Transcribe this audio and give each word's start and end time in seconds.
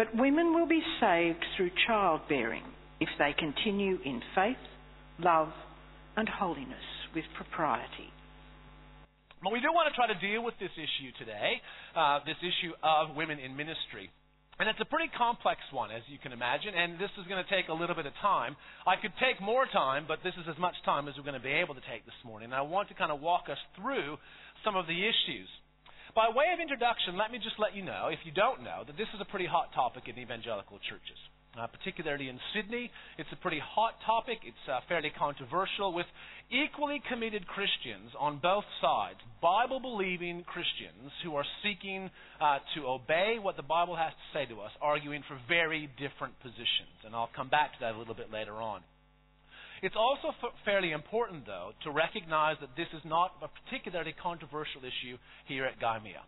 But 0.00 0.16
women 0.16 0.54
will 0.56 0.64
be 0.66 0.80
saved 0.96 1.44
through 1.56 1.76
childbearing 1.86 2.64
if 3.04 3.10
they 3.18 3.36
continue 3.36 3.98
in 4.00 4.22
faith, 4.34 4.56
love, 5.18 5.52
and 6.16 6.26
holiness 6.26 6.88
with 7.14 7.28
propriety. 7.36 8.08
Well, 9.44 9.52
we 9.52 9.60
do 9.60 9.68
want 9.76 9.92
to 9.92 9.94
try 9.94 10.08
to 10.08 10.16
deal 10.16 10.40
with 10.40 10.56
this 10.56 10.72
issue 10.72 11.12
today, 11.20 11.60
uh, 11.92 12.24
this 12.24 12.40
issue 12.40 12.72
of 12.80 13.12
women 13.12 13.44
in 13.44 13.52
ministry. 13.52 14.08
And 14.56 14.72
it's 14.72 14.80
a 14.80 14.88
pretty 14.88 15.12
complex 15.12 15.60
one, 15.68 15.92
as 15.92 16.00
you 16.08 16.16
can 16.16 16.32
imagine, 16.32 16.72
and 16.72 16.96
this 16.96 17.12
is 17.20 17.28
going 17.28 17.44
to 17.44 17.50
take 17.52 17.68
a 17.68 17.76
little 17.76 17.96
bit 17.96 18.08
of 18.08 18.16
time. 18.24 18.56
I 18.88 18.96
could 18.96 19.12
take 19.20 19.36
more 19.44 19.68
time, 19.68 20.08
but 20.08 20.24
this 20.24 20.32
is 20.40 20.48
as 20.48 20.56
much 20.56 20.80
time 20.88 21.12
as 21.12 21.14
we're 21.20 21.28
going 21.28 21.36
to 21.36 21.44
be 21.44 21.60
able 21.60 21.76
to 21.76 21.84
take 21.92 22.08
this 22.08 22.16
morning. 22.24 22.48
And 22.48 22.56
I 22.56 22.64
want 22.64 22.88
to 22.88 22.96
kind 22.96 23.12
of 23.12 23.20
walk 23.20 23.52
us 23.52 23.60
through 23.76 24.16
some 24.64 24.80
of 24.80 24.88
the 24.88 24.96
issues. 24.96 25.48
By 26.14 26.28
way 26.34 26.50
of 26.52 26.58
introduction, 26.58 27.16
let 27.16 27.30
me 27.30 27.38
just 27.38 27.58
let 27.58 27.76
you 27.76 27.84
know, 27.84 28.08
if 28.10 28.18
you 28.24 28.32
don't 28.32 28.64
know, 28.64 28.82
that 28.86 28.96
this 28.96 29.06
is 29.14 29.20
a 29.20 29.24
pretty 29.24 29.46
hot 29.46 29.70
topic 29.74 30.08
in 30.08 30.18
evangelical 30.18 30.78
churches. 30.88 31.18
Uh, 31.58 31.66
particularly 31.66 32.28
in 32.28 32.38
Sydney, 32.54 32.90
it's 33.18 33.28
a 33.32 33.36
pretty 33.42 33.58
hot 33.58 33.94
topic. 34.06 34.38
It's 34.46 34.66
uh, 34.70 34.78
fairly 34.88 35.10
controversial 35.10 35.92
with 35.92 36.06
equally 36.50 37.02
committed 37.10 37.46
Christians 37.46 38.14
on 38.18 38.38
both 38.38 38.64
sides, 38.80 39.18
Bible 39.42 39.80
believing 39.80 40.44
Christians 40.46 41.10
who 41.24 41.34
are 41.34 41.44
seeking 41.62 42.10
uh, 42.40 42.58
to 42.76 42.86
obey 42.86 43.38
what 43.42 43.56
the 43.56 43.66
Bible 43.66 43.96
has 43.96 44.12
to 44.12 44.26
say 44.38 44.46
to 44.46 44.60
us, 44.60 44.70
arguing 44.80 45.22
for 45.26 45.38
very 45.48 45.90
different 45.98 46.38
positions. 46.38 46.94
And 47.04 47.14
I'll 47.14 47.30
come 47.34 47.48
back 47.48 47.74
to 47.74 47.78
that 47.82 47.94
a 47.94 47.98
little 47.98 48.14
bit 48.14 48.32
later 48.32 48.54
on. 48.54 48.82
It's 49.82 49.96
also 49.96 50.28
f- 50.28 50.52
fairly 50.64 50.92
important, 50.92 51.46
though, 51.46 51.72
to 51.84 51.90
recognize 51.90 52.56
that 52.60 52.76
this 52.76 52.88
is 52.92 53.00
not 53.04 53.32
a 53.42 53.48
particularly 53.48 54.12
controversial 54.12 54.82
issue 54.84 55.16
here 55.46 55.64
at 55.64 55.80
Gymea. 55.80 56.20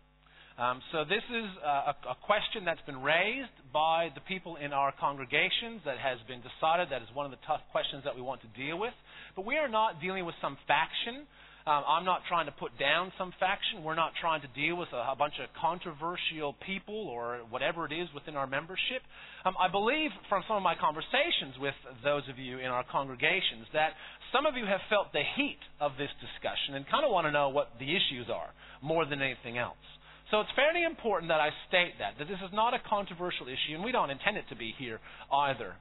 Um, 0.57 0.81
so 0.91 1.01
this 1.03 1.25
is 1.33 1.49
a, 1.65 2.13
a, 2.13 2.17
question 2.21 2.61
that's 2.63 2.81
been 2.85 3.01
raised 3.01 3.57
by 3.73 4.13
the 4.13 4.21
people 4.21 4.55
in 4.57 4.71
our 4.71 4.93
congregations 4.93 5.81
that 5.83 5.97
has 5.97 6.21
been 6.29 6.45
decided 6.45 6.93
that 6.93 7.01
is 7.01 7.09
one 7.13 7.25
of 7.25 7.33
the 7.33 7.41
tough 7.47 7.61
questions 7.73 8.05
that 8.05 8.13
we 8.13 8.21
want 8.21 8.41
to 8.45 8.49
deal 8.53 8.77
with. 8.77 8.93
But 9.35 9.49
we 9.49 9.57
are 9.57 9.67
not 9.67 9.97
dealing 9.99 10.25
with 10.29 10.35
some 10.45 10.57
faction 10.69 11.25
um, 11.65 11.83
I'm 11.87 12.03
not 12.03 12.27
trying 12.27 12.47
to 12.47 12.51
put 12.51 12.77
down 12.77 13.11
some 13.17 13.31
faction. 13.39 13.83
We're 13.83 13.95
not 13.95 14.11
trying 14.19 14.41
to 14.41 14.51
deal 14.51 14.75
with 14.75 14.91
a, 14.91 15.11
a 15.11 15.15
bunch 15.15 15.39
of 15.39 15.47
controversial 15.55 16.59
people 16.65 17.07
or 17.07 17.39
whatever 17.49 17.85
it 17.87 17.93
is 17.95 18.11
within 18.13 18.35
our 18.35 18.47
membership. 18.47 18.99
Um, 19.45 19.55
I 19.55 19.71
believe 19.71 20.11
from 20.27 20.43
some 20.47 20.57
of 20.57 20.63
my 20.63 20.75
conversations 20.75 21.55
with 21.59 21.75
those 22.03 22.23
of 22.27 22.37
you 22.37 22.59
in 22.59 22.67
our 22.67 22.83
congregations 22.91 23.71
that 23.71 23.95
some 24.35 24.45
of 24.45 24.59
you 24.59 24.65
have 24.65 24.83
felt 24.89 25.15
the 25.15 25.23
heat 25.35 25.61
of 25.79 25.95
this 25.95 26.11
discussion 26.19 26.75
and 26.75 26.83
kind 26.91 27.05
of 27.05 27.11
want 27.15 27.27
to 27.27 27.31
know 27.31 27.47
what 27.47 27.71
the 27.79 27.87
issues 27.95 28.27
are 28.27 28.51
more 28.81 29.05
than 29.05 29.21
anything 29.21 29.57
else. 29.57 29.79
So 30.31 30.41
it's 30.41 30.51
fairly 30.55 30.83
important 30.83 31.29
that 31.29 31.39
I 31.39 31.49
state 31.69 31.95
that, 31.99 32.19
that 32.19 32.27
this 32.27 32.41
is 32.43 32.51
not 32.51 32.73
a 32.73 32.81
controversial 32.89 33.47
issue, 33.47 33.75
and 33.75 33.83
we 33.83 33.91
don't 33.91 34.09
intend 34.09 34.35
it 34.35 34.49
to 34.49 34.55
be 34.55 34.73
here 34.75 34.99
either. 35.31 35.75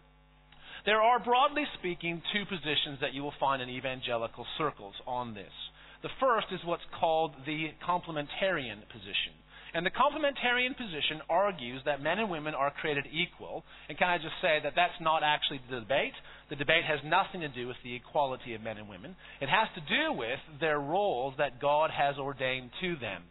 There 0.85 1.01
are, 1.01 1.19
broadly 1.23 1.65
speaking, 1.79 2.23
two 2.35 2.45
positions 2.45 2.99
that 3.01 3.15
you 3.15 3.23
will 3.23 3.35
find 3.39 3.63
in 3.63 3.71
evangelical 3.71 4.45
circles 4.59 4.95
on 5.07 5.35
this. 5.35 5.55
The 6.03 6.11
first 6.21 6.47
is 6.53 6.61
what's 6.65 6.83
called 6.99 7.33
the 7.47 7.71
complementarian 7.87 8.83
position. 8.91 9.39
And 9.75 9.87
the 9.87 9.91
complementarian 9.91 10.77
position 10.77 11.23
argues 11.31 11.81
that 11.87 12.03
men 12.03 12.19
and 12.19 12.29
women 12.29 12.55
are 12.55 12.71
created 12.71 13.07
equal. 13.11 13.65
And 13.89 13.97
can 13.97 14.09
I 14.09 14.19
just 14.19 14.37
say 14.43 14.59
that 14.63 14.75
that's 14.77 15.01
not 15.01 15.23
actually 15.23 15.61
the 15.71 15.81
debate? 15.81 16.13
The 16.51 16.57
debate 16.57 16.85
has 16.85 17.01
nothing 17.05 17.41
to 17.41 17.49
do 17.49 17.67
with 17.69 17.79
the 17.83 17.95
equality 17.95 18.55
of 18.55 18.61
men 18.61 18.77
and 18.77 18.89
women. 18.89 19.17
It 19.41 19.49
has 19.49 19.69
to 19.75 19.81
do 19.89 20.13
with 20.13 20.39
their 20.61 20.79
roles 20.79 21.35
that 21.39 21.61
God 21.61 21.91
has 21.91 22.19
ordained 22.19 22.71
to 22.83 22.97
them. 22.97 23.23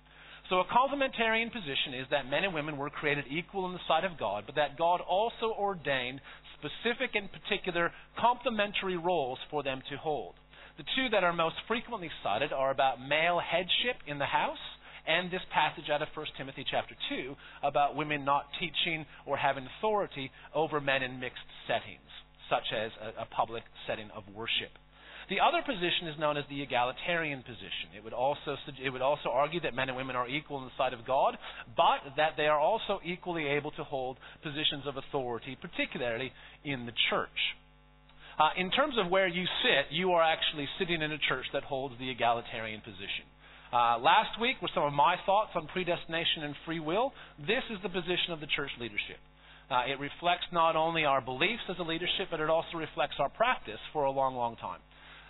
So 0.49 0.59
a 0.59 0.65
complementarian 0.65 1.51
position 1.51 1.93
is 1.95 2.07
that 2.09 2.27
men 2.27 2.43
and 2.43 2.53
women 2.53 2.75
were 2.75 2.89
created 2.89 3.25
equal 3.29 3.67
in 3.67 3.73
the 3.73 3.87
sight 3.87 4.03
of 4.03 4.17
God, 4.17 4.43
but 4.45 4.55
that 4.55 4.77
God 4.77 4.99
also 4.99 5.53
ordained 5.57 6.19
specific 6.57 7.15
and 7.15 7.29
particular 7.31 7.91
complementary 8.19 8.97
roles 8.97 9.39
for 9.49 9.63
them 9.63 9.81
to 9.89 9.97
hold. 9.97 10.35
The 10.81 10.89
two 10.97 11.09
that 11.09 11.23
are 11.23 11.31
most 11.31 11.57
frequently 11.67 12.09
cited 12.23 12.51
are 12.51 12.71
about 12.71 12.99
male 12.99 13.37
headship 13.37 14.01
in 14.07 14.17
the 14.17 14.25
house 14.25 14.65
and 15.05 15.29
this 15.29 15.45
passage 15.53 15.91
out 15.93 16.01
of 16.01 16.07
1 16.15 16.25
Timothy 16.39 16.65
chapter 16.65 16.95
2 17.07 17.35
about 17.61 17.95
women 17.95 18.25
not 18.25 18.49
teaching 18.59 19.05
or 19.27 19.37
having 19.37 19.67
authority 19.77 20.31
over 20.55 20.81
men 20.81 21.03
in 21.03 21.19
mixed 21.19 21.45
settings, 21.67 22.09
such 22.49 22.65
as 22.73 22.89
a, 22.97 23.21
a 23.21 23.25
public 23.29 23.61
setting 23.85 24.09
of 24.17 24.23
worship. 24.33 24.73
The 25.29 25.37
other 25.37 25.61
position 25.61 26.09
is 26.09 26.17
known 26.17 26.35
as 26.35 26.45
the 26.49 26.63
egalitarian 26.63 27.43
position. 27.43 27.93
It 27.95 28.03
would 28.03 28.17
also 28.17 28.57
it 28.83 28.89
would 28.89 29.03
also 29.05 29.29
argue 29.29 29.61
that 29.61 29.75
men 29.75 29.87
and 29.87 29.95
women 29.95 30.15
are 30.15 30.27
equal 30.27 30.57
in 30.57 30.65
the 30.65 30.77
sight 30.81 30.97
of 30.97 31.05
God, 31.05 31.37
but 31.77 32.17
that 32.17 32.37
they 32.37 32.47
are 32.47 32.59
also 32.59 32.99
equally 33.05 33.45
able 33.45 33.69
to 33.77 33.83
hold 33.83 34.17
positions 34.41 34.87
of 34.87 34.97
authority, 34.97 35.55
particularly 35.61 36.33
in 36.65 36.87
the 36.87 36.93
church. 37.11 37.29
Uh, 38.39 38.49
in 38.57 38.71
terms 38.71 38.95
of 38.97 39.11
where 39.11 39.27
you 39.27 39.45
sit, 39.63 39.91
you 39.91 40.11
are 40.11 40.23
actually 40.23 40.67
sitting 40.79 41.01
in 41.01 41.11
a 41.11 41.17
church 41.29 41.45
that 41.53 41.63
holds 41.63 41.95
the 41.99 42.09
egalitarian 42.09 42.81
position. 42.81 43.27
Uh, 43.71 43.97
last 43.99 44.39
week 44.39 44.61
were 44.61 44.69
some 44.75 44.83
of 44.83 44.93
my 44.93 45.15
thoughts 45.25 45.51
on 45.55 45.67
predestination 45.67 46.43
and 46.43 46.55
free 46.65 46.79
will. 46.79 47.13
This 47.39 47.63
is 47.71 47.79
the 47.83 47.89
position 47.89 48.31
of 48.31 48.39
the 48.39 48.47
church 48.47 48.71
leadership. 48.79 49.19
Uh, 49.69 49.87
it 49.87 49.99
reflects 49.99 50.43
not 50.51 50.75
only 50.75 51.05
our 51.05 51.21
beliefs 51.21 51.63
as 51.69 51.77
a 51.79 51.83
leadership, 51.83 52.27
but 52.29 52.41
it 52.41 52.49
also 52.49 52.77
reflects 52.77 53.15
our 53.19 53.29
practice 53.29 53.79
for 53.93 54.03
a 54.03 54.11
long, 54.11 54.35
long 54.35 54.57
time. 54.57 54.79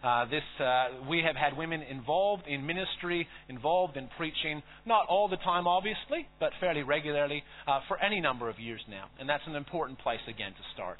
Uh, 0.03 0.25
this 0.25 0.41
uh, 0.59 1.05
we 1.07 1.21
have 1.21 1.35
had 1.35 1.55
women 1.55 1.83
involved 1.83 2.47
in 2.47 2.65
ministry, 2.65 3.27
involved 3.49 3.97
in 3.97 4.09
preaching, 4.17 4.63
not 4.83 5.05
all 5.07 5.27
the 5.27 5.37
time, 5.37 5.67
obviously, 5.67 6.27
but 6.39 6.49
fairly 6.59 6.81
regularly 6.81 7.43
uh, 7.67 7.81
for 7.87 8.01
any 8.01 8.19
number 8.19 8.49
of 8.49 8.59
years 8.59 8.81
now, 8.89 9.05
and 9.19 9.29
that's 9.29 9.43
an 9.45 9.55
important 9.55 9.99
place 9.99 10.21
again 10.27 10.53
to 10.53 10.63
start. 10.73 10.97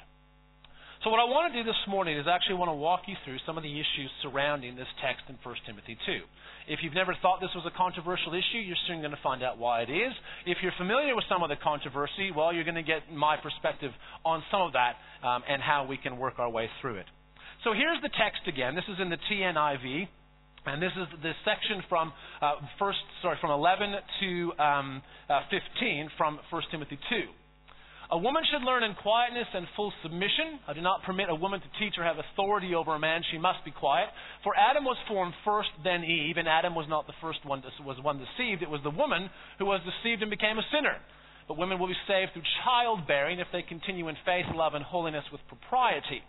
So, 1.02 1.10
what 1.10 1.18
I 1.18 1.26
want 1.26 1.50
to 1.50 1.58
do 1.58 1.66
this 1.66 1.82
morning 1.90 2.14
is 2.14 2.30
actually 2.30 2.62
want 2.62 2.70
to 2.70 2.78
walk 2.78 3.10
you 3.10 3.18
through 3.26 3.42
some 3.42 3.58
of 3.58 3.66
the 3.66 3.74
issues 3.74 4.06
surrounding 4.22 4.78
this 4.78 4.86
text 5.02 5.26
in 5.26 5.34
1 5.42 5.66
Timothy 5.66 5.98
2. 6.06 6.22
If 6.70 6.78
you've 6.86 6.94
never 6.94 7.10
thought 7.18 7.42
this 7.42 7.50
was 7.58 7.66
a 7.66 7.74
controversial 7.74 8.38
issue, 8.38 8.62
you're 8.62 8.78
soon 8.86 9.02
going 9.02 9.10
to 9.10 9.18
find 9.18 9.42
out 9.42 9.58
why 9.58 9.82
it 9.82 9.90
is. 9.90 10.14
If 10.46 10.62
you're 10.62 10.78
familiar 10.78 11.18
with 11.18 11.26
some 11.26 11.42
of 11.42 11.50
the 11.50 11.58
controversy, 11.58 12.30
well, 12.30 12.54
you're 12.54 12.62
going 12.62 12.78
to 12.78 12.86
get 12.86 13.10
my 13.10 13.34
perspective 13.34 13.90
on 14.22 14.46
some 14.54 14.62
of 14.62 14.78
that 14.78 14.94
um, 15.26 15.42
and 15.50 15.58
how 15.58 15.90
we 15.90 15.98
can 15.98 16.22
work 16.22 16.38
our 16.38 16.48
way 16.48 16.70
through 16.78 17.02
it. 17.02 17.06
So 17.66 17.74
here's 17.74 17.98
the 17.98 18.14
text 18.14 18.46
again. 18.46 18.78
This 18.78 18.86
is 18.86 19.02
in 19.02 19.10
the 19.10 19.18
TNIV. 19.26 20.06
And 20.70 20.78
this 20.80 20.94
is 20.94 21.10
the 21.18 21.34
section 21.42 21.82
from 21.88 22.12
uh, 22.38 22.62
first, 22.78 23.02
sorry, 23.22 23.36
from 23.40 23.50
11 23.50 23.90
to 24.22 24.52
um, 24.62 25.02
uh, 25.28 25.40
15 25.50 26.14
from 26.16 26.38
1 26.50 26.62
Timothy 26.70 26.94
2. 27.10 27.41
A 28.12 28.18
woman 28.18 28.44
should 28.44 28.60
learn 28.60 28.84
in 28.84 28.92
quietness 29.00 29.48
and 29.54 29.64
full 29.74 29.90
submission. 30.02 30.60
I 30.68 30.74
do 30.74 30.82
not 30.82 31.02
permit 31.02 31.30
a 31.30 31.34
woman 31.34 31.64
to 31.64 31.70
teach 31.80 31.96
or 31.96 32.04
have 32.04 32.20
authority 32.20 32.74
over 32.74 32.94
a 32.94 32.98
man. 32.98 33.22
She 33.32 33.38
must 33.38 33.64
be 33.64 33.70
quiet. 33.70 34.12
For 34.44 34.52
Adam 34.52 34.84
was 34.84 34.98
formed 35.08 35.32
first, 35.46 35.70
then 35.82 36.04
Eve, 36.04 36.36
and 36.36 36.46
Adam 36.46 36.74
was 36.74 36.84
not 36.90 37.06
the 37.06 37.16
first 37.22 37.40
one 37.46 37.64
was 37.80 37.96
one 38.04 38.20
deceived. 38.20 38.60
It 38.60 38.68
was 38.68 38.82
the 38.84 38.92
woman 38.92 39.30
who 39.58 39.64
was 39.64 39.80
deceived 39.80 40.20
and 40.20 40.30
became 40.30 40.58
a 40.58 40.68
sinner. 40.68 41.00
But 41.48 41.56
women 41.56 41.78
will 41.78 41.88
be 41.88 41.96
saved 42.06 42.34
through 42.34 42.44
childbearing 42.62 43.40
if 43.40 43.48
they 43.50 43.62
continue 43.62 44.08
in 44.08 44.16
faith, 44.26 44.44
love, 44.52 44.74
and 44.74 44.84
holiness 44.84 45.24
with 45.32 45.40
propriety. 45.48 46.20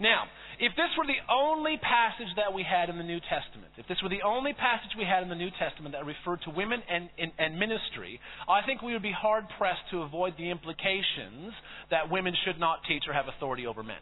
Now, 0.00 0.24
if 0.56 0.72
this 0.76 0.88
were 0.96 1.04
the 1.04 1.20
only 1.28 1.76
passage 1.76 2.32
that 2.40 2.56
we 2.56 2.64
had 2.64 2.88
in 2.88 2.96
the 2.96 3.04
New 3.04 3.20
Testament, 3.20 3.76
if 3.76 3.84
this 3.86 4.00
were 4.02 4.08
the 4.08 4.24
only 4.24 4.56
passage 4.56 4.96
we 4.96 5.04
had 5.04 5.22
in 5.22 5.28
the 5.28 5.36
New 5.36 5.52
Testament 5.60 5.92
that 5.92 6.08
referred 6.08 6.40
to 6.48 6.50
women 6.50 6.80
and, 6.88 7.12
and, 7.20 7.32
and 7.36 7.60
ministry, 7.60 8.16
I 8.48 8.64
think 8.64 8.80
we 8.80 8.96
would 8.96 9.04
be 9.04 9.12
hard 9.12 9.44
pressed 9.60 9.84
to 9.92 10.00
avoid 10.00 10.40
the 10.40 10.48
implications 10.48 11.52
that 11.92 12.08
women 12.08 12.32
should 12.44 12.58
not 12.58 12.80
teach 12.88 13.04
or 13.06 13.12
have 13.12 13.28
authority 13.28 13.68
over 13.68 13.84
men. 13.84 14.00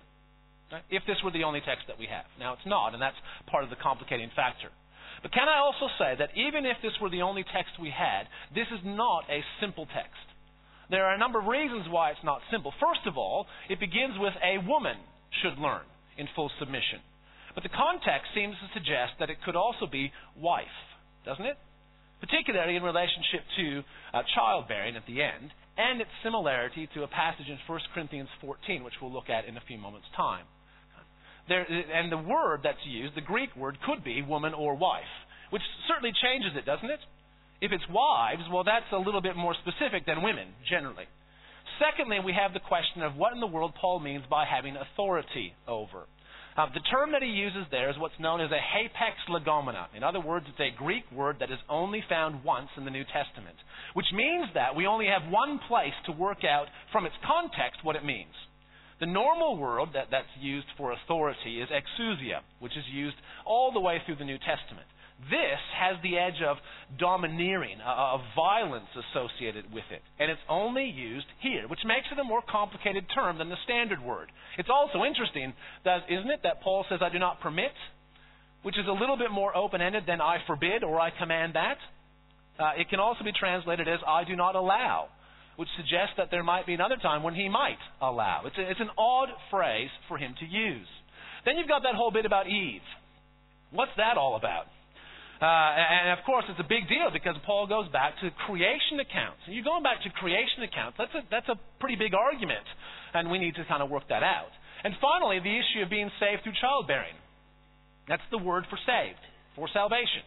Right? 0.70 0.86
If 0.90 1.02
this 1.06 1.18
were 1.26 1.34
the 1.34 1.42
only 1.42 1.60
text 1.66 1.90
that 1.90 1.98
we 1.98 2.06
have. 2.06 2.30
Now, 2.38 2.54
it's 2.54 2.66
not, 2.66 2.94
and 2.94 3.02
that's 3.02 3.18
part 3.50 3.64
of 3.64 3.70
the 3.70 3.80
complicating 3.82 4.30
factor. 4.38 4.70
But 5.22 5.34
can 5.34 5.50
I 5.50 5.58
also 5.58 5.90
say 5.98 6.14
that 6.14 6.30
even 6.38 6.62
if 6.62 6.78
this 6.78 6.94
were 7.02 7.10
the 7.10 7.22
only 7.26 7.42
text 7.42 7.74
we 7.82 7.90
had, 7.90 8.30
this 8.54 8.70
is 8.70 8.78
not 8.86 9.26
a 9.26 9.42
simple 9.58 9.86
text. 9.90 10.22
There 10.90 11.04
are 11.04 11.14
a 11.14 11.18
number 11.18 11.42
of 11.42 11.46
reasons 11.46 11.90
why 11.90 12.10
it's 12.10 12.22
not 12.22 12.40
simple. 12.50 12.72
First 12.78 13.02
of 13.06 13.18
all, 13.18 13.46
it 13.68 13.80
begins 13.80 14.14
with 14.18 14.34
a 14.38 14.62
woman 14.62 14.96
should 15.42 15.58
learn 15.58 15.84
in 16.16 16.28
full 16.34 16.50
submission. 16.58 17.00
But 17.54 17.62
the 17.62 17.74
context 17.74 18.30
seems 18.34 18.54
to 18.60 18.68
suggest 18.72 19.18
that 19.18 19.30
it 19.30 19.42
could 19.44 19.56
also 19.56 19.86
be 19.86 20.12
wife, 20.36 20.78
doesn't 21.24 21.44
it? 21.44 21.58
Particularly 22.20 22.76
in 22.76 22.82
relationship 22.82 23.42
to 23.56 23.82
uh, 24.14 24.22
childbearing 24.34 24.96
at 24.96 25.06
the 25.06 25.22
end, 25.22 25.50
and 25.78 26.00
its 26.00 26.10
similarity 26.22 26.88
to 26.94 27.04
a 27.04 27.08
passage 27.08 27.46
in 27.46 27.58
1 27.66 27.80
Corinthians 27.94 28.28
14, 28.40 28.82
which 28.82 28.94
we'll 29.00 29.12
look 29.12 29.30
at 29.30 29.46
in 29.46 29.56
a 29.56 29.62
few 29.66 29.78
moments' 29.78 30.10
time. 30.16 30.44
There, 31.48 31.64
and 31.64 32.12
the 32.12 32.18
word 32.18 32.60
that's 32.62 32.82
used, 32.84 33.16
the 33.16 33.22
Greek 33.22 33.54
word, 33.56 33.78
could 33.86 34.04
be 34.04 34.20
woman 34.20 34.52
or 34.52 34.74
wife, 34.74 35.08
which 35.50 35.62
certainly 35.86 36.12
changes 36.22 36.52
it, 36.58 36.66
doesn't 36.66 36.90
it? 36.90 37.00
If 37.60 37.72
it's 37.72 37.84
wives, 37.88 38.42
well, 38.52 38.64
that's 38.64 38.90
a 38.92 38.98
little 38.98 39.22
bit 39.22 39.34
more 39.34 39.54
specific 39.54 40.04
than 40.04 40.22
women, 40.22 40.48
generally. 40.68 41.06
Secondly, 41.78 42.18
we 42.24 42.32
have 42.32 42.52
the 42.52 42.60
question 42.60 43.02
of 43.02 43.14
what 43.14 43.32
in 43.32 43.40
the 43.40 43.46
world 43.46 43.72
Paul 43.80 44.00
means 44.00 44.24
by 44.28 44.44
having 44.44 44.76
authority 44.76 45.54
over. 45.66 46.06
Uh, 46.56 46.66
the 46.74 46.82
term 46.90 47.12
that 47.12 47.22
he 47.22 47.28
uses 47.28 47.66
there 47.70 47.88
is 47.88 47.96
what's 47.98 48.18
known 48.18 48.40
as 48.40 48.50
a 48.50 48.58
hapax 48.58 49.14
legomena. 49.30 49.86
In 49.94 50.02
other 50.02 50.18
words, 50.18 50.46
it's 50.48 50.58
a 50.58 50.76
Greek 50.76 51.04
word 51.12 51.36
that 51.38 51.52
is 51.52 51.58
only 51.68 52.02
found 52.08 52.42
once 52.42 52.68
in 52.76 52.84
the 52.84 52.90
New 52.90 53.04
Testament, 53.04 53.54
which 53.94 54.10
means 54.12 54.48
that 54.54 54.74
we 54.74 54.84
only 54.84 55.06
have 55.06 55.30
one 55.30 55.60
place 55.68 55.94
to 56.06 56.12
work 56.12 56.42
out 56.42 56.66
from 56.90 57.06
its 57.06 57.14
context 57.24 57.84
what 57.84 57.94
it 57.94 58.04
means. 58.04 58.34
The 58.98 59.06
normal 59.06 59.56
word 59.56 59.90
that, 59.94 60.08
that's 60.10 60.26
used 60.40 60.66
for 60.76 60.90
authority 60.90 61.62
is 61.62 61.68
exousia, 61.70 62.40
which 62.58 62.76
is 62.76 62.84
used 62.92 63.16
all 63.46 63.70
the 63.70 63.78
way 63.78 64.02
through 64.04 64.16
the 64.16 64.24
New 64.24 64.38
Testament. 64.38 64.88
This 65.18 65.58
has 65.74 65.96
the 66.02 66.16
edge 66.16 66.40
of 66.46 66.58
domineering, 66.96 67.80
of 67.82 68.20
violence 68.36 68.86
associated 68.94 69.66
with 69.72 69.84
it. 69.90 70.00
And 70.18 70.30
it's 70.30 70.40
only 70.48 70.84
used 70.84 71.26
here, 71.40 71.66
which 71.66 71.82
makes 71.84 72.06
it 72.12 72.18
a 72.18 72.24
more 72.24 72.42
complicated 72.48 73.04
term 73.12 73.36
than 73.38 73.48
the 73.48 73.58
standard 73.64 74.00
word. 74.00 74.30
It's 74.58 74.70
also 74.70 75.02
interesting, 75.02 75.54
that, 75.84 76.06
isn't 76.08 76.30
it, 76.30 76.40
that 76.44 76.62
Paul 76.62 76.86
says, 76.88 77.00
I 77.02 77.10
do 77.10 77.18
not 77.18 77.40
permit, 77.40 77.74
which 78.62 78.78
is 78.78 78.86
a 78.86 78.92
little 78.92 79.18
bit 79.18 79.32
more 79.32 79.56
open 79.56 79.80
ended 79.82 80.04
than 80.06 80.20
I 80.20 80.38
forbid 80.46 80.84
or 80.84 81.00
I 81.00 81.10
command 81.10 81.54
that. 81.54 81.78
Uh, 82.58 82.72
it 82.78 82.88
can 82.88 83.00
also 83.00 83.24
be 83.24 83.32
translated 83.32 83.88
as 83.88 83.98
I 84.06 84.22
do 84.22 84.36
not 84.36 84.54
allow, 84.54 85.08
which 85.56 85.68
suggests 85.76 86.14
that 86.16 86.30
there 86.30 86.44
might 86.44 86.64
be 86.64 86.74
another 86.74 86.96
time 86.96 87.24
when 87.24 87.34
he 87.34 87.48
might 87.48 87.78
allow. 88.00 88.42
It's, 88.46 88.56
a, 88.56 88.70
it's 88.70 88.80
an 88.80 88.90
odd 88.96 89.28
phrase 89.50 89.90
for 90.06 90.16
him 90.16 90.34
to 90.38 90.46
use. 90.46 90.86
Then 91.44 91.56
you've 91.56 91.68
got 91.68 91.82
that 91.82 91.96
whole 91.96 92.12
bit 92.12 92.24
about 92.24 92.46
Eve. 92.46 92.82
What's 93.72 93.92
that 93.96 94.16
all 94.16 94.36
about? 94.36 94.66
Uh, 95.38 95.46
and 95.46 96.18
of 96.18 96.26
course, 96.26 96.44
it's 96.50 96.58
a 96.58 96.66
big 96.66 96.90
deal 96.90 97.14
because 97.14 97.38
Paul 97.46 97.70
goes 97.70 97.86
back 97.94 98.18
to 98.22 98.30
creation 98.46 98.98
accounts. 98.98 99.38
And 99.46 99.54
you're 99.54 99.66
going 99.66 99.86
back 99.86 100.02
to 100.02 100.10
creation 100.10 100.66
accounts. 100.66 100.98
That's 100.98 101.14
a, 101.14 101.22
that's 101.30 101.48
a 101.48 101.56
pretty 101.78 101.94
big 101.94 102.10
argument, 102.10 102.66
and 103.14 103.30
we 103.30 103.38
need 103.38 103.54
to 103.54 103.64
kind 103.70 103.78
of 103.78 103.86
work 103.86 104.10
that 104.10 104.26
out. 104.26 104.50
And 104.82 104.94
finally, 104.98 105.38
the 105.38 105.54
issue 105.54 105.86
of 105.86 105.90
being 105.90 106.10
saved 106.18 106.42
through 106.42 106.58
childbearing. 106.58 107.14
That's 108.10 108.24
the 108.34 108.38
word 108.38 108.66
for 108.66 108.78
saved, 108.82 109.22
for 109.54 109.70
salvation. 109.70 110.26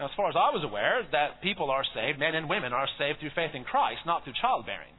Now, 0.00 0.08
as 0.08 0.14
far 0.16 0.32
as 0.32 0.36
I 0.40 0.48
was 0.56 0.64
aware, 0.64 1.04
that 1.12 1.44
people 1.44 1.68
are 1.68 1.84
saved, 1.92 2.16
men 2.16 2.32
and 2.32 2.48
women 2.48 2.72
are 2.72 2.88
saved 2.96 3.20
through 3.20 3.36
faith 3.36 3.52
in 3.52 3.68
Christ, 3.68 4.08
not 4.08 4.24
through 4.24 4.40
childbearing. 4.40 4.96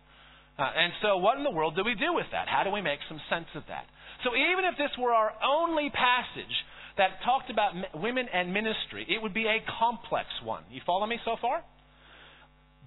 Uh, 0.59 0.69
and 0.69 0.93
so, 1.01 1.17
what 1.17 1.41
in 1.41 1.43
the 1.43 1.49
world 1.49 1.73
do 1.73 1.81
we 1.81 1.97
do 1.97 2.13
with 2.13 2.29
that? 2.29 2.45
How 2.45 2.61
do 2.61 2.69
we 2.69 2.85
make 2.85 3.01
some 3.09 3.17
sense 3.25 3.49
of 3.57 3.65
that? 3.73 3.89
So, 4.21 4.38
even 4.38 4.69
if 4.69 4.77
this 4.77 4.93
were 5.01 5.09
our 5.09 5.33
only 5.41 5.89
passage 5.89 6.53
that 6.97 7.21
talked 7.23 7.49
about 7.49 7.73
women 7.95 8.27
and 8.33 8.53
ministry, 8.53 9.05
it 9.07 9.21
would 9.21 9.33
be 9.33 9.45
a 9.45 9.63
complex 9.79 10.27
one. 10.43 10.63
You 10.71 10.81
follow 10.85 11.05
me 11.05 11.17
so 11.25 11.35
far? 11.41 11.63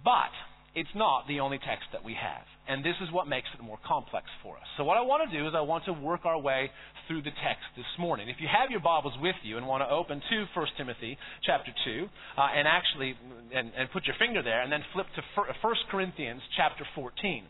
But 0.05 0.33
it's 0.75 0.91
not 0.95 1.27
the 1.29 1.41
only 1.41 1.59
text 1.59 1.87
that 1.93 2.05
we 2.05 2.15
have. 2.15 2.45
And 2.67 2.85
this 2.85 2.97
is 3.01 3.13
what 3.13 3.29
makes 3.29 3.47
it 3.57 3.63
more 3.63 3.79
complex 3.87 4.27
for 4.43 4.57
us. 4.57 4.67
So 4.77 4.85
what 4.85 4.97
I 4.97 5.03
want 5.03 5.29
to 5.29 5.31
do 5.31 5.47
is 5.47 5.55
I 5.55 5.61
want 5.61 5.85
to 5.85 5.93
work 5.93 6.25
our 6.25 6.39
way 6.39 6.71
through 7.07 7.23
the 7.23 7.35
text 7.45 7.69
this 7.77 7.87
morning. 7.99 8.29
If 8.29 8.37
you 8.41 8.49
have 8.49 8.71
your 8.71 8.81
Bibles 8.81 9.15
with 9.21 9.37
you 9.45 9.57
and 9.57 9.67
want 9.67 9.83
to 9.83 9.89
open 9.89 10.21
to 10.31 10.45
1 10.53 10.67
Timothy 10.77 11.17
chapter 11.45 11.71
2 11.85 12.07
uh, 12.37 12.41
and 12.57 12.67
actually 12.67 13.15
and, 13.55 13.71
and 13.77 13.91
put 13.93 14.07
your 14.07 14.17
finger 14.19 14.43
there 14.43 14.63
and 14.63 14.73
then 14.73 14.81
flip 14.93 15.07
to 15.15 15.23
1 15.37 15.75
Corinthians 15.91 16.41
chapter 16.57 16.85
14. 16.95 17.45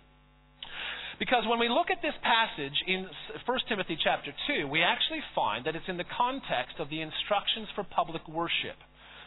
Because 1.19 1.47
when 1.47 1.59
we 1.59 1.69
look 1.69 1.91
at 1.91 2.03
this 2.03 2.15
passage 2.23 2.75
in 2.87 3.06
1 3.47 3.59
Timothy 3.69 3.97
chapter 4.03 4.33
2, 4.49 4.67
we 4.67 4.83
actually 4.83 5.23
find 5.35 5.65
that 5.67 5.77
it's 5.77 5.89
in 5.89 5.97
the 5.97 6.11
context 6.17 6.79
of 6.79 6.91
the 6.91 7.01
instructions 7.01 7.69
for 7.75 7.85
public 7.85 8.27
worship. 8.27 8.77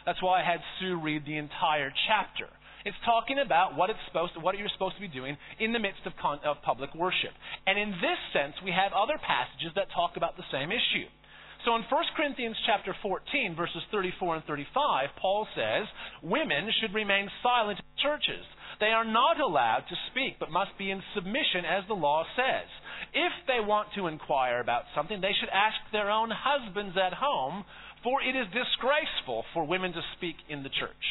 That's 0.04 0.22
why 0.22 0.40
I 0.40 0.44
had 0.44 0.60
Sue 0.78 1.00
read 1.00 1.24
the 1.24 1.36
entire 1.36 1.92
chapter. 2.08 2.48
It's 2.84 2.96
talking 3.04 3.38
about 3.44 3.76
what 3.76 3.90
it's 3.90 3.98
supposed 4.06 4.34
to, 4.34 4.40
what 4.40 4.56
you're 4.56 4.72
supposed 4.72 4.94
to 4.96 5.04
be 5.04 5.08
doing 5.08 5.36
in 5.58 5.72
the 5.72 5.78
midst 5.78 6.06
of, 6.06 6.12
con, 6.20 6.38
of 6.44 6.62
public 6.62 6.94
worship. 6.94 7.32
And 7.66 7.78
in 7.78 7.90
this 8.00 8.20
sense, 8.32 8.54
we 8.64 8.70
have 8.70 8.92
other 8.92 9.18
passages 9.18 9.72
that 9.74 9.92
talk 9.92 10.16
about 10.16 10.36
the 10.36 10.46
same 10.52 10.70
issue. 10.70 11.08
So 11.66 11.74
in 11.74 11.82
1 11.90 12.16
Corinthians 12.16 12.56
chapter 12.64 12.94
14 13.02 13.56
verses 13.56 13.82
34 13.90 14.36
and 14.36 14.44
35, 14.44 15.10
Paul 15.20 15.46
says, 15.54 15.88
"Women 16.22 16.70
should 16.80 16.94
remain 16.94 17.28
silent 17.42 17.80
in 17.80 18.02
churches, 18.02 18.46
they 18.80 18.94
are 18.94 19.04
not 19.04 19.40
allowed 19.40 19.84
to 19.88 19.96
speak, 20.10 20.38
but 20.38 20.50
must 20.50 20.76
be 20.78 20.90
in 20.90 21.02
submission 21.14 21.64
as 21.66 21.84
the 21.88 21.94
law 21.94 22.24
says. 22.36 22.68
If 23.12 23.32
they 23.46 23.60
want 23.60 23.88
to 23.96 24.06
inquire 24.06 24.60
about 24.60 24.84
something, 24.94 25.20
they 25.20 25.34
should 25.38 25.50
ask 25.50 25.76
their 25.92 26.10
own 26.10 26.30
husbands 26.30 26.96
at 26.96 27.14
home, 27.14 27.64
for 28.02 28.22
it 28.22 28.36
is 28.36 28.46
disgraceful 28.54 29.44
for 29.52 29.64
women 29.66 29.92
to 29.92 30.02
speak 30.16 30.36
in 30.48 30.62
the 30.62 30.70
church. 30.70 31.04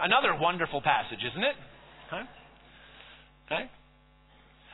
Another 0.00 0.36
wonderful 0.38 0.80
passage, 0.82 1.20
isn't 1.20 1.44
it? 1.44 1.56
Okay. 3.46 3.70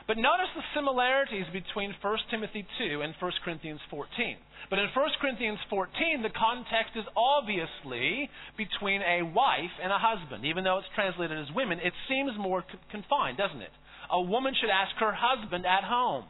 But 0.05 0.17
notice 0.17 0.51
the 0.55 0.67
similarities 0.75 1.47
between 1.53 1.95
1 2.01 2.17
Timothy 2.29 2.67
2 2.77 3.01
and 3.01 3.15
1 3.19 3.31
Corinthians 3.43 3.79
14. 3.89 4.35
But 4.69 4.79
in 4.79 4.89
1 4.91 5.09
Corinthians 5.21 5.59
14, 5.69 6.21
the 6.21 6.35
context 6.35 6.95
is 6.95 7.05
obviously 7.15 8.29
between 8.57 9.01
a 9.01 9.23
wife 9.23 9.71
and 9.81 9.91
a 9.91 9.99
husband. 9.99 10.43
Even 10.43 10.63
though 10.63 10.79
it's 10.79 10.91
translated 10.95 11.39
as 11.39 11.47
women, 11.55 11.79
it 11.79 11.93
seems 12.09 12.31
more 12.37 12.63
confined, 12.91 13.37
doesn't 13.37 13.61
it? 13.61 13.71
A 14.11 14.21
woman 14.21 14.53
should 14.59 14.69
ask 14.69 14.91
her 14.99 15.15
husband 15.15 15.65
at 15.65 15.83
home 15.83 16.25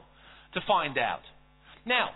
to 0.53 0.61
find 0.67 0.97
out. 0.97 1.25
Now, 1.85 2.13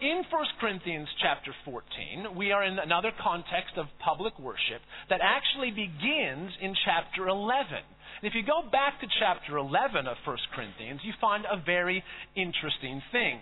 in 0.00 0.22
1 0.30 0.46
Corinthians 0.60 1.08
chapter 1.20 1.50
14, 1.64 2.36
we 2.36 2.52
are 2.52 2.62
in 2.62 2.78
another 2.78 3.10
context 3.20 3.74
of 3.76 3.86
public 3.98 4.38
worship 4.38 4.78
that 5.10 5.18
actually 5.20 5.70
begins 5.70 6.54
in 6.62 6.74
chapter 6.86 7.26
11. 7.26 7.82
And 8.20 8.28
if 8.28 8.34
you 8.34 8.42
go 8.42 8.68
back 8.68 9.00
to 9.00 9.06
chapter 9.20 9.56
11 9.56 10.06
of 10.06 10.16
1 10.24 10.36
Corinthians, 10.54 11.00
you 11.04 11.12
find 11.20 11.44
a 11.44 11.62
very 11.64 12.02
interesting 12.34 13.02
thing. 13.12 13.40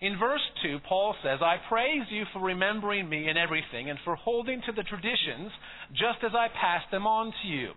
In 0.00 0.18
verse 0.18 0.42
2, 0.62 0.78
Paul 0.88 1.14
says, 1.22 1.38
I 1.40 1.56
praise 1.68 2.06
you 2.10 2.24
for 2.32 2.40
remembering 2.40 3.08
me 3.08 3.28
in 3.28 3.36
everything 3.36 3.90
and 3.90 3.98
for 4.04 4.16
holding 4.16 4.60
to 4.66 4.72
the 4.72 4.82
traditions 4.82 5.50
just 5.92 6.22
as 6.24 6.32
I 6.34 6.48
passed 6.48 6.90
them 6.90 7.06
on 7.06 7.32
to 7.42 7.48
you. 7.48 7.70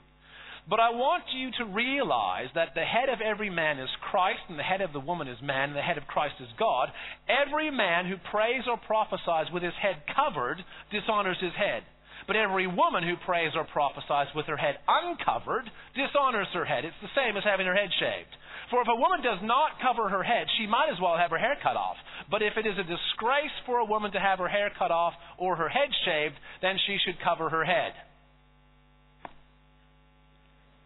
But 0.69 0.81
I 0.81 0.89
want 0.89 1.23
you 1.33 1.49
to 1.59 1.71
realize 1.71 2.49
that 2.53 2.75
the 2.75 2.83
head 2.83 3.07
of 3.07 3.21
every 3.21 3.49
man 3.49 3.79
is 3.79 3.89
Christ, 4.11 4.41
and 4.49 4.59
the 4.59 4.63
head 4.63 4.81
of 4.81 4.91
the 4.91 4.99
woman 4.99 5.29
is 5.29 5.41
man, 5.41 5.69
and 5.69 5.77
the 5.77 5.81
head 5.81 5.97
of 5.97 6.07
Christ 6.07 6.35
is 6.41 6.49
God. 6.59 6.89
Every 7.29 7.71
man 7.71 8.05
who 8.05 8.17
prays 8.31 8.63
or 8.67 8.77
prophesies 8.77 9.47
with 9.53 9.63
his 9.63 9.77
head 9.81 10.03
covered 10.13 10.57
dishonors 10.91 11.37
his 11.39 11.53
head. 11.55 11.83
But 12.27 12.35
every 12.35 12.67
woman 12.67 13.07
who 13.07 13.15
prays 13.25 13.55
or 13.55 13.63
prophesies 13.63 14.27
with 14.35 14.45
her 14.47 14.57
head 14.57 14.75
uncovered 14.87 15.63
dishonors 15.95 16.51
her 16.53 16.65
head. 16.65 16.83
It's 16.83 17.01
the 17.01 17.15
same 17.15 17.37
as 17.37 17.43
having 17.47 17.65
her 17.65 17.75
head 17.75 17.89
shaved. 17.99 18.35
For 18.69 18.81
if 18.81 18.87
a 18.91 18.99
woman 18.99 19.23
does 19.23 19.39
not 19.41 19.79
cover 19.81 20.09
her 20.09 20.23
head, 20.23 20.45
she 20.59 20.67
might 20.67 20.91
as 20.91 20.99
well 21.01 21.15
have 21.17 21.31
her 21.31 21.39
hair 21.39 21.55
cut 21.63 21.79
off. 21.79 21.95
But 22.29 22.41
if 22.41 22.57
it 22.57 22.67
is 22.67 22.75
a 22.77 22.83
disgrace 22.83 23.55
for 23.65 23.79
a 23.79 23.85
woman 23.85 24.11
to 24.11 24.19
have 24.19 24.39
her 24.39 24.49
hair 24.49 24.69
cut 24.77 24.91
off 24.91 25.13
or 25.39 25.55
her 25.55 25.69
head 25.69 25.87
shaved, 26.03 26.35
then 26.61 26.75
she 26.85 26.97
should 27.05 27.15
cover 27.23 27.49
her 27.49 27.63
head. 27.63 27.93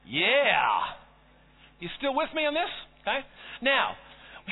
Yeah. 0.05 0.93
You 1.79 1.89
still 1.97 2.13
with 2.13 2.29
me 2.35 2.45
on 2.45 2.53
this? 2.53 2.69
Okay. 3.01 3.25
Now, 3.63 3.97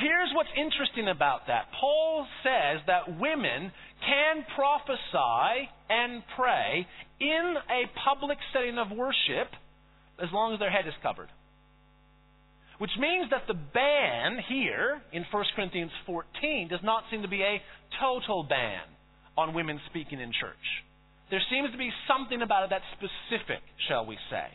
here's 0.00 0.30
what's 0.34 0.50
interesting 0.56 1.08
about 1.08 1.46
that. 1.46 1.68
Paul 1.78 2.26
says 2.42 2.80
that 2.86 3.20
women 3.20 3.72
can 4.00 4.44
prophesy 4.56 5.68
and 5.88 6.22
pray 6.36 6.86
in 7.20 7.54
a 7.68 7.84
public 8.04 8.38
setting 8.52 8.78
of 8.78 8.90
worship 8.96 9.52
as 10.22 10.28
long 10.32 10.52
as 10.52 10.58
their 10.58 10.70
head 10.70 10.86
is 10.86 10.94
covered. 11.02 11.28
Which 12.78 12.96
means 12.98 13.28
that 13.30 13.44
the 13.46 13.54
ban 13.54 14.40
here 14.48 15.02
in 15.12 15.24
1 15.30 15.44
Corinthians 15.54 15.92
14 16.06 16.68
does 16.68 16.80
not 16.82 17.04
seem 17.10 17.22
to 17.22 17.28
be 17.28 17.42
a 17.42 17.60
total 18.00 18.42
ban 18.42 18.80
on 19.36 19.52
women 19.52 19.78
speaking 19.90 20.20
in 20.20 20.32
church. 20.32 20.66
There 21.30 21.42
seems 21.50 21.70
to 21.72 21.78
be 21.78 21.90
something 22.08 22.42
about 22.42 22.64
it 22.64 22.70
that's 22.70 22.88
specific, 22.96 23.62
shall 23.86 24.06
we 24.06 24.16
say. 24.30 24.48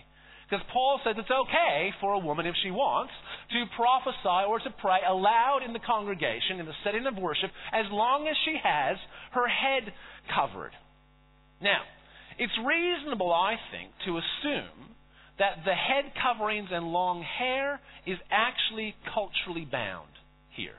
Because 0.50 0.66
Paul 0.72 1.00
says 1.04 1.16
it's 1.18 1.30
okay 1.30 1.90
for 2.00 2.14
a 2.14 2.20
woman, 2.20 2.46
if 2.46 2.56
she 2.62 2.70
wants, 2.70 3.12
to 3.52 3.66
prophesy 3.76 4.46
or 4.48 4.60
to 4.60 4.70
pray 4.80 5.00
aloud 5.08 5.62
in 5.66 5.74
the 5.74 5.80
congregation, 5.80 6.60
in 6.60 6.66
the 6.66 6.78
setting 6.84 7.06
of 7.08 7.18
worship, 7.18 7.50
as 7.74 7.86
long 7.92 8.28
as 8.28 8.36
she 8.46 8.56
has 8.62 8.98
her 9.32 9.48
head 9.48 9.92
covered. 10.34 10.72
Now, 11.62 11.82
it's 12.38 12.54
reasonable, 12.64 13.34
I 13.34 13.56
think, 13.72 13.92
to 14.06 14.18
assume 14.18 14.96
that 15.40 15.66
the 15.66 15.74
head 15.74 16.12
coverings 16.22 16.70
and 16.72 16.88
long 16.88 17.24
hair 17.24 17.80
is 18.06 18.18
actually 18.30 18.96
culturally 19.14 19.68
bound 19.70 20.12
here. 20.56 20.78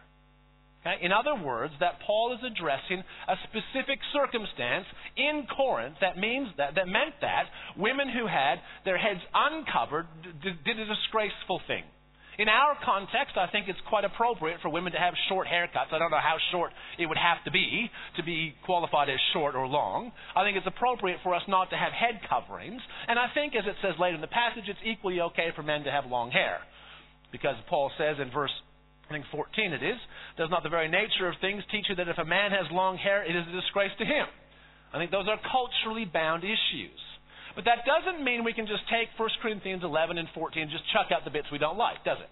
In 1.02 1.12
other 1.12 1.34
words, 1.34 1.74
that 1.80 2.00
Paul 2.06 2.34
is 2.34 2.40
addressing 2.44 3.02
a 3.28 3.36
specific 3.48 3.98
circumstance 4.12 4.86
in 5.16 5.46
Corinth 5.50 5.96
that 6.00 6.18
means 6.18 6.48
that 6.58 6.74
that 6.76 6.86
meant 6.86 7.18
that 7.20 7.46
women 7.76 8.08
who 8.08 8.26
had 8.26 8.56
their 8.84 8.98
heads 8.98 9.20
uncovered 9.34 10.06
did 10.42 10.78
a 10.78 10.86
disgraceful 10.86 11.60
thing. 11.66 11.82
In 12.38 12.48
our 12.48 12.76
context, 12.84 13.36
I 13.40 13.48
think 13.48 13.66
it's 13.66 13.80
quite 13.88 14.04
appropriate 14.04 14.60
for 14.60 14.68
women 14.68 14.92
to 14.92 14.98
have 14.98 15.14
short 15.28 15.48
haircuts. 15.48 15.88
I 15.90 15.98
don't 15.98 16.10
know 16.10 16.20
how 16.20 16.36
short 16.52 16.70
it 16.98 17.06
would 17.06 17.16
have 17.16 17.42
to 17.44 17.50
be 17.50 17.90
to 18.16 18.22
be 18.22 18.54
qualified 18.66 19.08
as 19.08 19.16
short 19.32 19.54
or 19.54 19.66
long. 19.66 20.12
I 20.36 20.44
think 20.44 20.58
it's 20.58 20.66
appropriate 20.66 21.18
for 21.22 21.34
us 21.34 21.42
not 21.48 21.70
to 21.70 21.76
have 21.76 21.92
head 21.92 22.20
coverings. 22.28 22.82
And 23.08 23.18
I 23.18 23.32
think, 23.32 23.54
as 23.56 23.64
it 23.64 23.76
says 23.80 23.94
later 23.98 24.16
in 24.16 24.20
the 24.20 24.28
passage, 24.28 24.64
it's 24.68 24.84
equally 24.84 25.20
okay 25.32 25.48
for 25.56 25.62
men 25.62 25.84
to 25.84 25.90
have 25.90 26.04
long 26.04 26.30
hair. 26.30 26.58
Because 27.32 27.56
Paul 27.70 27.90
says 27.96 28.16
in 28.20 28.30
verse 28.30 28.52
I 29.08 29.12
think 29.12 29.24
14 29.30 29.72
it 29.72 29.82
is, 29.82 29.98
does 30.36 30.50
not 30.50 30.62
the 30.62 30.68
very 30.68 30.90
nature 30.90 31.28
of 31.30 31.38
things 31.40 31.62
teach 31.70 31.86
you 31.88 31.94
that 31.94 32.08
if 32.08 32.18
a 32.18 32.26
man 32.26 32.50
has 32.50 32.66
long 32.72 32.98
hair, 32.98 33.22
it 33.22 33.34
is 33.34 33.46
a 33.46 33.54
disgrace 33.54 33.94
to 33.98 34.04
him? 34.04 34.26
I 34.92 34.98
think 34.98 35.10
those 35.10 35.28
are 35.30 35.38
culturally 35.46 36.04
bound 36.04 36.42
issues. 36.42 36.98
But 37.54 37.64
that 37.64 37.88
doesn't 37.88 38.22
mean 38.22 38.44
we 38.44 38.52
can 38.52 38.66
just 38.66 38.84
take 38.90 39.08
1 39.16 39.28
Corinthians 39.40 39.82
11 39.82 40.18
and 40.18 40.28
14 40.34 40.62
and 40.62 40.70
just 40.70 40.84
chuck 40.92 41.08
out 41.14 41.24
the 41.24 41.30
bits 41.30 41.48
we 41.50 41.58
don't 41.58 41.78
like, 41.78 42.04
does 42.04 42.18
it? 42.20 42.28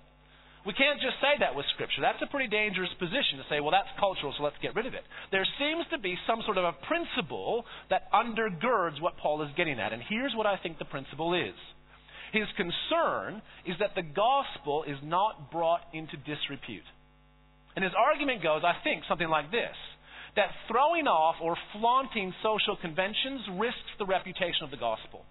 We 0.67 0.73
can't 0.73 1.01
just 1.01 1.21
say 1.21 1.37
that 1.41 1.55
with 1.55 1.69
Scripture. 1.77 2.01
That's 2.01 2.21
a 2.25 2.31
pretty 2.33 2.49
dangerous 2.49 2.89
position 2.99 3.37
to 3.37 3.45
say, 3.53 3.61
well, 3.61 3.71
that's 3.71 3.89
cultural, 4.01 4.33
so 4.37 4.43
let's 4.43 4.57
get 4.65 4.75
rid 4.75 4.89
of 4.89 4.95
it. 4.97 5.05
There 5.31 5.45
seems 5.61 5.85
to 5.93 5.99
be 6.01 6.17
some 6.27 6.41
sort 6.45 6.57
of 6.57 6.65
a 6.65 6.73
principle 6.89 7.65
that 7.93 8.09
undergirds 8.13 9.01
what 9.01 9.17
Paul 9.21 9.45
is 9.45 9.53
getting 9.57 9.79
at. 9.79 9.93
And 9.93 10.01
here's 10.09 10.33
what 10.35 10.49
I 10.49 10.57
think 10.57 10.81
the 10.81 10.89
principle 10.89 11.37
is 11.37 11.57
his 12.35 12.51
concern 12.59 13.41
is 13.65 13.79
that 13.79 13.95
the 13.95 14.03
gospel 14.03 14.83
is 14.83 14.99
not 15.03 15.55
brought 15.55 15.87
into 15.95 16.19
disrepute. 16.27 16.87
And 17.79 17.83
his 17.87 17.95
argument 17.95 18.43
goes, 18.43 18.63
I 18.67 18.75
think, 18.83 19.07
something 19.09 19.31
like 19.31 19.51
this 19.51 19.79
that 20.35 20.51
throwing 20.67 21.07
off 21.07 21.37
or 21.39 21.55
flaunting 21.73 22.35
social 22.43 22.75
conventions 22.75 23.47
risks 23.55 23.87
the 24.03 24.07
reputation 24.07 24.67
of 24.67 24.71
the 24.75 24.77
gospel. 24.77 25.23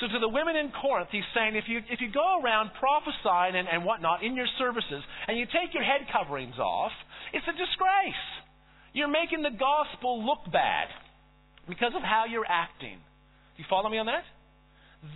So 0.00 0.08
to 0.08 0.18
the 0.20 0.28
women 0.28 0.56
in 0.56 0.72
Corinth, 0.72 1.08
he's 1.12 1.28
saying 1.36 1.56
if 1.56 1.64
you, 1.68 1.80
if 1.88 2.00
you 2.00 2.12
go 2.12 2.40
around 2.40 2.72
prophesying 2.80 3.56
and, 3.56 3.68
and 3.68 3.84
whatnot 3.84 4.24
in 4.24 4.36
your 4.36 4.48
services 4.56 5.04
and 5.28 5.36
you 5.36 5.44
take 5.44 5.72
your 5.72 5.84
head 5.84 6.08
coverings 6.12 6.56
off, 6.56 6.92
it's 7.32 7.44
a 7.44 7.52
disgrace. 7.52 8.24
You're 8.92 9.12
making 9.12 9.44
the 9.44 9.52
gospel 9.52 10.24
look 10.24 10.48
bad 10.52 10.88
because 11.68 11.92
of 11.96 12.00
how 12.00 12.24
you're 12.24 12.48
acting. 12.48 12.96
Do 12.96 13.58
you 13.60 13.68
follow 13.68 13.88
me 13.88 13.98
on 13.98 14.06
that? 14.06 14.24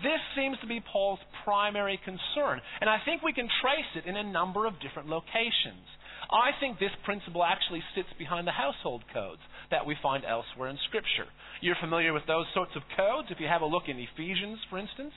This 0.03 0.21
seems 0.37 0.59
to 0.61 0.67
be 0.67 0.81
Paul's 0.81 1.21
primary 1.45 1.99
concern. 2.05 2.61
And 2.81 2.89
I 2.89 2.99
think 3.05 3.23
we 3.23 3.33
can 3.33 3.49
trace 3.61 3.91
it 3.97 4.09
in 4.09 4.17
a 4.17 4.25
number 4.25 4.67
of 4.67 4.81
different 4.81 5.09
locations. 5.09 5.87
I 6.31 6.53
think 6.61 6.79
this 6.79 6.95
principle 7.05 7.43
actually 7.43 7.83
sits 7.95 8.09
behind 8.19 8.47
the 8.47 8.55
household 8.55 9.03
codes 9.13 9.41
that 9.71 9.87
we 9.87 9.97
find 10.03 10.25
elsewhere 10.25 10.69
in 10.69 10.79
Scripture. 10.87 11.27
You're 11.61 11.81
familiar 11.81 12.13
with 12.13 12.27
those 12.27 12.47
sorts 12.55 12.73
of 12.77 12.83
codes 12.97 13.29
if 13.31 13.41
you 13.41 13.49
have 13.49 13.63
a 13.63 13.67
look 13.67 13.89
in 13.89 13.99
Ephesians, 13.99 14.59
for 14.69 14.79
instance. 14.79 15.13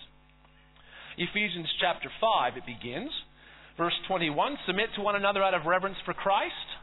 Ephesians 1.18 1.70
chapter 1.80 2.10
5, 2.20 2.58
it 2.58 2.66
begins. 2.66 3.12
Verse 3.78 3.94
21 4.08 4.58
Submit 4.66 4.90
to 4.96 5.02
one 5.02 5.16
another 5.16 5.44
out 5.44 5.54
of 5.54 5.66
reverence 5.66 5.98
for 6.06 6.14
Christ. 6.14 6.82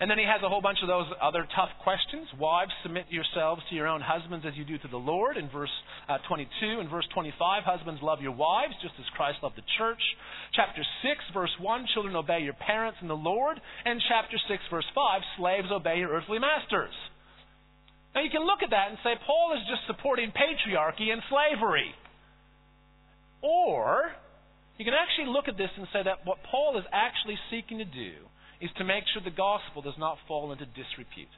And 0.00 0.10
then 0.10 0.18
he 0.18 0.24
has 0.24 0.42
a 0.42 0.48
whole 0.48 0.60
bunch 0.60 0.78
of 0.82 0.88
those 0.88 1.06
other 1.22 1.46
tough 1.54 1.70
questions. 1.84 2.26
Wives, 2.38 2.72
submit 2.82 3.06
yourselves 3.10 3.62
to 3.68 3.74
your 3.76 3.86
own 3.86 4.00
husbands 4.00 4.44
as 4.48 4.56
you 4.56 4.64
do 4.64 4.78
to 4.78 4.88
the 4.88 4.98
Lord. 4.98 5.36
In 5.36 5.48
verse 5.50 5.70
uh, 6.08 6.18
22 6.26 6.80
and 6.80 6.90
verse 6.90 7.06
25, 7.14 7.62
husbands, 7.62 8.00
love 8.02 8.20
your 8.20 8.34
wives 8.34 8.74
just 8.82 8.94
as 8.98 9.06
Christ 9.14 9.38
loved 9.42 9.56
the 9.56 9.68
church. 9.78 10.02
Chapter 10.54 10.82
6, 10.82 11.34
verse 11.34 11.54
1, 11.60 11.86
children, 11.94 12.16
obey 12.16 12.40
your 12.40 12.58
parents 12.58 12.98
in 13.00 13.08
the 13.08 13.14
Lord. 13.14 13.60
And 13.84 14.02
chapter 14.08 14.36
6, 14.36 14.62
verse 14.70 14.88
5, 14.94 15.22
slaves, 15.38 15.68
obey 15.70 15.98
your 15.98 16.10
earthly 16.10 16.40
masters. 16.40 16.94
Now 18.14 18.22
you 18.22 18.30
can 18.30 18.44
look 18.44 18.62
at 18.62 18.70
that 18.70 18.90
and 18.90 18.98
say 19.04 19.14
Paul 19.24 19.54
is 19.54 19.62
just 19.70 19.86
supporting 19.86 20.32
patriarchy 20.32 21.12
and 21.12 21.22
slavery. 21.30 21.94
Or 23.40 24.12
you 24.78 24.84
can 24.84 24.94
actually 24.94 25.32
look 25.32 25.48
at 25.48 25.56
this 25.56 25.70
and 25.76 25.86
say 25.92 26.02
that 26.04 26.24
what 26.24 26.38
Paul 26.50 26.78
is 26.78 26.84
actually 26.92 27.38
seeking 27.50 27.78
to 27.78 27.84
do 27.84 28.26
is 28.62 28.70
to 28.78 28.84
make 28.84 29.04
sure 29.12 29.20
the 29.22 29.34
gospel 29.34 29.82
does 29.82 29.98
not 29.98 30.16
fall 30.28 30.52
into 30.52 30.64
disrepute. 30.64 31.28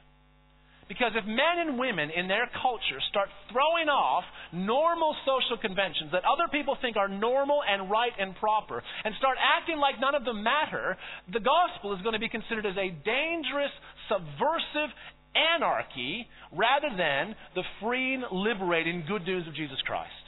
Because 0.87 1.17
if 1.17 1.25
men 1.25 1.57
and 1.57 1.79
women 1.79 2.13
in 2.13 2.27
their 2.27 2.45
culture 2.61 3.01
start 3.09 3.27
throwing 3.49 3.89
off 3.89 4.23
normal 4.53 5.17
social 5.25 5.57
conventions 5.57 6.13
that 6.13 6.21
other 6.21 6.45
people 6.53 6.77
think 6.79 6.95
are 6.95 7.09
normal 7.09 7.65
and 7.65 7.89
right 7.89 8.13
and 8.19 8.35
proper 8.37 8.83
and 9.03 9.15
start 9.17 9.37
acting 9.41 9.81
like 9.81 9.99
none 9.99 10.13
of 10.13 10.25
them 10.25 10.43
matter, 10.43 10.95
the 11.33 11.41
gospel 11.41 11.97
is 11.97 12.01
going 12.05 12.13
to 12.13 12.21
be 12.21 12.29
considered 12.29 12.69
as 12.69 12.77
a 12.77 12.93
dangerous, 13.01 13.73
subversive 14.05 14.93
anarchy 15.33 16.29
rather 16.53 16.93
than 16.93 17.33
the 17.55 17.65
freeing, 17.81 18.23
liberating 18.31 19.03
good 19.09 19.25
news 19.25 19.47
of 19.47 19.55
Jesus 19.55 19.81
Christ 19.89 20.24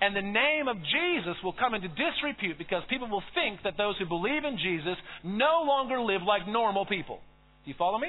and 0.00 0.16
the 0.16 0.22
name 0.22 0.66
of 0.68 0.76
Jesus 0.78 1.36
will 1.44 1.52
come 1.52 1.74
into 1.74 1.88
disrepute 1.88 2.56
because 2.56 2.82
people 2.88 3.08
will 3.08 3.22
think 3.34 3.60
that 3.64 3.76
those 3.76 3.96
who 3.98 4.06
believe 4.06 4.44
in 4.44 4.56
Jesus 4.56 4.96
no 5.22 5.62
longer 5.66 6.00
live 6.00 6.22
like 6.22 6.48
normal 6.48 6.86
people. 6.86 7.20
Do 7.64 7.70
you 7.70 7.76
follow 7.78 7.98
me? 7.98 8.08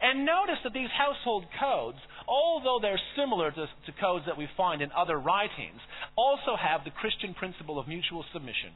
And 0.00 0.24
notice 0.24 0.62
that 0.62 0.72
these 0.72 0.90
household 0.96 1.44
codes, 1.58 1.98
although 2.28 2.78
they're 2.80 3.00
similar 3.16 3.50
to, 3.50 3.66
to 3.66 3.92
codes 4.00 4.24
that 4.26 4.38
we 4.38 4.46
find 4.56 4.80
in 4.80 4.92
other 4.92 5.18
writings, 5.18 5.80
also 6.16 6.54
have 6.54 6.84
the 6.84 6.90
Christian 6.90 7.34
principle 7.34 7.80
of 7.80 7.88
mutual 7.88 8.24
submission. 8.32 8.70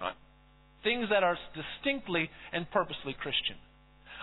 Right? 0.00 0.16
Things 0.82 1.08
that 1.10 1.22
are 1.22 1.36
distinctly 1.52 2.30
and 2.52 2.70
purposely 2.70 3.14
Christian. 3.20 3.56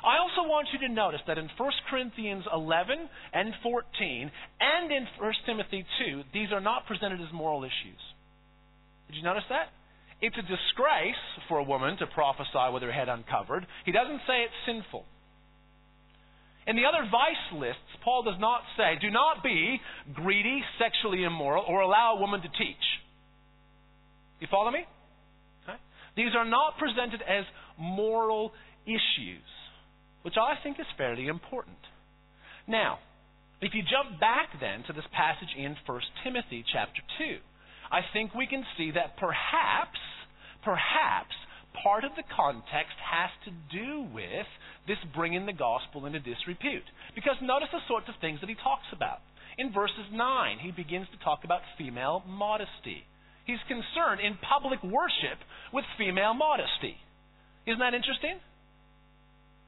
I 0.02 0.18
also 0.18 0.50
want 0.50 0.68
you 0.74 0.88
to 0.88 0.94
notice 0.94 1.22
that 1.28 1.38
in 1.38 1.48
1 1.58 1.72
Corinthians 1.90 2.44
11 2.52 2.98
and 3.34 3.54
14 3.62 4.32
and 4.60 4.92
in 4.92 5.06
1 5.20 5.34
Timothy 5.46 5.86
2, 6.06 6.24
these 6.34 6.52
are 6.52 6.60
not 6.60 6.88
presented 6.88 7.22
as 7.22 7.30
moral 7.32 7.64
issues. 7.64 8.02
Did 9.08 9.18
you 9.18 9.24
notice 9.24 9.46
that? 9.50 9.70
It's 10.22 10.38
a 10.38 10.42
disgrace 10.42 11.22
for 11.48 11.60
a 11.60 11.64
woman 11.64 11.98
to 11.98 12.08
prophesy 12.08 12.74
with 12.74 12.82
her 12.82 12.92
head 12.92 13.10
uncovered. 13.10 13.66
He 13.86 13.92
doesn't 13.92 14.22
say 14.26 14.42
it's 14.42 14.62
sinful. 14.66 15.06
In 16.66 16.76
the 16.76 16.86
other 16.86 17.06
vice 17.10 17.60
lists, 17.60 17.90
Paul 18.04 18.24
does 18.24 18.40
not 18.40 18.62
say, 18.78 18.98
do 19.02 19.10
not 19.10 19.44
be 19.44 19.82
greedy, 20.14 20.62
sexually 20.78 21.24
immoral, 21.24 21.66
or 21.68 21.82
allow 21.82 22.16
a 22.18 22.20
woman 22.20 22.42
to 22.42 22.50
teach. 22.50 22.86
You 24.40 24.48
follow 24.50 24.72
me? 24.72 24.86
Okay. 25.64 25.78
These 26.16 26.34
are 26.36 26.46
not 26.46 26.78
presented 26.78 27.22
as 27.22 27.46
moral 27.78 28.54
issues 28.86 29.46
which 30.22 30.36
I 30.38 30.56
think 30.62 30.80
is 30.80 30.86
fairly 30.98 31.28
important. 31.28 31.78
Now, 32.68 33.00
If 33.62 33.78
you 33.78 33.86
jump 33.86 34.18
back 34.20 34.50
then 34.58 34.82
to 34.90 34.94
this 34.94 35.06
passage 35.14 35.54
in 35.54 35.78
1 35.86 36.02
Timothy 36.26 36.66
chapter 36.66 36.98
2, 37.22 37.38
I 37.94 38.02
think 38.12 38.34
we 38.34 38.50
can 38.50 38.66
see 38.76 38.90
that 38.98 39.22
perhaps, 39.22 40.02
perhaps, 40.66 41.38
part 41.86 42.04
of 42.04 42.18
the 42.18 42.26
context 42.36 42.98
has 42.98 43.30
to 43.46 43.54
do 43.70 44.10
with 44.10 44.50
this 44.90 44.98
bringing 45.14 45.46
the 45.46 45.54
gospel 45.54 46.10
into 46.10 46.18
disrepute. 46.20 46.90
Because 47.14 47.38
notice 47.38 47.70
the 47.72 47.86
sorts 47.88 48.10
of 48.10 48.18
things 48.18 48.42
that 48.42 48.50
he 48.50 48.58
talks 48.58 48.90
about. 48.92 49.22
In 49.62 49.70
verses 49.72 50.10
9, 50.10 50.58
he 50.58 50.74
begins 50.74 51.06
to 51.14 51.22
talk 51.22 51.46
about 51.46 51.62
female 51.78 52.26
modesty. 52.26 53.06
He's 53.46 53.62
concerned 53.70 54.26
in 54.26 54.42
public 54.42 54.82
worship 54.82 55.38
with 55.70 55.86
female 56.02 56.34
modesty. 56.34 56.98
Isn't 57.70 57.84
that 57.84 57.94
interesting? 57.94 58.42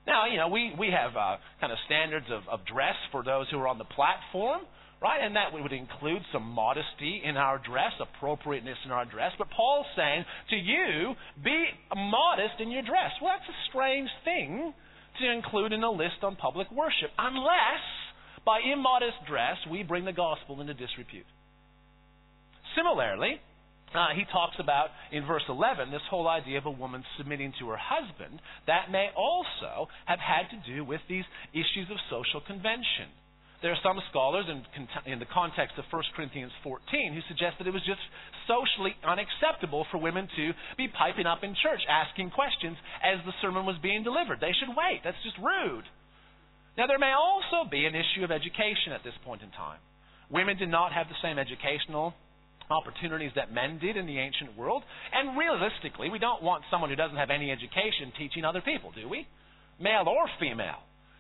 Now, 0.06 0.26
you 0.28 0.38
know, 0.38 0.50
we, 0.50 0.74
we 0.78 0.92
have 0.92 1.16
uh, 1.16 1.38
kind 1.62 1.72
of 1.72 1.80
standards 1.86 2.28
of, 2.30 2.44
of 2.52 2.66
dress 2.66 2.96
for 3.12 3.24
those 3.24 3.48
who 3.50 3.58
are 3.60 3.68
on 3.68 3.78
the 3.78 3.86
platform, 3.86 4.62
right? 5.02 5.24
And 5.24 5.36
that 5.36 5.54
would 5.54 5.72
include 5.72 6.22
some 6.32 6.44
modesty 6.44 7.22
in 7.24 7.38
our 7.38 7.58
dress, 7.60 7.92
appropriateness 8.00 8.78
in 8.86 8.92
our 8.92 9.06
dress. 9.06 9.32
But 9.38 9.50
Paul's 9.52 9.86
saying 9.96 10.26
to 10.50 10.56
you, 10.56 11.14
be 11.44 11.66
modest 11.96 12.60
in 12.60 12.72
your 12.72 12.84
dress. 12.84 13.12
Well, 13.22 13.32
that's 13.38 13.50
a 13.50 13.60
strange 13.70 14.10
thing 14.26 14.74
to 15.22 15.32
include 15.32 15.72
in 15.72 15.84
a 15.84 15.92
list 15.92 16.24
on 16.24 16.36
public 16.36 16.72
worship, 16.72 17.12
unless 17.18 17.84
by 18.46 18.60
immodest 18.60 19.24
dress 19.28 19.56
we 19.72 19.84
bring 19.84 20.06
the 20.06 20.12
gospel 20.12 20.60
into 20.60 20.74
disrepute. 20.74 21.26
Similarly, 22.76 23.40
uh, 23.96 24.14
he 24.16 24.26
talks 24.32 24.56
about 24.60 24.90
in 25.12 25.26
verse 25.26 25.44
11 25.48 25.92
this 25.92 26.02
whole 26.10 26.28
idea 26.28 26.58
of 26.58 26.66
a 26.66 26.72
woman 26.72 27.04
submitting 27.18 27.54
to 27.60 27.70
her 27.70 27.80
husband. 27.80 28.42
That 28.68 28.92
may 28.92 29.10
also 29.16 29.88
have 30.06 30.20
had 30.20 30.50
to 30.52 30.60
do 30.66 30.84
with 30.84 31.02
these 31.08 31.26
issues 31.54 31.90
of 31.90 31.98
social 32.10 32.42
convention. 32.42 33.10
There 33.64 33.72
are 33.72 33.80
some 33.80 33.96
scholars 34.12 34.44
in, 34.52 34.60
in 35.08 35.20
the 35.24 35.32
context 35.32 35.80
of 35.80 35.88
1 35.88 36.04
Corinthians 36.20 36.52
14 36.68 36.84
who 37.16 37.24
suggest 37.32 37.56
that 37.58 37.68
it 37.68 37.72
was 37.72 37.88
just 37.88 38.04
socially 38.44 38.92
unacceptable 39.08 39.88
for 39.88 40.04
women 40.04 40.28
to 40.36 40.52
be 40.76 40.92
piping 40.92 41.26
up 41.26 41.48
in 41.48 41.56
church 41.64 41.80
asking 41.88 42.36
questions 42.36 42.76
as 43.00 43.24
the 43.24 43.32
sermon 43.40 43.64
was 43.64 43.80
being 43.80 44.04
delivered. 44.04 44.44
They 44.44 44.52
should 44.52 44.76
wait. 44.76 45.00
That's 45.08 45.24
just 45.24 45.40
rude. 45.40 45.88
Now, 46.76 46.92
there 46.92 47.00
may 47.00 47.16
also 47.16 47.70
be 47.70 47.86
an 47.86 47.96
issue 47.96 48.28
of 48.28 48.36
education 48.36 48.92
at 48.92 49.04
this 49.08 49.16
point 49.24 49.42
in 49.42 49.52
time. 49.56 49.80
Women 50.30 50.58
did 50.58 50.70
not 50.70 50.92
have 50.92 51.08
the 51.08 51.22
same 51.24 51.40
educational 51.40 52.14
opportunities 52.70 53.32
that 53.36 53.52
men 53.52 53.80
did 53.80 53.98
in 53.98 54.06
the 54.06 54.20
ancient 54.20 54.58
world. 54.58 54.84
And 55.14 55.38
realistically, 55.38 56.10
we 56.10 56.20
don't 56.20 56.44
want 56.44 56.64
someone 56.72 56.90
who 56.90 56.96
doesn't 56.96 57.18
have 57.18 57.30
any 57.30 57.52
education 57.52 58.12
teaching 58.18 58.46
other 58.46 58.62
people, 58.62 58.92
do 58.96 59.10
we? 59.10 59.28
Male 59.80 60.06
or 60.08 60.28
female. 60.40 60.80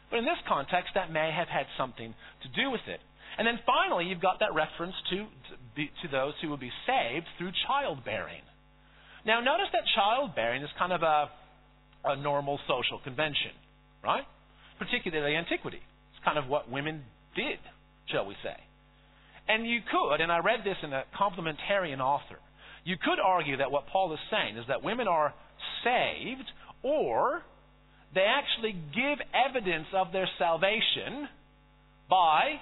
But 0.09 0.19
in 0.19 0.25
this 0.25 0.39
context, 0.47 0.93
that 0.95 1.11
may 1.11 1.31
have 1.35 1.47
had 1.47 1.65
something 1.77 2.13
to 2.13 2.47
do 2.53 2.69
with 2.69 2.85
it. 2.87 2.99
And 3.37 3.47
then 3.47 3.59
finally, 3.65 4.05
you've 4.05 4.21
got 4.21 4.39
that 4.39 4.53
reference 4.53 4.93
to, 5.09 5.25
to 5.75 6.07
those 6.11 6.33
who 6.41 6.49
will 6.49 6.61
be 6.61 6.71
saved 6.85 7.25
through 7.37 7.51
childbearing. 7.65 8.45
Now, 9.25 9.39
notice 9.39 9.67
that 9.73 9.81
childbearing 9.95 10.61
is 10.61 10.69
kind 10.77 10.93
of 10.93 11.01
a, 11.01 11.29
a 12.05 12.15
normal 12.15 12.59
social 12.67 12.99
convention, 13.03 13.51
right? 14.03 14.23
Particularly 14.77 15.35
antiquity. 15.35 15.81
It's 16.13 16.23
kind 16.23 16.37
of 16.37 16.47
what 16.47 16.69
women 16.69 17.03
did, 17.35 17.57
shall 18.11 18.27
we 18.27 18.35
say. 18.43 18.55
And 19.47 19.67
you 19.67 19.79
could, 19.91 20.21
and 20.21 20.31
I 20.31 20.39
read 20.39 20.61
this 20.63 20.77
in 20.83 20.93
a 20.93 21.03
complementarian 21.19 21.99
author, 21.99 22.39
you 22.85 22.95
could 22.97 23.19
argue 23.23 23.57
that 23.57 23.71
what 23.71 23.87
Paul 23.87 24.13
is 24.13 24.19
saying 24.31 24.57
is 24.57 24.65
that 24.67 24.83
women 24.83 25.07
are 25.07 25.33
saved 25.83 26.47
or 26.81 27.41
they 28.13 28.25
actually 28.27 28.73
give 28.93 29.19
evidence 29.33 29.87
of 29.93 30.11
their 30.11 30.29
salvation 30.37 31.27
by 32.09 32.59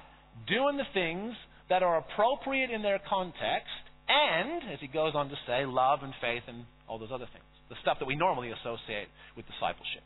doing 0.48 0.78
the 0.78 0.88
things 0.94 1.34
that 1.70 1.84
are 1.84 1.98
appropriate 1.98 2.72
in 2.72 2.82
their 2.82 3.00
context 3.10 3.74
and, 4.08 4.74
as 4.74 4.80
he 4.80 4.88
goes 4.88 5.14
on 5.16 5.30
to 5.30 5.36
say, 5.48 5.66
love 5.66 6.00
and 6.04 6.14
faith 6.22 6.44
and 6.48 6.66
all 6.88 7.00
those 7.00 7.14
other 7.14 7.28
things. 7.32 7.46
The 7.70 7.76
stuff 7.82 7.98
that 8.00 8.06
we 8.06 8.16
normally 8.16 8.52
associate 8.52 9.08
with 9.38 9.46
discipleship. 9.48 10.04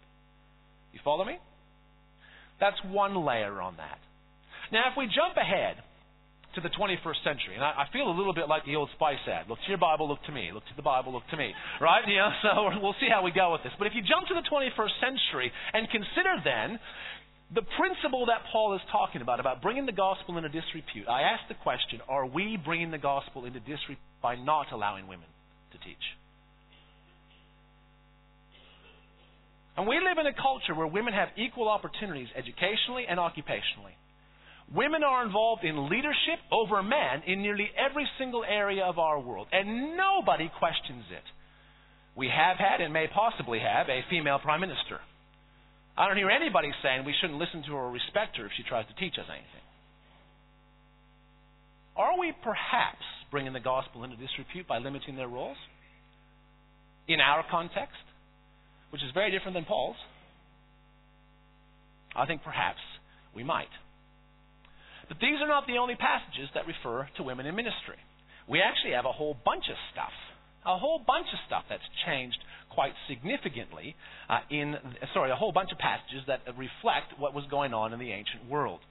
You 0.93 1.00
follow 1.04 1.26
me? 1.26 1.38
That's 2.60 2.78
one 2.86 3.26
layer 3.26 3.62
on 3.62 3.78
that. 3.78 4.00
Now, 4.71 4.91
if 4.91 4.97
we 4.97 5.06
jump 5.06 5.36
ahead 5.38 5.78
to 6.56 6.62
the 6.62 6.72
21st 6.72 7.22
century. 7.24 7.56
And 7.56 7.63
I, 7.63 7.84
I, 7.84 7.94
feel 7.94 8.08
a 8.08 8.15
little 8.15 8.34
bit 8.34 8.48
like 8.48 8.65
the 8.65 8.76
old 8.76 8.89
Spice 8.96 9.22
ad. 9.28 9.48
Look 9.48 9.60
to 9.60 9.70
your 9.70 9.78
Bible, 9.78 10.08
look 10.08 10.24
to 10.26 10.32
me. 10.32 10.52
Look 10.54 10.63
to 10.68 10.76
the 10.76 10.82
Bible, 10.82 11.13
look 11.13 11.28
to 11.32 11.38
me. 11.38 11.54
Right? 11.80 12.04
So 12.41 12.70
we'll 12.82 12.96
see 13.00 13.10
how 13.10 13.24
we 13.24 13.32
go 13.32 13.52
with 13.52 13.63
this. 13.63 13.74
But 13.78 13.88
if 13.88 13.94
you 13.94 14.02
jump 14.02 14.28
to 14.28 14.36
the 14.36 14.46
21st 14.48 14.96
century 15.02 15.52
and 15.74 15.89
consider 15.89 16.38
then 16.44 16.80
the 17.54 17.62
principle 17.78 18.28
that 18.28 18.41
Paul 18.52 18.76
is 18.76 18.82
talking 18.91 19.22
about, 19.22 19.39
about 19.39 19.62
bringing 19.62 19.86
the 19.86 19.96
gospel 19.96 20.38
into 20.38 20.50
disrepute, 20.50 21.08
I 21.08 21.22
ask 21.22 21.48
the 21.48 21.56
question, 21.56 22.02
are 22.08 22.26
we 22.26 22.58
bringing 22.58 22.91
the 22.91 22.98
gospel 22.98 23.46
into 23.46 23.60
disrepute 23.60 24.00
by 24.22 24.36
not 24.36 24.72
allowing 24.72 25.08
women 25.08 25.28
to 25.72 25.78
teach? 25.78 26.02
And 29.78 29.88
we 29.88 30.00
live 30.00 30.18
in 30.18 30.26
a 30.26 30.34
culture 30.34 30.74
where 30.74 30.88
women 30.88 31.13
have 31.13 31.30
equal 31.38 31.68
opportunities 31.68 32.30
educationally 32.36 33.06
and 33.10 33.20
occupationally. 33.20 34.00
Women 34.73 35.04
are 35.04 35.25
involved 35.25 35.63
in 35.63 35.89
leadership 35.89 36.39
over 36.51 36.82
men 36.82 37.23
in 37.28 37.41
nearly 37.41 37.69
every 37.78 38.08
single 38.17 38.43
area 38.43 38.84
of 38.84 38.97
our 38.97 39.19
world, 39.19 39.47
and 39.51 39.95
nobody 39.95 40.49
questions 40.60 41.06
it. 41.12 41.23
We 42.15 42.30
have 42.30 42.58
had 42.58 42.82
and 42.82 42.93
may 42.93 43.08
possibly 43.08 43.60
have 43.60 43.89
a 43.89 44.01
female 44.10 44.39
prime 44.39 44.62
minister. 44.62 44.99
I 45.97 46.08
don't 46.08 46.17
hear 46.17 46.30
anybody 46.30 46.71
saying 46.82 47.06
we 47.06 47.13
shouldn't 47.21 47.39
listen 47.39 47.63
to 47.63 47.71
her 47.71 47.88
or 47.88 47.91
respect 47.91 48.38
her 48.38 48.45
if 48.45 48.51
she 48.58 48.63
tries 48.63 48.88
to 48.88 48.95
teach 48.95 49.19
us 49.19 49.25
anything. 49.30 49.65
Are 51.95 52.19
we 52.19 52.34
perhaps 52.43 53.06
bringing 53.32 53.54
the 53.54 53.60
gospel 53.60 54.04
into 54.04 54.17
disrepute 54.17 54.67
by 54.67 54.80
limiting 54.80 55.15
their 55.15 55.28
roles? 55.28 55.58
In 57.08 57.21
our 57.21 57.45
context, 57.49 57.95
which 58.89 59.04
is 59.04 59.12
very 59.13 59.32
different 59.32 59.54
than 59.54 59.65
Paul's? 59.65 59.95
I 62.15 62.25
think 62.25 62.43
perhaps 62.43 62.80
we 63.36 63.43
might. 63.43 63.71
But 65.08 65.20
these 65.22 65.41
are 65.41 65.48
not 65.48 65.68
the 65.68 65.78
only 65.78 65.96
passages 65.96 66.50
that 66.54 66.65
refer 66.65 67.08
to 67.18 67.24
women 67.24 67.46
in 67.46 67.56
ministry. 67.56 67.98
We 68.48 68.62
actually 68.62 68.94
have 68.94 69.06
a 69.06 69.12
whole 69.12 69.38
bunch 69.46 69.65
of 69.70 69.78
stuff, 69.94 70.13
a 70.65 70.78
whole 70.78 71.00
bunch 71.00 71.28
of 71.34 71.39
stuff 71.48 71.65
that's 71.70 71.86
changed 72.06 72.38
quite 72.70 72.94
significantly 73.08 73.96
uh, 74.30 74.41
in, 74.50 74.76
sorry, 75.13 75.32
a 75.32 75.36
whole 75.36 75.52
bunch 75.52 75.72
of 75.72 75.78
passages 75.78 76.26
that 76.28 76.41
reflect 76.58 77.18
what 77.18 77.34
was 77.34 77.46
going 77.50 77.74
on 77.74 77.94
in 77.94 78.00
the 78.00 78.12
ancient 78.12 78.50
world. 78.50 78.82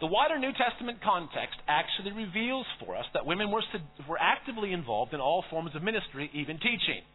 The 0.00 0.10
wider 0.10 0.38
New 0.38 0.52
Testament 0.52 0.98
context 0.98 1.62
actually 1.70 2.10
reveals 2.10 2.66
for 2.82 2.96
us 2.96 3.06
that 3.14 3.24
women 3.24 3.50
were, 3.50 3.62
were 4.08 4.18
actively 4.18 4.72
involved 4.72 5.14
in 5.14 5.20
all 5.20 5.44
forms 5.48 5.74
of 5.74 5.82
ministry, 5.82 6.30
even 6.34 6.58
teaching. 6.58 7.06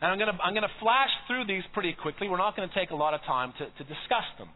And 0.00 0.12
I'm 0.12 0.18
going 0.18 0.30
to 0.30 0.38
I'm 0.38 0.52
going 0.52 0.66
to 0.68 0.78
flash 0.78 1.10
through 1.26 1.46
these 1.48 1.64
pretty 1.72 1.96
quickly. 1.96 2.28
We're 2.28 2.38
not 2.38 2.54
going 2.54 2.68
to 2.68 2.74
take 2.74 2.90
a 2.90 2.96
lot 2.96 3.14
of 3.14 3.20
time 3.24 3.52
to, 3.58 3.64
to 3.64 3.82
discuss 3.82 4.28
them. 4.38 4.52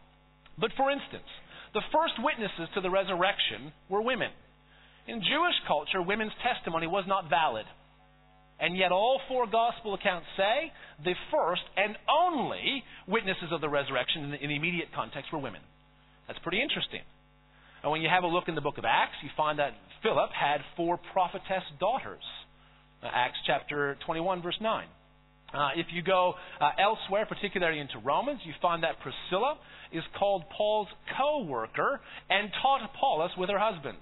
But 0.55 0.71
for 0.77 0.91
instance, 0.91 1.27
the 1.73 1.81
first 1.93 2.13
witnesses 2.19 2.67
to 2.75 2.81
the 2.81 2.89
resurrection 2.89 3.71
were 3.89 4.01
women. 4.01 4.31
In 5.07 5.21
Jewish 5.21 5.55
culture, 5.67 6.01
women's 6.01 6.35
testimony 6.43 6.87
was 6.87 7.05
not 7.07 7.29
valid. 7.29 7.65
And 8.59 8.77
yet, 8.77 8.91
all 8.91 9.19
four 9.27 9.47
gospel 9.47 9.95
accounts 9.95 10.27
say 10.37 10.71
the 11.03 11.15
first 11.31 11.63
and 11.75 11.97
only 12.07 12.83
witnesses 13.07 13.49
of 13.51 13.59
the 13.59 13.69
resurrection 13.69 14.23
in 14.25 14.31
the, 14.31 14.37
in 14.37 14.49
the 14.49 14.55
immediate 14.55 14.89
context 14.93 15.33
were 15.33 15.39
women. 15.39 15.61
That's 16.27 16.37
pretty 16.39 16.61
interesting. 16.61 17.01
And 17.81 17.91
when 17.91 18.01
you 18.01 18.09
have 18.09 18.23
a 18.23 18.27
look 18.27 18.47
in 18.47 18.53
the 18.53 18.61
book 18.61 18.77
of 18.77 18.85
Acts, 18.85 19.17
you 19.23 19.29
find 19.35 19.57
that 19.57 19.73
Philip 20.03 20.29
had 20.31 20.61
four 20.77 20.99
prophetess 21.11 21.63
daughters. 21.79 22.23
Uh, 23.01 23.07
Acts 23.11 23.39
chapter 23.47 23.97
21, 24.05 24.43
verse 24.43 24.57
9. 24.61 24.85
Uh, 25.53 25.69
if 25.75 25.87
you 25.91 26.01
go 26.01 26.33
uh, 26.59 26.69
elsewhere, 26.79 27.25
particularly 27.25 27.79
into 27.79 27.99
Romans, 27.99 28.39
you 28.45 28.53
find 28.61 28.83
that 28.83 28.95
Priscilla 28.99 29.57
is 29.91 30.03
called 30.17 30.43
Paul's 30.55 30.87
co 31.17 31.43
worker 31.43 31.99
and 32.29 32.49
taught 32.61 32.81
Apollos 32.83 33.31
with 33.37 33.49
her 33.49 33.59
husband. 33.59 33.97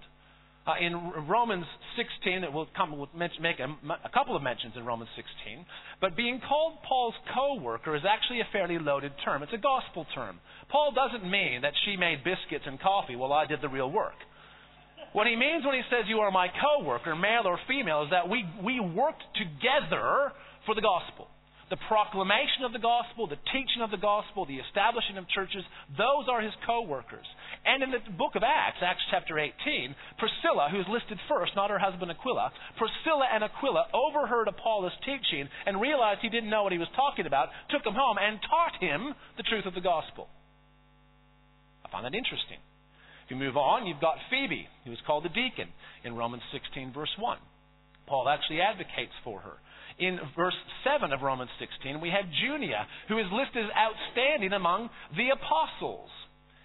Uh, 0.67 0.73
in 0.79 0.93
Romans 1.27 1.65
16, 1.97 2.43
it 2.43 2.53
will 2.53 2.67
come, 2.77 2.95
we'll 2.95 3.09
make 3.15 3.57
a, 3.57 3.65
a, 4.05 4.09
couple 4.13 4.35
of 4.35 4.43
mentions 4.43 4.73
in 4.75 4.85
Romans 4.85 5.09
16, 5.15 5.65
but 5.99 6.15
being 6.15 6.39
called 6.47 6.73
Paul's 6.87 7.15
co 7.33 7.55
worker 7.55 7.95
is 7.95 8.03
actually 8.07 8.41
a 8.41 8.47
fairly 8.51 8.77
loaded 8.77 9.13
term. 9.25 9.41
It's 9.41 9.53
a 9.53 9.57
gospel 9.57 10.05
term. 10.13 10.39
Paul 10.69 10.93
doesn't 10.93 11.27
mean 11.27 11.61
that 11.61 11.73
she 11.85 11.97
made 11.97 12.23
biscuits 12.23 12.65
and 12.67 12.79
coffee 12.79 13.15
while 13.15 13.33
I 13.33 13.47
did 13.47 13.61
the 13.61 13.69
real 13.69 13.89
work. 13.89 14.19
What 15.13 15.25
he 15.25 15.35
means 15.35 15.65
when 15.65 15.73
he 15.73 15.81
says 15.89 16.05
you 16.07 16.19
are 16.19 16.29
my 16.29 16.49
co 16.49 16.85
worker, 16.85 17.15
male 17.15 17.43
or 17.45 17.57
female, 17.67 18.03
is 18.03 18.11
that 18.11 18.29
we, 18.29 18.45
we 18.63 18.79
worked 18.79 19.23
together 19.33 20.31
for 20.67 20.75
the 20.75 20.81
gospel 20.81 21.29
the 21.69 21.77
proclamation 21.87 22.65
of 22.65 22.73
the 22.73 22.81
gospel, 22.81 23.29
the 23.29 23.39
teaching 23.53 23.85
of 23.85 23.93
the 23.93 24.01
gospel, 24.01 24.45
the 24.45 24.57
establishing 24.57 25.17
of 25.17 25.29
churches, 25.29 25.61
those 25.93 26.25
are 26.25 26.41
his 26.41 26.53
co 26.65 26.81
workers. 26.81 27.25
And 27.65 27.83
in 27.83 27.91
the 27.93 28.01
book 28.17 28.33
of 28.33 28.41
Acts, 28.41 28.81
Acts 28.81 29.05
chapter 29.13 29.37
18, 29.37 29.53
Priscilla, 30.17 30.69
who's 30.73 30.89
listed 30.89 31.21
first, 31.29 31.53
not 31.55 31.69
her 31.69 31.77
husband 31.77 32.09
Aquila, 32.09 32.51
Priscilla 32.77 33.29
and 33.29 33.43
Aquila 33.45 33.85
overheard 33.93 34.47
Apollos' 34.47 34.97
teaching 35.05 35.45
and 35.65 35.79
realized 35.79 36.21
he 36.21 36.33
didn't 36.33 36.49
know 36.49 36.63
what 36.63 36.73
he 36.73 36.81
was 36.81 36.89
talking 36.95 37.29
about, 37.29 37.49
took 37.69 37.85
him 37.85 37.93
home 37.93 38.17
and 38.17 38.41
taught 38.41 38.81
him 38.81 39.13
the 39.37 39.45
truth 39.45 39.65
of 39.69 39.77
the 39.77 39.85
gospel. 39.85 40.27
I 41.85 41.91
find 41.93 42.05
that 42.05 42.17
interesting. 42.17 42.57
If 43.25 43.31
you 43.31 43.37
move 43.37 43.57
on, 43.57 43.85
you've 43.85 44.01
got 44.01 44.17
Phoebe, 44.33 44.65
who 44.85 44.91
is 44.91 44.97
called 45.05 45.23
the 45.23 45.29
deacon 45.29 45.69
in 46.03 46.15
Romans 46.15 46.41
16, 46.51 46.93
verse 46.93 47.13
1. 47.19 47.37
Paul 48.07 48.27
actually 48.27 48.61
advocates 48.61 49.13
for 49.23 49.39
her. 49.39 49.61
In 49.99 50.17
verse 50.35 50.55
7 50.87 51.11
of 51.11 51.21
Romans 51.21 51.51
16, 51.59 51.99
we 51.99 52.09
have 52.09 52.31
Junia, 52.31 52.87
who 53.07 53.19
is 53.19 53.27
listed 53.31 53.65
as 53.67 53.71
outstanding 53.75 54.53
among 54.53 54.89
the 55.15 55.29
apostles. 55.35 56.09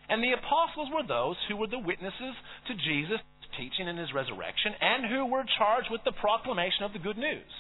And 0.08 0.22
the 0.22 0.38
apostles 0.38 0.88
were 0.94 1.02
those 1.02 1.36
who 1.48 1.56
were 1.56 1.66
the 1.66 1.82
witnesses 1.82 2.34
to 2.68 2.74
Jesus' 2.78 3.20
teaching 3.58 3.88
and 3.88 3.98
his 3.98 4.14
resurrection, 4.14 4.74
and 4.80 5.10
who 5.10 5.26
were 5.26 5.44
charged 5.58 5.90
with 5.90 6.02
the 6.04 6.12
proclamation 6.12 6.84
of 6.84 6.92
the 6.92 7.02
good 7.02 7.18
news. 7.18 7.50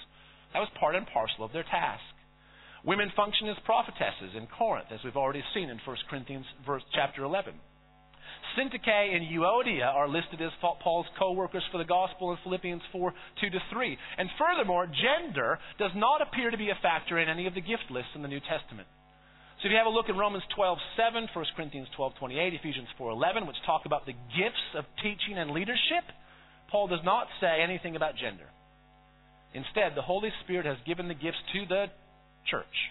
That 0.52 0.60
was 0.60 0.70
part 0.78 0.94
and 0.94 1.06
parcel 1.06 1.44
of 1.44 1.52
their 1.52 1.66
task. 1.66 2.02
Women 2.84 3.10
function 3.16 3.48
as 3.48 3.56
prophetesses 3.64 4.36
in 4.36 4.46
Corinth, 4.46 4.92
as 4.92 5.00
we've 5.02 5.16
already 5.16 5.42
seen 5.54 5.70
in 5.70 5.80
1 5.82 5.96
Corinthians 6.08 6.46
verse, 6.66 6.82
chapter 6.94 7.24
11. 7.24 7.54
Syntyche 8.56 9.14
and 9.14 9.26
Euodia 9.26 9.86
are 9.86 10.08
listed 10.08 10.40
as 10.40 10.52
Paul's 10.60 11.06
co-workers 11.18 11.62
for 11.70 11.78
the 11.78 11.84
gospel 11.84 12.32
in 12.32 12.38
Philippians 12.42 12.82
4, 12.92 13.12
2 13.40 13.50
to 13.50 13.58
3. 13.72 13.98
And 14.18 14.28
furthermore, 14.38 14.86
gender 14.86 15.58
does 15.78 15.90
not 15.94 16.22
appear 16.22 16.50
to 16.50 16.58
be 16.58 16.70
a 16.70 16.78
factor 16.82 17.18
in 17.18 17.28
any 17.28 17.46
of 17.46 17.54
the 17.54 17.60
gift 17.60 17.90
lists 17.90 18.12
in 18.14 18.22
the 18.22 18.28
New 18.28 18.40
Testament. 18.40 18.88
So 19.62 19.66
if 19.66 19.72
you 19.72 19.78
have 19.78 19.86
a 19.86 19.90
look 19.90 20.08
in 20.08 20.16
Romans 20.16 20.44
12:7, 20.56 21.28
1 21.32 21.44
Corinthians 21.56 21.88
12:28, 21.96 22.54
Ephesians 22.54 22.88
4:11, 22.98 23.46
which 23.46 23.56
talk 23.64 23.86
about 23.86 24.04
the 24.04 24.12
gifts 24.12 24.74
of 24.74 24.84
teaching 25.02 25.38
and 25.38 25.52
leadership, 25.52 26.04
Paul 26.68 26.88
does 26.88 27.02
not 27.04 27.28
say 27.40 27.62
anything 27.62 27.96
about 27.96 28.16
gender. 28.16 28.50
Instead, 29.54 29.94
the 29.94 30.02
Holy 30.02 30.32
Spirit 30.42 30.66
has 30.66 30.76
given 30.84 31.08
the 31.08 31.14
gifts 31.14 31.38
to 31.52 31.66
the 31.66 31.86
church. 32.44 32.90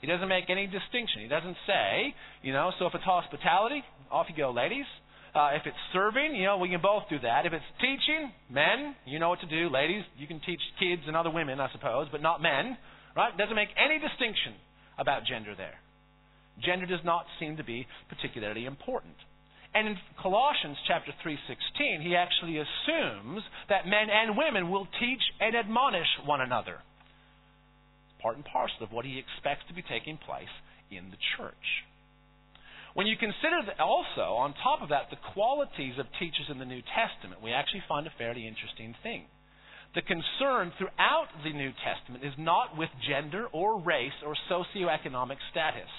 He 0.00 0.06
doesn't 0.06 0.28
make 0.28 0.48
any 0.48 0.66
distinction. 0.66 1.20
He 1.22 1.28
doesn't 1.28 1.56
say, 1.66 2.14
you 2.42 2.52
know, 2.52 2.72
so 2.78 2.86
if 2.86 2.94
it's 2.94 3.04
hospitality, 3.04 3.82
off 4.10 4.26
you 4.28 4.36
go, 4.36 4.50
ladies. 4.50 4.86
Uh, 5.34 5.50
if 5.54 5.62
it's 5.64 5.76
serving, 5.92 6.34
you 6.34 6.44
know, 6.44 6.58
we 6.58 6.68
can 6.68 6.80
both 6.82 7.04
do 7.08 7.18
that. 7.20 7.46
If 7.46 7.52
it's 7.52 7.70
teaching, 7.78 8.32
men, 8.50 8.96
you 9.06 9.20
know 9.20 9.28
what 9.28 9.40
to 9.40 9.46
do. 9.46 9.70
Ladies, 9.70 10.02
you 10.18 10.26
can 10.26 10.40
teach 10.40 10.58
kids 10.80 11.02
and 11.06 11.14
other 11.16 11.30
women, 11.30 11.60
I 11.60 11.70
suppose, 11.70 12.08
but 12.10 12.20
not 12.20 12.42
men. 12.42 12.76
Right? 13.14 13.36
Doesn't 13.36 13.54
make 13.54 13.68
any 13.78 14.00
distinction 14.00 14.54
about 14.98 15.22
gender 15.24 15.54
there. 15.56 15.78
Gender 16.64 16.86
does 16.86 17.04
not 17.04 17.26
seem 17.38 17.56
to 17.58 17.64
be 17.64 17.86
particularly 18.08 18.66
important. 18.66 19.14
And 19.74 19.86
in 19.86 19.96
Colossians 20.20 20.76
chapter 20.86 21.12
3:16, 21.22 22.02
he 22.02 22.16
actually 22.16 22.58
assumes 22.58 23.42
that 23.68 23.86
men 23.86 24.10
and 24.10 24.36
women 24.36 24.68
will 24.68 24.86
teach 24.98 25.22
and 25.38 25.54
admonish 25.54 26.08
one 26.24 26.40
another. 26.40 26.82
Part 28.22 28.36
and 28.36 28.44
parcel 28.44 28.82
of 28.82 28.92
what 28.92 29.04
he 29.04 29.18
expects 29.18 29.64
to 29.68 29.74
be 29.74 29.82
taking 29.82 30.18
place 30.18 30.52
in 30.90 31.10
the 31.10 31.20
church. 31.36 31.84
When 32.94 33.06
you 33.06 33.16
consider 33.16 33.62
also, 33.78 34.34
on 34.34 34.54
top 34.62 34.82
of 34.82 34.88
that, 34.90 35.10
the 35.10 35.22
qualities 35.32 35.94
of 35.98 36.06
teachers 36.18 36.50
in 36.50 36.58
the 36.58 36.64
New 36.64 36.82
Testament, 36.82 37.42
we 37.42 37.52
actually 37.52 37.84
find 37.88 38.06
a 38.06 38.12
fairly 38.18 38.46
interesting 38.46 38.94
thing. 39.02 39.24
The 39.94 40.02
concern 40.02 40.72
throughout 40.78 41.28
the 41.42 41.52
New 41.52 41.72
Testament 41.82 42.24
is 42.24 42.34
not 42.38 42.76
with 42.76 42.90
gender 43.06 43.46
or 43.52 43.80
race 43.80 44.18
or 44.26 44.36
socioeconomic 44.50 45.38
status. 45.50 45.90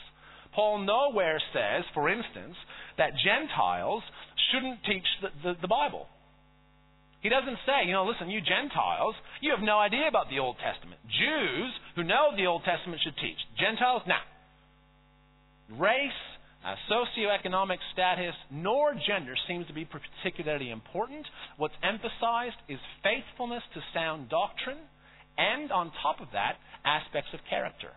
Paul 0.54 0.80
nowhere 0.80 1.42
says, 1.54 1.84
for 1.94 2.10
instance, 2.10 2.56
that 2.98 3.12
Gentiles 3.24 4.04
shouldn't 4.52 4.84
teach 4.84 5.08
the, 5.22 5.30
the, 5.44 5.62
the, 5.62 5.68
Bible. 5.68 6.08
He 7.22 7.30
doesn't 7.30 7.58
say, 7.66 7.86
you 7.86 7.94
know, 7.94 8.06
listen, 8.06 8.30
you 8.30 8.42
Gentiles, 8.42 9.16
you 9.42 9.52
have 9.52 9.64
no 9.64 9.78
idea 9.78 10.08
about 10.08 10.30
the 10.30 10.40
Old 10.40 10.58
Testament. 10.58 11.00
Jews 11.06 11.72
who 11.96 12.04
know 12.04 12.34
the 12.36 12.48
Old 12.48 12.64
Testament 12.66 13.02
should 13.04 13.16
teach. 13.18 13.38
Gentiles, 13.58 14.02
now. 14.08 14.18
Nah. 14.18 15.80
Race, 15.80 16.22
uh, 16.66 16.76
socioeconomic 16.90 17.78
status 17.94 18.36
nor 18.50 18.94
gender 18.94 19.36
seems 19.48 19.68
to 19.68 19.74
be 19.74 19.86
particularly 19.86 20.70
important. 20.70 21.26
What's 21.58 21.78
emphasized 21.84 22.58
is 22.68 22.80
faithfulness 23.04 23.64
to 23.76 23.82
sound 23.94 24.30
doctrine 24.30 24.82
and, 25.38 25.72
on 25.72 25.92
top 26.02 26.22
of 26.22 26.28
that, 26.34 26.58
aspects 26.84 27.30
of 27.34 27.40
character. 27.50 27.90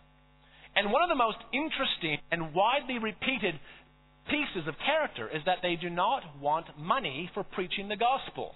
And 0.76 0.92
one 0.92 1.02
of 1.02 1.08
the 1.08 1.14
most 1.14 1.38
interesting 1.52 2.18
and 2.30 2.54
widely 2.54 2.98
repeated 2.98 3.54
pieces 4.28 4.68
of 4.68 4.74
character 4.84 5.28
is 5.28 5.42
that 5.46 5.58
they 5.62 5.76
do 5.76 5.88
not 5.88 6.22
want 6.40 6.66
money 6.78 7.30
for 7.32 7.44
preaching 7.44 7.88
the 7.88 7.96
gospel. 7.96 8.54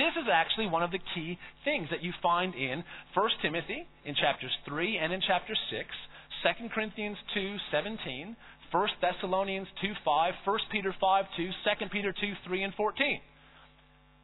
This 0.00 0.16
is 0.16 0.32
actually 0.32 0.66
one 0.66 0.82
of 0.82 0.90
the 0.96 1.02
key 1.12 1.36
things 1.62 1.92
that 1.92 2.02
you 2.02 2.16
find 2.22 2.54
in 2.54 2.82
1 3.12 3.30
Timothy 3.44 3.84
in 4.08 4.14
chapters 4.16 4.50
3 4.64 4.96
and 4.96 5.12
in 5.12 5.20
chapter 5.20 5.52
6, 5.52 6.56
2 6.56 6.72
Corinthians 6.72 7.18
2, 7.34 7.56
17, 7.70 8.34
1 8.72 8.88
Thessalonians 9.04 9.68
2 9.82 9.92
5, 10.02 10.34
1 10.46 10.58
Peter 10.72 10.94
5 10.98 11.24
2, 11.36 11.50
2 11.52 11.86
Peter 11.92 12.14
2 12.16 12.32
3, 12.48 12.62
and 12.62 12.74
14. 12.74 13.20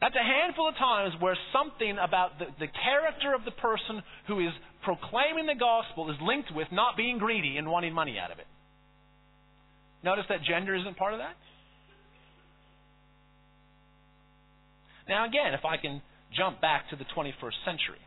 That's 0.01 0.17
a 0.17 0.25
handful 0.25 0.69
of 0.69 0.77
times 0.77 1.12
where 1.21 1.37
something 1.53 2.01
about 2.01 2.39
the, 2.39 2.47
the 2.57 2.73
character 2.73 3.35
of 3.37 3.45
the 3.45 3.53
person 3.53 4.01
who 4.29 4.41
is 4.41 4.57
proclaiming 4.81 5.45
the 5.45 5.61
gospel 5.61 6.09
is 6.09 6.17
linked 6.25 6.57
with 6.57 6.69
not 6.73 6.97
being 6.97 7.19
greedy 7.19 7.59
and 7.61 7.69
wanting 7.69 7.93
money 7.93 8.17
out 8.17 8.33
of 8.33 8.39
it. 8.39 8.49
Notice 10.03 10.25
that 10.31 10.41
gender 10.41 10.75
isn't 10.75 10.97
part 10.97 11.12
of 11.12 11.21
that? 11.21 11.37
Now, 15.09 15.27
again, 15.27 15.55
if 15.55 15.64
I 15.64 15.77
can 15.77 16.03
jump 16.37 16.61
back 16.61 16.90
to 16.90 16.97
the 16.97 17.05
21st 17.16 17.59
century. 17.64 18.03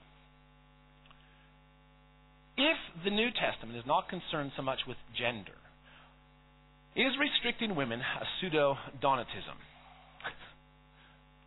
If 2.58 2.78
the 3.06 3.12
New 3.12 3.30
Testament 3.32 3.78
is 3.78 3.86
not 3.88 4.10
concerned 4.10 4.52
so 4.58 4.64
much 4.64 4.80
with 4.88 4.98
gender 5.18 5.56
is 6.96 7.14
restricting 7.16 7.76
women 7.76 8.02
a 8.02 8.26
pseudo 8.40 8.76
Donatism? 9.02 9.56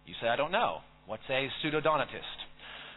You 0.06 0.14
say, 0.20 0.28
I 0.28 0.36
don't 0.36 0.52
know. 0.52 0.78
What's 1.06 1.26
a 1.28 1.48
pseudo 1.60 1.80
Donatist? 1.80 2.38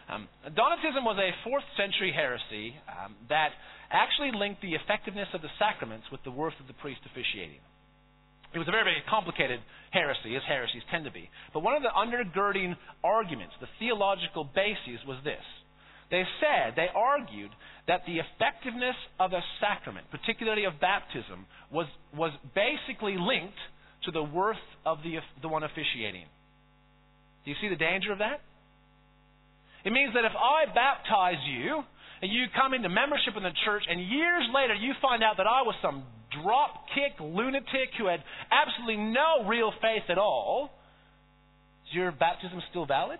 Um, 0.08 0.28
Donatism 0.46 1.04
was 1.04 1.18
a 1.18 1.34
4th 1.48 1.66
century 1.76 2.12
heresy 2.14 2.74
um, 2.88 3.16
that 3.28 3.50
actually 3.90 4.30
linked 4.32 4.62
the 4.62 4.74
effectiveness 4.74 5.28
of 5.34 5.42
the 5.42 5.50
sacraments 5.58 6.06
with 6.10 6.22
the 6.24 6.30
worth 6.30 6.54
of 6.60 6.66
the 6.66 6.72
priest 6.74 7.00
officiating. 7.04 7.60
It 8.56 8.64
was 8.64 8.68
a 8.68 8.72
very, 8.72 8.88
very 8.88 9.04
complicated 9.04 9.60
heresy, 9.92 10.32
as 10.32 10.40
heresies 10.48 10.80
tend 10.88 11.04
to 11.04 11.12
be. 11.12 11.28
But 11.52 11.60
one 11.60 11.76
of 11.76 11.84
the 11.84 11.92
undergirding 11.92 12.72
arguments, 13.04 13.52
the 13.60 13.68
theological 13.78 14.48
bases, 14.48 15.04
was 15.04 15.20
this 15.24 15.44
they 16.08 16.22
said, 16.40 16.72
they 16.76 16.86
argued 16.94 17.50
that 17.88 18.06
the 18.06 18.22
effectiveness 18.22 18.96
of 19.18 19.32
a 19.32 19.42
sacrament, 19.60 20.06
particularly 20.10 20.64
of 20.64 20.80
baptism, 20.80 21.44
was, 21.70 21.86
was 22.14 22.30
basically 22.54 23.18
linked 23.18 23.58
to 24.06 24.12
the 24.12 24.22
worth 24.22 24.62
of 24.86 25.02
the, 25.02 25.18
the 25.42 25.48
one 25.48 25.64
officiating. 25.64 26.24
Do 27.44 27.50
you 27.50 27.56
see 27.60 27.68
the 27.68 27.76
danger 27.76 28.12
of 28.12 28.18
that? 28.22 28.40
It 29.84 29.92
means 29.92 30.14
that 30.14 30.24
if 30.24 30.32
I 30.32 30.70
baptize 30.72 31.42
you, 31.44 31.82
and 32.22 32.32
you 32.32 32.46
come 32.54 32.72
into 32.72 32.88
membership 32.88 33.36
in 33.36 33.42
the 33.42 33.54
church, 33.66 33.82
and 33.90 34.00
years 34.00 34.46
later 34.54 34.74
you 34.74 34.94
find 35.02 35.22
out 35.22 35.36
that 35.36 35.46
I 35.46 35.62
was 35.62 35.74
some 35.82 36.06
drop 36.42 36.86
kick 36.94 37.18
lunatic 37.20 37.94
who 37.98 38.06
had 38.06 38.22
absolutely 38.50 38.96
no 38.96 39.46
real 39.46 39.72
faith 39.80 40.08
at 40.08 40.18
all, 40.18 40.70
is 41.88 41.94
your 41.94 42.12
baptism 42.12 42.60
still 42.70 42.86
valid? 42.86 43.18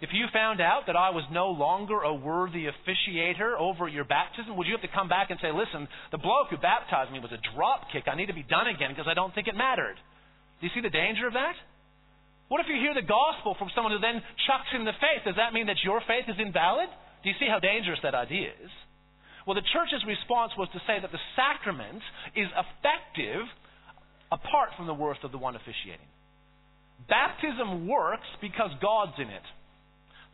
If 0.00 0.16
you 0.16 0.24
found 0.32 0.64
out 0.64 0.88
that 0.88 0.96
I 0.96 1.12
was 1.12 1.28
no 1.28 1.52
longer 1.52 2.00
a 2.00 2.14
worthy 2.14 2.64
officiator 2.64 3.52
over 3.52 3.84
your 3.84 4.08
baptism, 4.08 4.56
would 4.56 4.66
you 4.66 4.72
have 4.72 4.80
to 4.80 4.88
come 4.96 5.12
back 5.12 5.28
and 5.28 5.36
say, 5.44 5.52
listen, 5.52 5.84
the 6.08 6.16
bloke 6.16 6.48
who 6.48 6.56
baptized 6.56 7.12
me 7.12 7.20
was 7.20 7.36
a 7.36 7.40
drop 7.52 7.92
kick. 7.92 8.08
I 8.08 8.16
need 8.16 8.32
to 8.32 8.36
be 8.36 8.46
done 8.48 8.64
again 8.64 8.96
because 8.96 9.04
I 9.04 9.12
don't 9.12 9.34
think 9.36 9.44
it 9.46 9.54
mattered? 9.54 10.00
Do 10.60 10.62
you 10.64 10.72
see 10.72 10.80
the 10.80 10.88
danger 10.92 11.28
of 11.28 11.36
that? 11.36 11.52
What 12.48 12.64
if 12.64 12.66
you 12.72 12.80
hear 12.80 12.96
the 12.96 13.04
gospel 13.04 13.54
from 13.60 13.68
someone 13.76 13.92
who 13.92 14.00
then 14.00 14.24
chucks 14.48 14.72
in 14.72 14.88
the 14.88 14.96
faith? 14.96 15.28
Does 15.28 15.36
that 15.36 15.52
mean 15.52 15.68
that 15.68 15.84
your 15.84 16.00
faith 16.08 16.24
is 16.26 16.40
invalid? 16.40 16.88
Do 17.22 17.28
you 17.28 17.36
see 17.36 17.46
how 17.46 17.60
dangerous 17.60 18.00
that 18.02 18.16
idea 18.16 18.56
is? 18.56 18.72
Well, 19.46 19.54
the 19.54 19.66
church's 19.72 20.04
response 20.06 20.52
was 20.58 20.68
to 20.72 20.80
say 20.86 21.00
that 21.00 21.12
the 21.12 21.24
sacrament 21.36 22.02
is 22.36 22.48
effective 22.52 23.46
apart 24.30 24.70
from 24.76 24.86
the 24.86 24.94
worth 24.94 25.22
of 25.24 25.32
the 25.32 25.38
one 25.38 25.56
officiating. 25.56 26.06
Baptism 27.08 27.88
works 27.88 28.26
because 28.40 28.70
God's 28.80 29.16
in 29.18 29.28
it. 29.28 29.46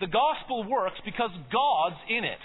The 0.01 0.07
gospel 0.07 0.69
works 0.69 0.99
because 1.05 1.31
God's 1.53 1.97
in 2.09 2.25
it. 2.25 2.43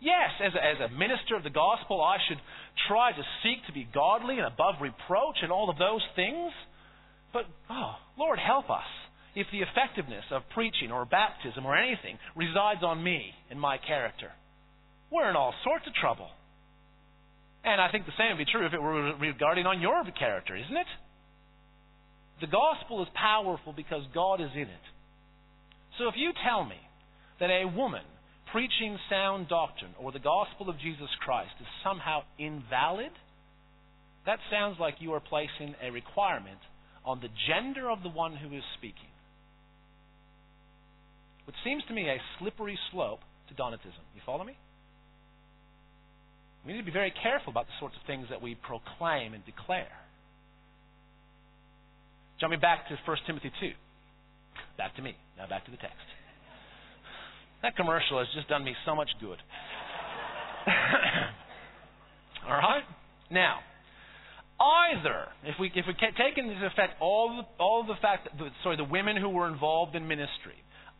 Yes, 0.00 0.30
as 0.44 0.52
a, 0.54 0.60
as 0.60 0.90
a 0.90 0.92
minister 0.92 1.36
of 1.36 1.44
the 1.44 1.50
gospel, 1.50 2.02
I 2.02 2.18
should 2.28 2.40
try 2.88 3.12
to 3.12 3.22
seek 3.42 3.64
to 3.66 3.72
be 3.72 3.88
godly 3.94 4.36
and 4.38 4.46
above 4.46 4.76
reproach 4.80 5.40
and 5.42 5.52
all 5.52 5.70
of 5.70 5.78
those 5.78 6.02
things. 6.14 6.52
But, 7.32 7.44
oh, 7.70 7.94
Lord, 8.18 8.38
help 8.38 8.68
us 8.70 8.88
if 9.34 9.46
the 9.52 9.60
effectiveness 9.60 10.24
of 10.30 10.42
preaching 10.52 10.90
or 10.90 11.04
baptism 11.04 11.64
or 11.64 11.76
anything 11.76 12.18
resides 12.34 12.82
on 12.82 13.02
me 13.02 13.30
and 13.50 13.60
my 13.60 13.78
character. 13.78 14.32
We're 15.10 15.30
in 15.30 15.36
all 15.36 15.54
sorts 15.64 15.86
of 15.86 15.94
trouble. 15.94 16.28
And 17.64 17.80
I 17.80 17.90
think 17.90 18.06
the 18.06 18.12
same 18.18 18.36
would 18.36 18.44
be 18.44 18.50
true 18.50 18.66
if 18.66 18.72
it 18.72 18.80
were 18.80 19.14
regarding 19.16 19.66
on 19.66 19.80
your 19.80 20.02
character, 20.18 20.56
isn't 20.56 20.76
it? 20.76 20.86
The 22.40 22.46
gospel 22.46 23.02
is 23.02 23.08
powerful 23.14 23.72
because 23.72 24.02
God 24.14 24.40
is 24.40 24.50
in 24.54 24.68
it. 24.68 24.86
So 25.98 26.08
if 26.08 26.14
you 26.16 26.32
tell 26.46 26.64
me 26.64 26.76
that 27.40 27.50
a 27.50 27.64
woman 27.66 28.04
preaching 28.52 28.98
sound 29.10 29.48
doctrine 29.48 29.92
or 29.98 30.12
the 30.12 30.20
gospel 30.20 30.68
of 30.68 30.78
Jesus 30.78 31.08
Christ 31.24 31.52
is 31.60 31.66
somehow 31.82 32.22
invalid, 32.38 33.12
that 34.26 34.38
sounds 34.50 34.76
like 34.78 34.96
you 35.00 35.12
are 35.14 35.20
placing 35.20 35.74
a 35.82 35.90
requirement 35.90 36.58
on 37.04 37.20
the 37.20 37.28
gender 37.48 37.90
of 37.90 38.02
the 38.02 38.08
one 38.08 38.36
who 38.36 38.54
is 38.54 38.62
speaking. 38.76 39.10
Which 41.46 41.56
seems 41.64 41.82
to 41.88 41.94
me 41.94 42.08
a 42.08 42.18
slippery 42.38 42.78
slope 42.90 43.20
to 43.48 43.54
Donatism. 43.54 44.02
You 44.14 44.20
follow 44.26 44.44
me? 44.44 44.56
We 46.66 46.72
need 46.72 46.80
to 46.80 46.84
be 46.84 46.90
very 46.90 47.12
careful 47.22 47.52
about 47.52 47.66
the 47.66 47.72
sorts 47.78 47.94
of 47.94 48.02
things 48.06 48.26
that 48.30 48.42
we 48.42 48.56
proclaim 48.56 49.34
and 49.34 49.46
declare. 49.46 49.86
Jumping 52.40 52.60
back 52.60 52.88
to 52.88 52.98
1 53.06 53.16
Timothy 53.26 53.52
2. 53.60 53.70
Back 54.76 54.96
to 54.96 55.02
me. 55.02 55.14
Now 55.38 55.46
back 55.46 55.64
to 55.66 55.70
the 55.70 55.76
text. 55.76 55.96
That 57.62 57.76
commercial 57.76 58.18
has 58.18 58.26
just 58.34 58.48
done 58.48 58.64
me 58.64 58.74
so 58.84 58.94
much 58.94 59.08
good. 59.20 59.38
All 62.48 62.58
right? 62.58 62.82
Now, 63.30 63.60
either 64.60 65.26
if 65.44 65.54
we 65.58 65.70
if 65.74 65.86
we 65.86 65.94
take 65.94 66.38
into 66.38 66.54
effect 66.66 66.94
all 67.00 67.44
all 67.58 67.84
the 67.84 67.94
fact 68.00 68.28
that 68.38 68.52
sorry 68.62 68.76
the 68.76 68.84
women 68.84 69.16
who 69.16 69.28
were 69.28 69.48
involved 69.48 69.96
in 69.96 70.06
ministry, 70.06 70.54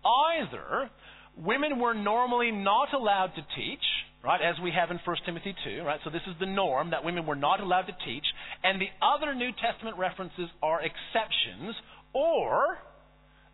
either 0.05 0.91
women 1.37 1.79
were 1.79 1.95
normally 1.95 2.51
not 2.51 2.93
allowed 2.95 3.33
to 3.37 3.43
teach, 3.55 3.85
right, 4.25 4.41
as 4.41 4.57
we 4.63 4.73
have 4.73 4.91
in 4.91 4.99
1 5.05 5.17
Timothy 5.25 5.55
2, 5.65 5.83
right? 5.83 6.01
So 6.05 6.11
this 6.11 6.25
is 6.27 6.35
the 6.41 6.47
norm 6.47 6.91
that 6.91 7.05
women 7.05 7.27
were 7.27 7.37
not 7.37 7.61
allowed 7.61 7.87
to 7.87 7.97
teach, 8.05 8.25
and 8.65 8.81
the 8.81 8.91
other 9.05 9.35
New 9.35 9.51
Testament 9.53 9.99
references 9.99 10.49
are 10.63 10.81
exceptions, 10.81 11.77
or 12.13 12.79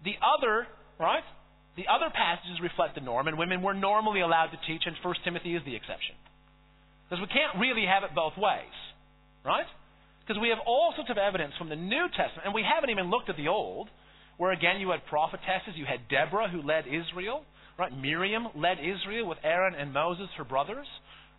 the 0.04 0.14
other, 0.22 0.66
right? 0.98 1.24
The 1.76 1.84
other 1.88 2.12
passages 2.12 2.60
reflect 2.62 2.94
the 2.94 3.00
norm, 3.00 3.26
and 3.26 3.38
women 3.38 3.62
were 3.62 3.74
normally 3.74 4.20
allowed 4.20 4.54
to 4.54 4.60
teach, 4.66 4.82
and 4.86 4.94
1 5.02 5.14
Timothy 5.24 5.56
is 5.56 5.62
the 5.64 5.74
exception. 5.74 6.14
Because 7.08 7.20
we 7.20 7.28
can't 7.28 7.58
really 7.60 7.84
have 7.84 8.04
it 8.04 8.14
both 8.14 8.36
ways, 8.38 8.76
right? 9.44 9.66
Because 10.22 10.40
we 10.40 10.48
have 10.48 10.62
all 10.64 10.94
sorts 10.94 11.10
of 11.10 11.18
evidence 11.18 11.52
from 11.58 11.68
the 11.68 11.76
New 11.76 12.06
Testament, 12.14 12.46
and 12.46 12.54
we 12.54 12.62
haven't 12.62 12.90
even 12.90 13.10
looked 13.10 13.28
at 13.28 13.36
the 13.36 13.48
Old, 13.48 13.88
where 14.38 14.52
again 14.52 14.80
you 14.80 14.90
had 14.90 15.04
prophetesses, 15.06 15.74
you 15.76 15.84
had 15.84 16.08
Deborah 16.08 16.48
who 16.48 16.62
led 16.62 16.86
Israel, 16.86 17.44
right? 17.78 17.92
Miriam 17.96 18.48
led 18.56 18.78
Israel 18.78 19.28
with 19.28 19.38
Aaron 19.42 19.74
and 19.74 19.92
Moses, 19.92 20.28
her 20.36 20.44
brothers. 20.44 20.86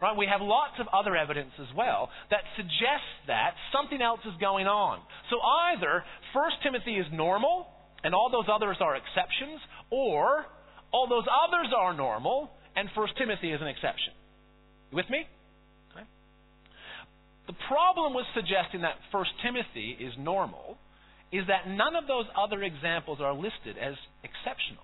Right? 0.02 0.18
We 0.18 0.28
have 0.28 0.42
lots 0.42 0.74
of 0.82 0.88
other 0.92 1.16
evidence 1.16 1.52
as 1.62 1.72
well 1.78 2.10
that 2.30 2.44
suggests 2.58 3.14
that 3.28 3.56
something 3.72 4.02
else 4.02 4.20
is 4.26 4.34
going 4.42 4.68
on. 4.68 5.00
So 5.30 5.40
either 5.40 6.04
1 6.34 6.52
Timothy 6.62 7.00
is 7.00 7.08
normal 7.14 7.68
and 8.04 8.14
all 8.14 8.30
those 8.30 8.52
others 8.52 8.76
are 8.82 8.98
exceptions, 9.00 9.62
or 9.90 10.44
all 10.92 11.08
those 11.08 11.24
others 11.24 11.72
are 11.72 11.96
normal 11.96 12.52
and 12.76 12.90
1 12.94 13.08
Timothy 13.18 13.52
is 13.52 13.62
an 13.62 13.68
exception. 13.68 14.12
You 14.92 14.98
with 14.98 15.10
me? 15.10 15.24
Okay. 15.96 16.06
The 17.48 17.56
problem 17.72 18.14
with 18.14 18.26
suggesting 18.36 18.82
that 18.82 19.00
1 19.12 19.26
Timothy 19.42 19.96
is 19.96 20.12
normal 20.20 20.78
is 21.32 21.48
that 21.48 21.66
none 21.72 21.96
of 21.96 22.08
those 22.08 22.26
other 22.36 22.62
examples 22.62 23.20
are 23.22 23.34
listed 23.34 23.80
as 23.80 23.96
exceptional. 24.22 24.84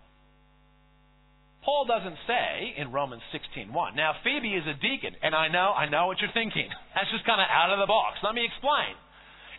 Paul 1.69 1.85
doesn't 1.85 2.17
say 2.25 2.73
in 2.81 2.89
Romans 2.89 3.21
16:1. 3.29 3.93
Now 3.93 4.17
Phoebe 4.25 4.57
is 4.57 4.65
a 4.65 4.73
deacon, 4.73 5.13
and 5.21 5.37
I 5.37 5.49
know 5.53 5.69
I 5.69 5.85
know 5.85 6.07
what 6.09 6.17
you're 6.17 6.33
thinking. 6.33 6.65
That's 6.97 7.11
just 7.13 7.29
kind 7.29 7.37
of 7.37 7.45
out 7.45 7.69
of 7.69 7.77
the 7.77 7.85
box. 7.85 8.17
Let 8.25 8.33
me 8.33 8.41
explain. 8.41 8.97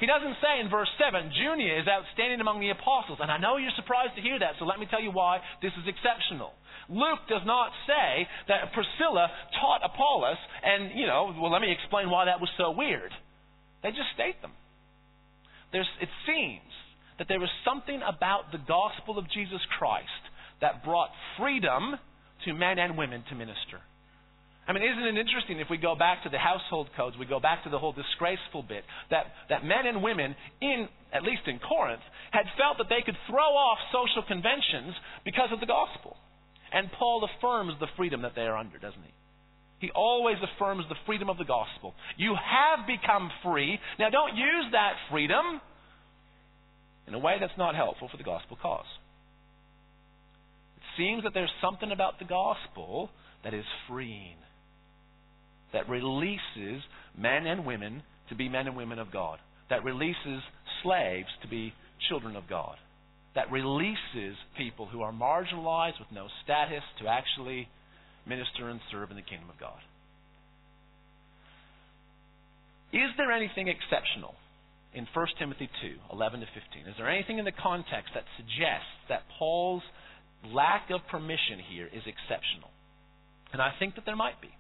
He 0.03 0.11
doesn't 0.11 0.35
say 0.43 0.59
in 0.59 0.67
verse 0.69 0.91
7, 0.99 1.31
Junia 1.31 1.79
is 1.79 1.87
outstanding 1.87 2.41
among 2.41 2.59
the 2.59 2.71
apostles. 2.71 3.21
And 3.23 3.31
I 3.31 3.39
know 3.39 3.59
you're 3.59 3.71
surprised 3.77 4.17
to 4.17 4.23
hear 4.23 4.41
that, 4.41 4.59
so 4.59 4.65
let 4.65 4.81
me 4.81 4.87
tell 4.91 4.99
you 4.99 5.13
why 5.13 5.39
this 5.63 5.71
is 5.79 5.87
exceptional. 5.87 6.51
Luke 6.89 7.21
does 7.29 7.45
not 7.45 7.71
say 7.87 8.27
that 8.49 8.73
Priscilla 8.73 9.31
taught 9.61 9.85
Apollos, 9.85 10.41
and, 10.65 10.91
you 10.99 11.07
know, 11.07 11.37
well, 11.39 11.53
let 11.53 11.61
me 11.61 11.71
explain 11.71 12.09
why 12.11 12.25
that 12.25 12.41
was 12.41 12.49
so 12.57 12.73
weird. 12.73 13.13
They 13.85 13.91
just 13.91 14.11
state 14.17 14.41
them. 14.41 14.57
There's, 15.71 15.87
it 16.01 16.09
seems 16.27 16.73
that 17.21 17.29
there 17.29 17.39
was 17.39 17.53
something 17.63 18.01
about 18.01 18.51
the 18.51 18.59
gospel 18.67 19.21
of 19.21 19.31
Jesus 19.31 19.61
Christ 19.79 20.30
that 20.61 20.85
brought 20.85 21.11
freedom 21.39 21.97
to 22.45 22.55
men 22.55 22.79
and 22.79 22.97
women 22.97 23.25
to 23.29 23.35
minister. 23.35 23.81
I 24.69 24.73
mean, 24.73 24.85
isn't 24.85 25.03
it 25.03 25.19
interesting 25.19 25.59
if 25.59 25.67
we 25.69 25.79
go 25.79 25.97
back 25.97 26.23
to 26.23 26.31
the 26.31 26.39
household 26.39 26.89
codes, 26.97 27.17
we 27.19 27.27
go 27.27 27.41
back 27.41 27.65
to 27.65 27.71
the 27.71 27.79
whole 27.79 27.93
disgraceful 27.93 28.63
bit, 28.63 28.85
that, 29.11 29.27
that 29.49 29.65
men 29.65 29.87
and 29.87 30.03
women, 30.03 30.37
in 30.61 30.87
at 31.13 31.25
least 31.25 31.43
in 31.47 31.59
Corinth, 31.59 32.03
had 32.31 32.47
felt 32.57 32.79
that 32.79 32.87
they 32.89 33.03
could 33.05 33.17
throw 33.27 33.51
off 33.51 33.79
social 33.91 34.23
conventions 34.23 34.95
because 35.25 35.51
of 35.51 35.59
the 35.59 35.67
gospel. 35.67 36.17
And 36.73 36.87
Paul 36.93 37.27
affirms 37.27 37.75
the 37.81 37.89
freedom 37.97 38.23
that 38.23 38.37
they 38.37 38.47
are 38.47 38.57
under, 38.57 38.79
doesn't 38.79 39.03
he? 39.03 39.11
He 39.81 39.91
always 39.91 40.37
affirms 40.39 40.85
the 40.89 40.95
freedom 41.07 41.29
of 41.29 41.39
the 41.39 41.49
gospel. 41.49 41.95
You 42.17 42.37
have 42.37 42.87
become 42.87 43.31
free. 43.43 43.81
Now, 43.99 44.11
don't 44.11 44.37
use 44.37 44.71
that 44.71 44.93
freedom 45.11 45.61
in 47.09 47.15
a 47.15 47.19
way 47.19 47.39
that's 47.41 47.57
not 47.59 47.75
helpful 47.75 48.09
for 48.09 48.19
the 48.19 48.23
gospel 48.23 48.57
cause. 48.61 48.87
Seems 50.97 51.23
that 51.25 51.35
there's 51.35 51.53
something 51.63 51.93
about 51.93 52.19
the 52.19 52.25
gospel 52.25 53.11
that 53.45 53.55
is 53.55 53.65
freeing 53.89 54.37
that 55.73 55.89
releases 55.89 56.83
men 57.17 57.47
and 57.47 57.65
women 57.65 58.03
to 58.29 58.35
be 58.35 58.49
men 58.49 58.67
and 58.67 58.77
women 58.77 58.99
of 58.99 59.13
God, 59.13 59.39
that 59.69 59.85
releases 59.85 60.43
slaves 60.83 61.29
to 61.43 61.49
be 61.49 61.73
children 62.09 62.37
of 62.37 62.49
God, 62.49 62.77
that 63.35 63.51
releases 63.51 64.37
people 64.57 64.87
who 64.87 65.03
are 65.03 65.13
marginalized 65.13 65.99
with 65.99 66.11
no 66.13 66.27
status 66.45 66.83
to 67.01 67.09
actually 67.09 67.69
minister 68.27 68.69
and 68.69 68.81
serve 68.91 69.11
in 69.11 69.17
the 69.17 69.23
kingdom 69.23 69.49
of 69.49 69.59
God. 69.59 69.79
Is 72.93 73.11
there 73.17 73.31
anything 73.31 73.69
exceptional 73.69 74.35
in 74.93 75.07
1 75.15 75.27
Timothy 75.39 75.71
2 75.81 75.95
11 76.13 76.41
to 76.41 76.47
15? 76.47 76.89
Is 76.89 76.95
there 76.99 77.09
anything 77.09 77.39
in 77.39 77.45
the 77.45 77.53
context 77.53 78.11
that 78.15 78.25
suggests 78.37 78.91
that 79.09 79.23
Paul's 79.39 79.83
lack 80.49 80.91
of 80.91 81.01
permission 81.11 81.61
here 81.69 81.87
is 81.87 82.03
exceptional? 82.07 82.71
And 83.53 83.61
I 83.61 83.73
think 83.79 83.95
that 83.97 84.07
there 84.07 84.17
might 84.17 84.41
be. 84.41 84.51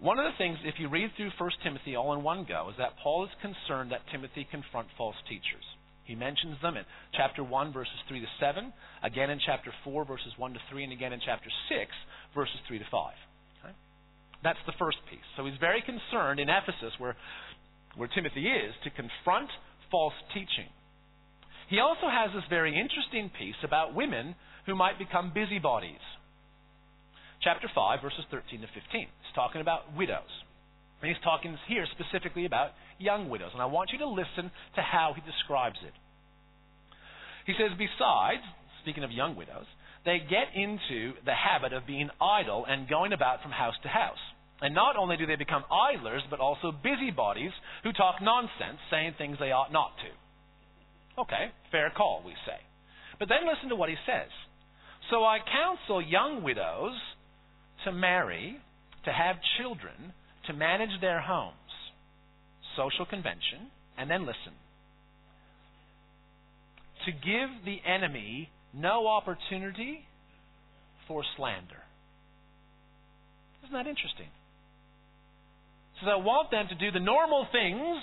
One 0.00 0.18
of 0.18 0.24
the 0.24 0.38
things, 0.38 0.56
if 0.64 0.80
you 0.80 0.88
read 0.88 1.10
through 1.16 1.30
1 1.36 1.50
Timothy 1.62 1.94
all 1.94 2.14
in 2.14 2.22
one 2.22 2.46
go, 2.48 2.70
is 2.70 2.76
that 2.78 2.96
Paul 3.02 3.24
is 3.24 3.30
concerned 3.42 3.92
that 3.92 4.00
Timothy 4.10 4.48
confront 4.50 4.88
false 4.96 5.16
teachers. 5.28 5.64
He 6.04 6.14
mentions 6.16 6.56
them 6.62 6.76
in 6.76 6.84
chapter 7.14 7.44
1, 7.44 7.72
verses 7.72 7.94
3 8.08 8.20
to 8.20 8.26
7, 8.40 8.72
again 9.04 9.28
in 9.28 9.38
chapter 9.44 9.70
4, 9.84 10.04
verses 10.06 10.32
1 10.38 10.54
to 10.54 10.60
3, 10.70 10.84
and 10.84 10.92
again 10.92 11.12
in 11.12 11.20
chapter 11.20 11.50
6, 11.68 11.92
verses 12.34 12.56
3 12.66 12.78
to 12.78 12.84
5. 12.90 13.12
Okay? 13.62 13.74
That's 14.42 14.58
the 14.66 14.72
first 14.78 14.98
piece. 15.10 15.22
So 15.36 15.44
he's 15.44 15.60
very 15.60 15.84
concerned 15.84 16.40
in 16.40 16.48
Ephesus, 16.48 16.96
where, 16.98 17.14
where 17.94 18.08
Timothy 18.08 18.48
is, 18.48 18.72
to 18.84 18.90
confront 18.90 19.50
false 19.90 20.16
teaching. 20.32 20.72
He 21.70 21.78
also 21.78 22.10
has 22.10 22.34
this 22.34 22.44
very 22.50 22.74
interesting 22.74 23.30
piece 23.38 23.58
about 23.62 23.94
women 23.94 24.34
who 24.66 24.74
might 24.74 24.98
become 24.98 25.32
busybodies 25.32 26.02
chapter 27.42 27.70
5, 27.72 28.02
verses 28.02 28.24
13 28.30 28.60
to 28.60 28.66
15. 28.66 28.82
He's 28.92 29.34
talking 29.34 29.60
about 29.60 29.94
widows. 29.96 30.28
And 31.00 31.08
he's 31.08 31.22
talking 31.24 31.56
here 31.68 31.86
specifically 31.96 32.44
about 32.44 32.76
young 32.98 33.30
widows. 33.30 33.50
And 33.54 33.62
I 33.62 33.66
want 33.66 33.90
you 33.92 33.98
to 34.00 34.08
listen 34.08 34.50
to 34.76 34.82
how 34.82 35.14
he 35.14 35.22
describes 35.24 35.78
it. 35.86 35.94
He 37.46 37.54
says, 37.56 37.72
Besides, 37.78 38.44
speaking 38.82 39.04
of 39.04 39.10
young 39.10 39.36
widows, 39.36 39.64
they 40.04 40.18
get 40.18 40.52
into 40.54 41.14
the 41.24 41.32
habit 41.32 41.72
of 41.72 41.86
being 41.86 42.10
idle 42.20 42.66
and 42.68 42.88
going 42.88 43.12
about 43.12 43.42
from 43.42 43.52
house 43.52 43.74
to 43.82 43.88
house. 43.88 44.20
And 44.60 44.74
not 44.74 44.96
only 44.96 45.16
do 45.16 45.24
they 45.24 45.36
become 45.36 45.64
idlers, 45.72 46.22
but 46.28 46.40
also 46.40 46.72
busybodies 46.72 47.52
who 47.82 47.92
talk 47.92 48.20
nonsense, 48.20 48.76
saying 48.90 49.14
things 49.16 49.38
they 49.40 49.52
ought 49.52 49.72
not 49.72 49.96
to. 50.04 50.19
Okay, 51.20 51.52
fair 51.70 51.92
call, 51.94 52.22
we 52.24 52.32
say. 52.46 52.56
But 53.18 53.28
then 53.28 53.46
listen 53.46 53.68
to 53.68 53.76
what 53.76 53.90
he 53.90 53.96
says. 54.06 54.30
So 55.10 55.24
I 55.24 55.38
counsel 55.38 56.00
young 56.00 56.42
widows 56.42 56.94
to 57.84 57.92
marry, 57.92 58.56
to 59.04 59.12
have 59.12 59.36
children, 59.58 60.12
to 60.46 60.52
manage 60.52 61.00
their 61.00 61.20
homes. 61.20 61.54
Social 62.76 63.04
convention, 63.04 63.68
and 63.98 64.10
then 64.10 64.22
listen. 64.22 64.54
To 67.06 67.12
give 67.12 67.64
the 67.64 67.78
enemy 67.86 68.48
no 68.72 69.06
opportunity 69.06 70.00
for 71.08 71.22
slander. 71.36 71.82
Isn't 73.64 73.74
that 73.74 73.86
interesting? 73.86 74.28
So 76.02 76.10
I 76.10 76.16
want 76.16 76.50
them 76.50 76.66
to 76.68 76.74
do 76.74 76.90
the 76.90 77.04
normal 77.04 77.46
things 77.52 77.98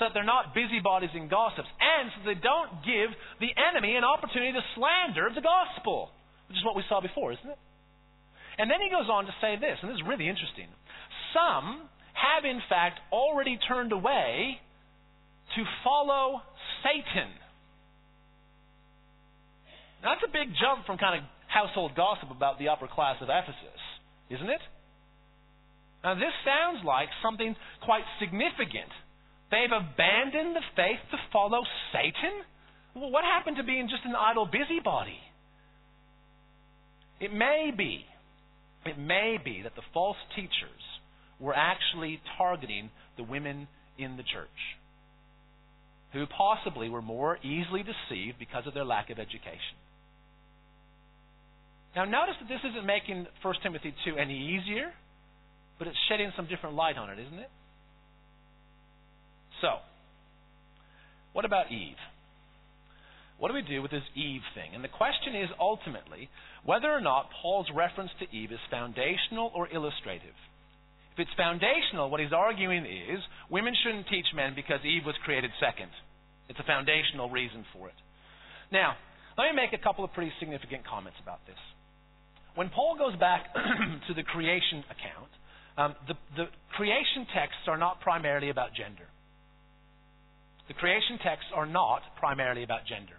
so 0.00 0.08
that 0.08 0.16
they're 0.16 0.24
not 0.24 0.56
busybodies 0.56 1.12
and 1.12 1.28
gossips, 1.28 1.68
and 1.76 2.08
so 2.16 2.24
they 2.24 2.40
don't 2.40 2.80
give 2.88 3.12
the 3.36 3.52
enemy 3.52 4.00
an 4.00 4.04
opportunity 4.04 4.56
to 4.56 4.64
slander 4.72 5.28
the 5.28 5.44
gospel, 5.44 6.08
which 6.48 6.56
is 6.56 6.64
what 6.64 6.72
we 6.72 6.80
saw 6.88 7.04
before, 7.04 7.36
isn't 7.36 7.52
it? 7.52 7.60
And 8.56 8.72
then 8.72 8.80
he 8.80 8.88
goes 8.88 9.12
on 9.12 9.28
to 9.28 9.34
say 9.44 9.60
this, 9.60 9.76
and 9.84 9.92
this 9.92 10.00
is 10.00 10.06
really 10.08 10.24
interesting. 10.24 10.72
Some 11.36 11.84
have, 12.16 12.48
in 12.48 12.64
fact, 12.72 12.96
already 13.12 13.60
turned 13.68 13.92
away 13.92 14.56
to 15.56 15.60
follow 15.84 16.40
Satan. 16.80 17.28
Now, 20.00 20.16
that's 20.16 20.24
a 20.24 20.32
big 20.32 20.56
jump 20.56 20.88
from 20.88 20.96
kind 20.96 21.20
of 21.20 21.28
household 21.44 21.92
gossip 21.92 22.32
about 22.32 22.56
the 22.56 22.72
upper 22.72 22.88
class 22.88 23.20
of 23.20 23.28
Ephesus, 23.28 23.80
isn't 24.32 24.48
it? 24.48 24.64
Now, 26.00 26.16
this 26.16 26.32
sounds 26.48 26.80
like 26.88 27.12
something 27.20 27.52
quite 27.84 28.08
significant 28.16 28.88
They've 29.50 29.72
abandoned 29.72 30.54
the 30.54 30.62
faith 30.76 31.00
to 31.10 31.16
follow 31.32 31.62
Satan? 31.92 32.46
Well, 32.94 33.10
what 33.10 33.24
happened 33.24 33.56
to 33.56 33.64
being 33.64 33.88
just 33.88 34.04
an 34.04 34.14
idle 34.14 34.46
busybody? 34.46 35.18
It 37.20 37.32
may 37.32 37.70
be, 37.76 38.04
it 38.86 38.98
may 38.98 39.36
be 39.44 39.62
that 39.62 39.74
the 39.76 39.82
false 39.92 40.16
teachers 40.34 40.82
were 41.38 41.54
actually 41.54 42.20
targeting 42.38 42.90
the 43.16 43.24
women 43.24 43.68
in 43.98 44.16
the 44.16 44.22
church 44.22 44.48
who 46.12 46.26
possibly 46.26 46.88
were 46.88 47.02
more 47.02 47.38
easily 47.38 47.82
deceived 47.82 48.38
because 48.38 48.66
of 48.66 48.74
their 48.74 48.84
lack 48.84 49.10
of 49.10 49.18
education. 49.18 49.78
Now, 51.94 52.04
notice 52.04 52.34
that 52.40 52.48
this 52.48 52.60
isn't 52.70 52.86
making 52.86 53.26
1 53.42 53.54
Timothy 53.62 53.94
2 54.04 54.16
any 54.16 54.58
easier, 54.58 54.92
but 55.78 55.88
it's 55.88 55.96
shedding 56.08 56.32
some 56.36 56.46
different 56.46 56.74
light 56.74 56.96
on 56.96 57.10
it, 57.10 57.18
isn't 57.18 57.38
it? 57.38 57.50
So, 59.60 59.78
what 61.32 61.44
about 61.44 61.70
Eve? 61.70 62.00
What 63.38 63.48
do 63.48 63.54
we 63.54 63.62
do 63.62 63.80
with 63.80 63.90
this 63.90 64.04
Eve 64.14 64.44
thing? 64.54 64.74
And 64.74 64.84
the 64.84 64.92
question 64.92 65.34
is 65.34 65.48
ultimately 65.58 66.28
whether 66.64 66.92
or 66.92 67.00
not 67.00 67.30
Paul's 67.40 67.68
reference 67.74 68.10
to 68.20 68.28
Eve 68.36 68.52
is 68.52 68.60
foundational 68.70 69.50
or 69.54 69.66
illustrative. 69.72 70.36
If 71.14 71.24
it's 71.24 71.36
foundational, 71.36 72.10
what 72.10 72.20
he's 72.20 72.36
arguing 72.36 72.84
is 72.84 73.20
women 73.48 73.74
shouldn't 73.82 74.08
teach 74.08 74.26
men 74.34 74.52
because 74.54 74.84
Eve 74.84 75.06
was 75.06 75.16
created 75.24 75.50
second. 75.58 75.90
It's 76.48 76.60
a 76.60 76.68
foundational 76.68 77.30
reason 77.30 77.64
for 77.72 77.88
it. 77.88 77.96
Now, 78.70 78.94
let 79.38 79.48
me 79.48 79.56
make 79.56 79.72
a 79.72 79.82
couple 79.82 80.04
of 80.04 80.12
pretty 80.12 80.32
significant 80.38 80.86
comments 80.86 81.18
about 81.22 81.40
this. 81.46 81.58
When 82.54 82.68
Paul 82.68 82.96
goes 82.98 83.16
back 83.16 83.54
to 84.08 84.14
the 84.14 84.22
creation 84.22 84.84
account, 84.90 85.32
um, 85.78 85.94
the, 86.08 86.14
the 86.36 86.44
creation 86.76 87.26
texts 87.32 87.64
are 87.68 87.78
not 87.78 88.00
primarily 88.00 88.50
about 88.50 88.74
gender. 88.74 89.08
The 90.70 90.78
creation 90.78 91.18
texts 91.18 91.50
are 91.52 91.66
not 91.66 92.02
primarily 92.14 92.62
about 92.62 92.86
gender. 92.86 93.18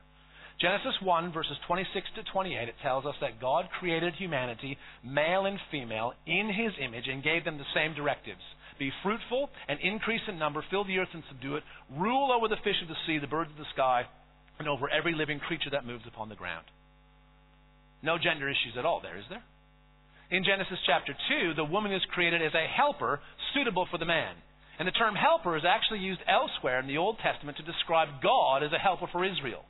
Genesis 0.62 0.96
1, 1.04 1.34
verses 1.34 1.60
26 1.68 2.08
to 2.16 2.24
28, 2.32 2.70
it 2.70 2.76
tells 2.82 3.06
us 3.06 3.16
that 3.20 3.42
God 3.42 3.68
created 3.78 4.14
humanity, 4.16 4.78
male 5.04 5.46
and 5.46 5.60
female, 5.70 6.14
in 6.26 6.48
his 6.48 6.72
image 6.80 7.12
and 7.12 7.22
gave 7.22 7.44
them 7.44 7.58
the 7.58 7.68
same 7.76 7.94
directives 7.94 8.40
Be 8.80 8.90
fruitful 9.04 9.50
and 9.68 9.82
increase 9.84 10.22
in 10.30 10.40
number, 10.40 10.64
fill 10.72 10.86
the 10.86 10.98
earth 10.98 11.12
and 11.14 11.24
subdue 11.28 11.58
it, 11.58 11.64
rule 11.92 12.32
over 12.32 12.48
the 12.48 12.62
fish 12.64 12.80
of 12.82 12.88
the 12.88 12.96
sea, 13.06 13.20
the 13.20 13.28
birds 13.28 13.52
of 13.52 13.58
the 13.58 13.74
sky, 13.74 14.08
and 14.58 14.70
over 14.70 14.88
every 14.88 15.14
living 15.14 15.40
creature 15.40 15.72
that 15.72 15.86
moves 15.86 16.08
upon 16.08 16.30
the 16.30 16.40
ground. 16.40 16.64
No 18.02 18.16
gender 18.18 18.48
issues 18.48 18.80
at 18.80 18.86
all 18.86 19.02
there, 19.02 19.18
is 19.18 19.28
there? 19.28 19.44
In 20.32 20.46
Genesis 20.46 20.80
chapter 20.86 21.12
2, 21.12 21.56
the 21.56 21.66
woman 21.68 21.92
is 21.92 22.02
created 22.16 22.42
as 22.42 22.54
a 22.56 22.72
helper 22.72 23.20
suitable 23.54 23.88
for 23.92 23.98
the 23.98 24.08
man. 24.08 24.36
And 24.82 24.88
the 24.88 24.98
term 24.98 25.14
helper 25.14 25.56
is 25.56 25.62
actually 25.62 26.00
used 26.00 26.26
elsewhere 26.26 26.80
in 26.80 26.88
the 26.88 26.98
Old 26.98 27.22
Testament 27.22 27.56
to 27.58 27.64
describe 27.64 28.18
God 28.18 28.64
as 28.64 28.74
a 28.74 28.82
helper 28.82 29.06
for 29.12 29.22
Israel. 29.22 29.62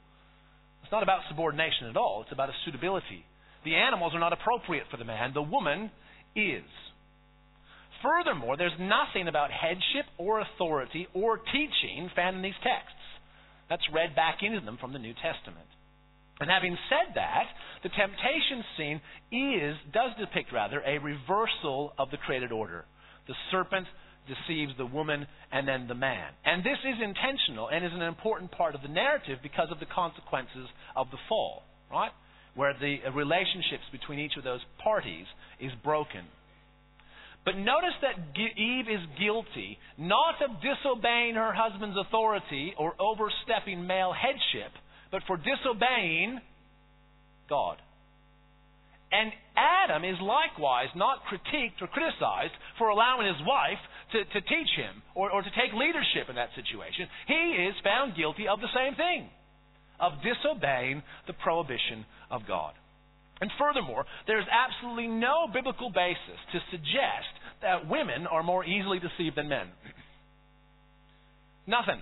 It's 0.83 0.91
not 0.91 1.03
about 1.03 1.27
subordination 1.27 1.91
at 1.91 1.97
all, 1.97 2.23
it's 2.23 2.31
about 2.31 2.47
a 2.47 2.55
suitability. 2.63 3.27
The 3.65 3.75
animals 3.75 4.15
are 4.15 4.23
not 4.23 4.31
appropriate 4.31 4.85
for 4.89 4.95
the 4.95 5.03
man, 5.03 5.33
the 5.33 5.41
woman 5.41 5.91
is. 6.33 6.63
Furthermore, 8.01 8.55
there's 8.55 8.79
nothing 8.79 9.27
about 9.27 9.51
headship 9.51 10.07
or 10.17 10.39
authority 10.39 11.09
or 11.13 11.39
teaching 11.51 12.09
found 12.15 12.37
in 12.37 12.41
these 12.41 12.63
texts. 12.63 13.03
That's 13.67 13.83
read 13.91 14.15
back 14.15 14.39
into 14.41 14.63
them 14.63 14.77
from 14.79 14.93
the 14.93 15.03
New 15.03 15.13
Testament. 15.19 15.67
And 16.39 16.49
having 16.49 16.77
said 16.87 17.15
that, 17.15 17.51
the 17.83 17.91
temptation 17.91 18.63
scene 18.79 19.01
is, 19.27 19.75
does 19.91 20.15
depict 20.17 20.53
rather, 20.53 20.79
a 20.79 21.03
reversal 21.03 21.91
of 21.99 22.11
the 22.11 22.17
created 22.23 22.53
order. 22.53 22.85
The 23.27 23.35
serpent 23.51 23.87
deceives 24.27 24.73
the 24.77 24.85
woman 24.85 25.27
and 25.51 25.67
then 25.67 25.87
the 25.87 25.95
man. 25.95 26.29
And 26.45 26.63
this 26.63 26.77
is 26.85 27.01
intentional 27.01 27.69
and 27.69 27.85
is 27.85 27.91
an 27.93 28.01
important 28.01 28.51
part 28.51 28.75
of 28.75 28.81
the 28.81 28.87
narrative 28.87 29.39
because 29.41 29.67
of 29.71 29.79
the 29.79 29.85
consequences 29.85 30.67
of 30.95 31.07
the 31.11 31.17
fall, 31.27 31.63
right? 31.91 32.11
Where 32.55 32.73
the 32.73 32.97
relationships 33.15 33.83
between 33.91 34.19
each 34.19 34.37
of 34.37 34.43
those 34.43 34.61
parties 34.83 35.25
is 35.59 35.71
broken. 35.83 36.25
But 37.43 37.57
notice 37.57 37.97
that 38.01 38.37
Eve 38.37 38.85
is 38.87 39.01
guilty 39.19 39.79
not 39.97 40.35
of 40.41 40.61
disobeying 40.61 41.35
her 41.35 41.53
husband's 41.53 41.97
authority 41.97 42.73
or 42.77 42.93
overstepping 42.99 43.87
male 43.87 44.13
headship, 44.13 44.71
but 45.11 45.23
for 45.25 45.37
disobeying 45.37 46.39
God. 47.49 47.77
And 49.11 49.31
Adam 49.59 50.07
is 50.07 50.15
likewise 50.23 50.87
not 50.95 51.19
critiqued 51.27 51.81
or 51.81 51.87
criticized 51.87 52.55
for 52.77 52.89
allowing 52.89 53.27
his 53.27 53.45
wife 53.45 53.81
to, 54.13 54.23
to 54.23 54.41
teach 54.47 54.71
him 54.79 55.03
or, 55.15 55.31
or 55.31 55.43
to 55.43 55.51
take 55.51 55.75
leadership 55.75 56.29
in 56.29 56.35
that 56.35 56.55
situation. 56.55 57.07
He 57.27 57.67
is 57.67 57.75
found 57.83 58.15
guilty 58.15 58.47
of 58.47 58.59
the 58.59 58.71
same 58.71 58.95
thing 58.95 59.27
of 59.99 60.13
disobeying 60.23 61.03
the 61.27 61.33
prohibition 61.33 62.07
of 62.31 62.47
God. 62.47 62.73
And 63.41 63.51
furthermore, 63.57 64.05
there's 64.27 64.45
absolutely 64.47 65.07
no 65.07 65.47
biblical 65.51 65.91
basis 65.91 66.39
to 66.53 66.59
suggest 66.71 67.33
that 67.61 67.89
women 67.89 68.27
are 68.27 68.43
more 68.43 68.63
easily 68.63 68.99
deceived 68.99 69.35
than 69.35 69.49
men. 69.49 69.67
Nothing. 71.67 72.01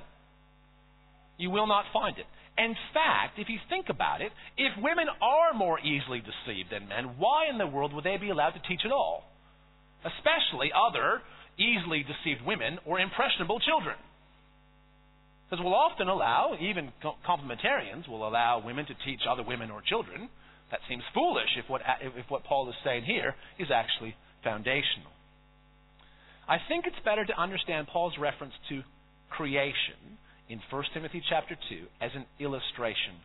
You 1.37 1.49
will 1.49 1.67
not 1.67 1.85
find 1.93 2.17
it. 2.17 2.25
In 2.59 2.75
fact, 2.93 3.39
if 3.39 3.47
you 3.47 3.57
think 3.71 3.87
about 3.87 4.19
it, 4.19 4.35
if 4.57 4.75
women 4.83 5.07
are 5.23 5.55
more 5.55 5.79
easily 5.79 6.19
deceived 6.19 6.75
than 6.75 6.89
men, 6.89 7.15
why 7.17 7.47
in 7.49 7.57
the 7.57 7.65
world 7.65 7.93
would 7.93 8.03
they 8.03 8.17
be 8.17 8.29
allowed 8.29 8.51
to 8.51 8.63
teach 8.67 8.81
at 8.83 8.91
all? 8.91 9.23
Especially 10.03 10.69
other 10.75 11.23
easily 11.55 12.03
deceived 12.03 12.43
women 12.45 12.77
or 12.85 12.99
impressionable 12.99 13.59
children. 13.63 13.95
Because 15.47 15.63
we'll 15.63 15.73
often 15.73 16.09
allow, 16.09 16.55
even 16.59 16.91
complementarians 17.25 18.07
will 18.09 18.27
allow 18.27 18.61
women 18.63 18.85
to 18.85 18.93
teach 19.07 19.21
other 19.23 19.41
women 19.41 19.71
or 19.71 19.81
children. 19.81 20.27
That 20.71 20.81
seems 20.87 21.03
foolish 21.13 21.49
if 21.57 21.69
what, 21.69 21.81
if 22.01 22.29
what 22.29 22.43
Paul 22.43 22.67
is 22.69 22.75
saying 22.83 23.05
here 23.05 23.35
is 23.57 23.69
actually 23.73 24.15
foundational. 24.43 25.15
I 26.47 26.57
think 26.67 26.85
it's 26.85 26.99
better 27.05 27.25
to 27.25 27.39
understand 27.39 27.87
Paul's 27.87 28.17
reference 28.19 28.53
to 28.67 28.83
creation 29.29 30.19
in 30.49 30.59
1 30.69 30.83
Timothy 30.93 31.21
chapter 31.29 31.55
2 31.69 31.85
as 32.01 32.11
an 32.15 32.25
illustration. 32.39 33.21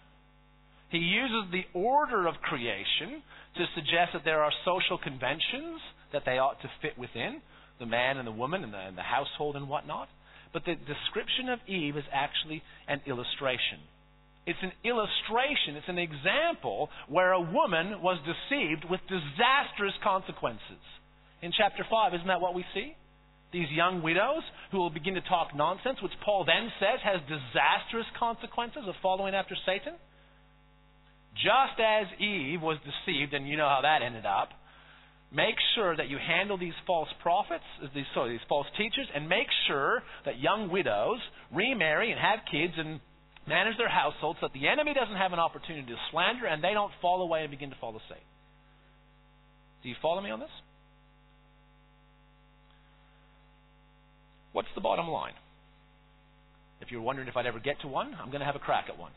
He 0.91 0.99
uses 0.99 1.51
the 1.51 1.65
order 1.73 2.29
of 2.29 2.35
creation 2.43 3.25
to 3.57 3.65
suggest 3.75 4.13
that 4.13 4.25
there 4.25 4.43
are 4.43 4.53
social 4.65 4.99
conventions 4.99 5.81
that 6.13 6.23
they 6.25 6.39
ought 6.39 6.61
to 6.63 6.71
fit 6.83 6.99
within, 6.99 7.41
the 7.81 7.87
man 7.87 8.19
and 8.19 8.27
the 8.27 8.33
woman 8.33 8.63
and 8.63 8.73
the, 8.73 8.79
and 8.79 8.97
the 8.97 9.03
household 9.03 9.57
and 9.57 9.69
whatnot. 9.69 10.09
But 10.53 10.65
the 10.65 10.77
description 10.77 11.49
of 11.49 11.59
Eve 11.67 11.97
is 11.97 12.05
actually 12.13 12.63
an 12.87 13.01
illustration. 13.07 13.83
It's 14.47 14.61
an 14.63 14.73
illustration, 14.85 15.75
it's 15.75 15.89
an 15.89 15.99
example 15.99 16.91
where 17.09 17.33
a 17.33 17.41
woman 17.41 18.03
was 18.03 18.21
deceived 18.23 18.85
with 18.85 19.01
disastrous 19.09 19.95
consequences. 20.05 20.85
In 21.41 21.51
chapter 21.57 21.85
5, 21.89 22.15
isn't 22.15 22.27
that 22.29 22.41
what 22.41 22.55
we 22.55 22.65
see? 22.75 22.95
These 23.55 23.71
young 23.71 24.03
widows 24.03 24.43
who 24.73 24.79
will 24.79 24.91
begin 24.91 25.15
to 25.15 25.21
talk 25.23 25.55
nonsense, 25.55 26.03
which 26.03 26.11
Paul 26.25 26.45
then 26.45 26.75
says 26.83 26.99
has 27.07 27.23
disastrous 27.31 28.07
consequences 28.19 28.83
of 28.89 28.99
following 29.01 29.33
after 29.33 29.55
Satan. 29.65 29.95
Just 31.39 31.79
as 31.79 32.11
Eve 32.19 32.61
was 32.61 32.79
deceived, 32.83 33.33
and 33.33 33.47
you 33.47 33.57
know 33.57 33.71
how 33.71 33.83
that 33.83 34.03
ended 34.03 34.27
up, 34.27 34.51
make 35.31 35.55
sure 35.77 35.97
that 35.97 36.11
you 36.11 36.19
handle 36.19 36.59
these 36.59 36.75
false 36.85 37.09
prophets, 37.23 37.63
these, 37.95 38.11
sorry, 38.13 38.35
these 38.35 38.47
false 38.49 38.67
teachers, 38.77 39.07
and 39.15 39.29
make 39.29 39.47
sure 39.69 40.03
that 40.25 40.41
young 40.41 40.69
widows 40.69 41.23
remarry 41.55 42.11
and 42.11 42.19
have 42.19 42.41
kids 42.51 42.75
and 42.77 42.99
manage 43.47 43.79
their 43.79 43.89
households 43.89 44.39
so 44.41 44.49
that 44.51 44.55
the 44.59 44.67
enemy 44.67 44.95
doesn't 44.95 45.15
have 45.15 45.33
an 45.33 45.39
opportunity 45.39 45.87
to 45.87 45.99
slander 46.11 46.47
and 46.47 46.59
they 46.59 46.75
don't 46.75 46.91
fall 47.01 47.23
away 47.23 47.43
and 47.43 47.53
begin 47.53 47.71
to 47.71 47.77
follow 47.81 48.01
Satan. 48.09 48.27
Do 49.85 49.89
you 49.91 49.97
follow 50.03 50.21
me 50.21 50.31
on 50.31 50.41
this? 50.41 50.51
What's 54.55 54.73
the 54.75 54.81
bottom 54.81 55.09
line? 55.09 55.35
If 56.81 56.91
you're 56.91 57.03
wondering 57.03 57.29
if 57.29 57.37
I'd 57.37 57.45
ever 57.45 57.61
get 57.61 57.83
to 57.83 57.89
one, 57.89 58.15
I'm 58.15 58.29
going 58.31 58.41
to 58.41 58.47
have 58.47 58.57
a 58.57 58.65
crack 58.65 58.87
at 58.89 58.99
one. 58.99 59.13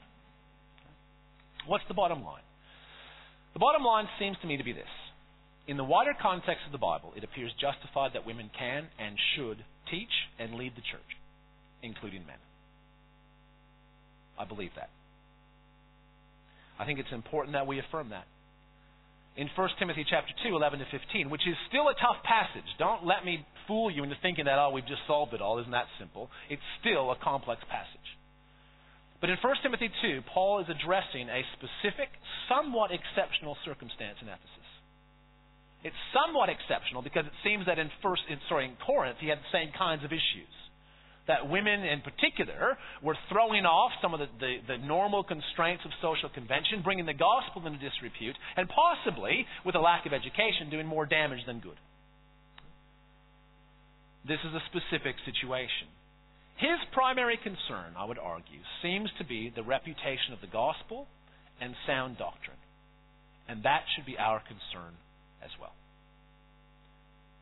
What's 1.65 1.85
the 1.87 1.93
bottom 1.93 2.23
line? 2.23 2.43
The 3.53 3.59
bottom 3.59 3.83
line 3.83 4.07
seems 4.19 4.35
to 4.41 4.47
me 4.47 4.57
to 4.57 4.63
be 4.63 4.73
this 4.73 4.91
in 5.67 5.75
the 5.75 5.83
wider 5.83 6.15
context 6.19 6.63
of 6.65 6.71
the 6.71 6.77
Bible, 6.77 7.11
it 7.15 7.23
appears 7.23 7.51
justified 7.59 8.11
that 8.13 8.25
women 8.25 8.49
can 8.57 8.87
and 8.97 9.19
should 9.35 9.59
teach 9.91 10.11
and 10.39 10.55
lead 10.55 10.73
the 10.75 10.81
church, 10.81 11.11
including 11.83 12.25
men. 12.25 12.39
I 14.39 14.45
believe 14.45 14.71
that. 14.75 14.89
I 16.79 16.85
think 16.85 16.99
it's 16.99 17.11
important 17.11 17.53
that 17.53 17.67
we 17.67 17.79
affirm 17.79 18.09
that. 18.09 18.25
In 19.35 19.49
1 19.53 19.69
Timothy 19.77 20.05
chapter 20.09 20.31
2, 20.47 20.55
11 20.55 20.79
to 20.79 20.85
15, 20.89 21.29
which 21.29 21.45
is 21.45 21.55
still 21.67 21.89
a 21.89 21.99
tough 21.99 22.23
passage. 22.23 22.65
Don't 22.79 23.05
let 23.05 23.25
me 23.25 23.45
fool 23.67 23.91
you 23.91 24.03
into 24.03 24.15
thinking 24.21 24.45
that, 24.45 24.57
oh, 24.57 24.71
we've 24.71 24.87
just 24.87 25.05
solved 25.05 25.33
it 25.33 25.41
all. 25.41 25.59
Isn't 25.59 25.71
that 25.71 25.91
simple? 25.99 26.29
It's 26.49 26.63
still 26.79 27.11
a 27.11 27.17
complex 27.19 27.61
passage. 27.69 28.09
But 29.19 29.29
in 29.29 29.37
1 29.41 29.55
Timothy 29.63 29.89
2, 30.01 30.21
Paul 30.33 30.61
is 30.61 30.67
addressing 30.69 31.29
a 31.29 31.41
specific, 31.57 32.09
somewhat 32.47 32.91
exceptional 32.93 33.57
circumstance 33.65 34.21
in 34.21 34.29
Ephesus. 34.29 34.69
It's 35.83 35.97
somewhat 36.13 36.49
exceptional 36.49 37.01
because 37.01 37.25
it 37.25 37.37
seems 37.43 37.65
that 37.65 37.79
in 37.79 37.89
first, 38.01 38.21
in, 38.29 38.37
sorry, 38.49 38.65
in 38.65 38.77
Corinth, 38.85 39.17
he 39.19 39.29
had 39.29 39.39
the 39.39 39.53
same 39.53 39.71
kinds 39.77 40.03
of 40.03 40.11
issues. 40.11 40.53
that 41.27 41.49
women 41.49 41.83
in 41.83 42.01
particular 42.01 42.77
were 43.03 43.15
throwing 43.29 43.65
off 43.65 43.91
some 44.01 44.13
of 44.13 44.19
the, 44.19 44.29
the, 44.39 44.53
the, 44.65 44.77
normal 44.79 45.23
constraints 45.23 45.83
of 45.83 45.91
social 46.01 46.29
convention, 46.29 46.81
bringing 46.83 47.05
the 47.05 47.13
gospel 47.13 47.65
into 47.67 47.77
disrepute, 47.79 48.35
and 48.55 48.67
possibly, 48.69 49.45
with 49.65 49.75
a 49.75 49.79
lack 49.79 50.05
of 50.05 50.13
education, 50.13 50.69
doing 50.71 50.87
more 50.87 51.05
damage 51.05 51.43
than 51.45 51.59
good. 51.59 51.75
This 54.25 54.39
is 54.43 54.53
a 54.53 54.63
specific 54.71 55.15
situation. 55.25 55.87
His 56.57 56.79
primary 56.91 57.37
concern, 57.37 57.93
I 57.97 58.05
would 58.05 58.17
argue, 58.17 58.59
seems 58.81 59.09
to 59.19 59.25
be 59.25 59.51
the 59.53 59.63
reputation 59.63 60.33
of 60.33 60.41
the 60.41 60.47
gospel 60.47 61.07
and 61.61 61.75
sound 61.85 62.17
doctrine. 62.17 62.57
And 63.47 63.63
that 63.63 63.83
should 63.95 64.05
be 64.05 64.17
our 64.17 64.39
concern 64.39 64.95
as 65.43 65.51
well. 65.61 65.73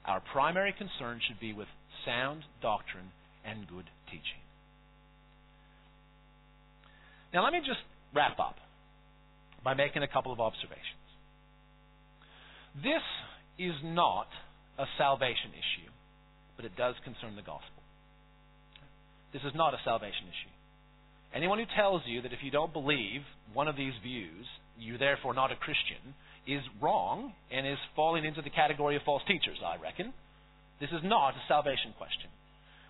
Our 0.05 0.21
primary 0.33 0.73
concern 0.77 1.19
should 1.25 1.39
be 1.39 1.53
with 1.53 1.67
sound 2.05 2.43
doctrine 2.61 3.11
and 3.45 3.67
good 3.67 3.89
teaching. 4.07 4.43
Now, 7.33 7.43
let 7.43 7.53
me 7.53 7.59
just 7.59 7.81
wrap 8.13 8.39
up 8.39 8.55
by 9.63 9.73
making 9.73 10.03
a 10.03 10.07
couple 10.07 10.31
of 10.31 10.39
observations. 10.39 11.05
This 12.75 13.03
is 13.57 13.73
not 13.83 14.27
a 14.77 14.85
salvation 14.97 15.51
issue, 15.51 15.89
but 16.55 16.65
it 16.65 16.75
does 16.77 16.95
concern 17.03 17.35
the 17.35 17.45
gospel. 17.45 17.83
This 19.33 19.43
is 19.43 19.53
not 19.55 19.73
a 19.73 19.83
salvation 19.83 20.27
issue. 20.31 20.53
Anyone 21.35 21.59
who 21.59 21.67
tells 21.75 22.01
you 22.05 22.21
that 22.21 22.31
if 22.31 22.39
you 22.41 22.51
don't 22.51 22.71
believe 22.71 23.21
one 23.53 23.67
of 23.67 23.75
these 23.75 23.93
views, 24.01 24.47
you're 24.79 24.97
therefore 24.97 25.33
not 25.33 25.51
a 25.51 25.59
Christian, 25.59 26.15
is 26.47 26.63
wrong 26.79 27.33
and 27.51 27.67
is 27.67 27.81
falling 27.95 28.23
into 28.23 28.41
the 28.41 28.49
category 28.49 28.95
of 28.95 29.03
false 29.03 29.23
teachers, 29.27 29.59
I 29.59 29.81
reckon. 29.81 30.13
This 30.79 30.91
is 30.91 31.03
not 31.03 31.35
a 31.35 31.43
salvation 31.47 31.91
question. 31.97 32.31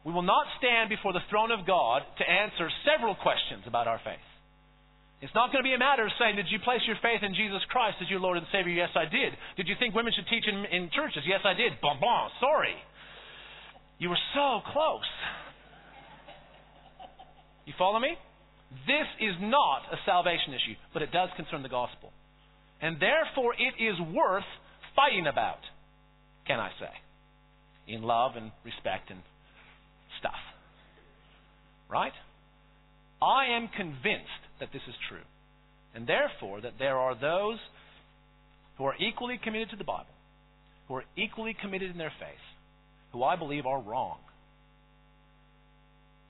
We 0.06 0.14
will 0.14 0.26
not 0.26 0.46
stand 0.62 0.90
before 0.90 1.14
the 1.14 1.26
throne 1.34 1.50
of 1.50 1.66
God 1.66 2.06
to 2.22 2.30
answer 2.30 2.70
several 2.86 3.18
questions 3.18 3.66
about 3.66 3.88
our 3.90 3.98
faith. 4.06 4.22
It's 5.26 5.34
not 5.34 5.50
going 5.50 5.64
to 5.64 5.68
be 5.68 5.74
a 5.74 5.82
matter 5.82 6.06
of 6.06 6.14
saying, 6.22 6.38
Did 6.38 6.54
you 6.54 6.62
place 6.62 6.86
your 6.86 7.02
faith 7.02 7.26
in 7.26 7.34
Jesus 7.34 7.66
Christ 7.74 7.98
as 8.04 8.10
your 8.14 8.22
Lord 8.22 8.38
and 8.38 8.46
Savior? 8.54 8.78
Yes, 8.78 8.94
I 8.94 9.10
did. 9.10 9.34
Did 9.58 9.66
you 9.66 9.74
think 9.80 9.98
women 9.98 10.14
should 10.14 10.30
teach 10.30 10.46
in, 10.46 10.70
in 10.70 10.94
churches? 10.94 11.26
Yes, 11.26 11.42
I 11.42 11.58
did. 11.58 11.82
Bon 11.82 11.98
bon, 11.98 12.30
sorry. 12.38 12.78
You 13.98 14.10
were 14.10 14.20
so 14.34 14.60
close. 14.72 15.02
You 17.66 17.74
follow 17.78 18.00
me? 18.00 18.16
This 18.86 19.08
is 19.22 19.36
not 19.40 19.84
a 19.92 19.98
salvation 20.06 20.54
issue, 20.54 20.76
but 20.94 21.02
it 21.02 21.12
does 21.12 21.30
concern 21.36 21.64
the 21.64 21.70
gospel. 21.70 22.12
And 22.82 23.00
therefore, 23.00 23.54
it 23.54 23.82
is 23.82 23.96
worth 24.14 24.44
fighting 24.96 25.28
about, 25.28 25.60
can 26.46 26.60
I 26.60 26.70
say, 26.80 26.92
in 27.88 28.04
love 28.04 28.34
and 28.36 28.52
respect 28.64 29.10
and 29.10 29.20
stuff. 30.20 30.40
Right? 31.90 32.14
I 33.22 33.56
am 33.56 33.70
convinced 33.70 34.44
that 34.60 34.70
this 34.74 34.82
is 34.88 34.96
true. 35.10 35.26
And 35.94 36.06
therefore, 36.06 36.62
that 36.62 36.74
there 36.78 36.98
are 36.98 37.16
those 37.16 37.60
who 38.78 38.86
are 38.86 38.96
equally 39.00 39.40
committed 39.42 39.70
to 39.70 39.78
the 39.78 39.86
Bible, 39.86 40.12
who 40.88 40.96
are 40.96 41.06
equally 41.16 41.56
committed 41.60 41.92
in 41.92 41.98
their 41.98 42.12
faith, 42.20 42.44
who 43.16 43.24
I 43.24 43.38
believe 43.38 43.66
are 43.66 43.80
wrong. 43.80 44.18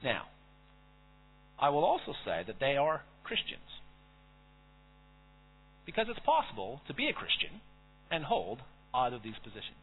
Now, 0.04 0.26
I 1.60 1.70
will 1.70 1.84
also 1.84 2.14
say 2.24 2.44
that 2.46 2.60
they 2.60 2.78
are 2.78 3.02
Christians. 3.24 3.66
Because 5.88 6.06
it's 6.10 6.24
possible 6.24 6.82
to 6.88 6.94
be 6.94 7.08
a 7.08 7.14
Christian 7.14 7.60
and 8.12 8.24
hold 8.24 8.60
either 8.94 9.16
of 9.16 9.24
these 9.24 9.42
positions. 9.44 9.82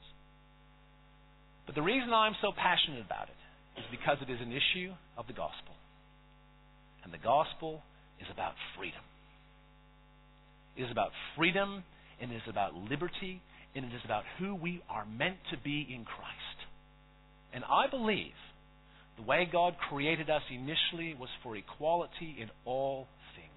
But 1.66 1.74
the 1.74 1.82
reason 1.82 2.14
I'm 2.14 2.36
so 2.40 2.52
passionate 2.54 3.04
about 3.04 3.26
it 3.26 3.80
is 3.80 3.86
because 3.90 4.18
it 4.22 4.30
is 4.30 4.38
an 4.40 4.52
issue 4.52 4.92
of 5.18 5.26
the 5.26 5.32
gospel. 5.32 5.74
And 7.02 7.12
the 7.12 7.18
gospel 7.18 7.82
is 8.20 8.28
about 8.32 8.54
freedom. 8.78 9.02
It 10.76 10.84
is 10.84 10.90
about 10.92 11.10
freedom, 11.36 11.82
and 12.20 12.30
it 12.30 12.36
is 12.36 12.48
about 12.48 12.74
liberty, 12.74 13.42
and 13.74 13.84
it 13.84 13.92
is 13.92 14.02
about 14.04 14.22
who 14.38 14.54
we 14.54 14.82
are 14.88 15.04
meant 15.04 15.38
to 15.50 15.58
be 15.58 15.82
in 15.90 16.04
Christ. 16.04 16.62
And 17.52 17.64
I 17.64 17.86
believe 17.88 18.36
the 19.16 19.22
way 19.22 19.48
God 19.50 19.74
created 19.88 20.30
us 20.30 20.42
initially 20.50 21.14
was 21.18 21.28
for 21.42 21.56
equality 21.56 22.36
in 22.40 22.48
all 22.64 23.06
things. 23.36 23.48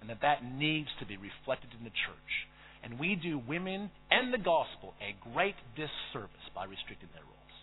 And 0.00 0.10
that 0.10 0.20
that 0.22 0.44
needs 0.44 0.88
to 1.00 1.06
be 1.06 1.16
reflected 1.16 1.70
in 1.76 1.84
the 1.84 1.90
church. 1.90 2.32
And 2.82 3.00
we 3.00 3.16
do 3.16 3.40
women 3.48 3.90
and 4.10 4.32
the 4.32 4.38
gospel 4.38 4.92
a 5.00 5.16
great 5.32 5.56
disservice 5.74 6.46
by 6.54 6.64
restricting 6.64 7.08
their 7.14 7.24
roles. 7.24 7.56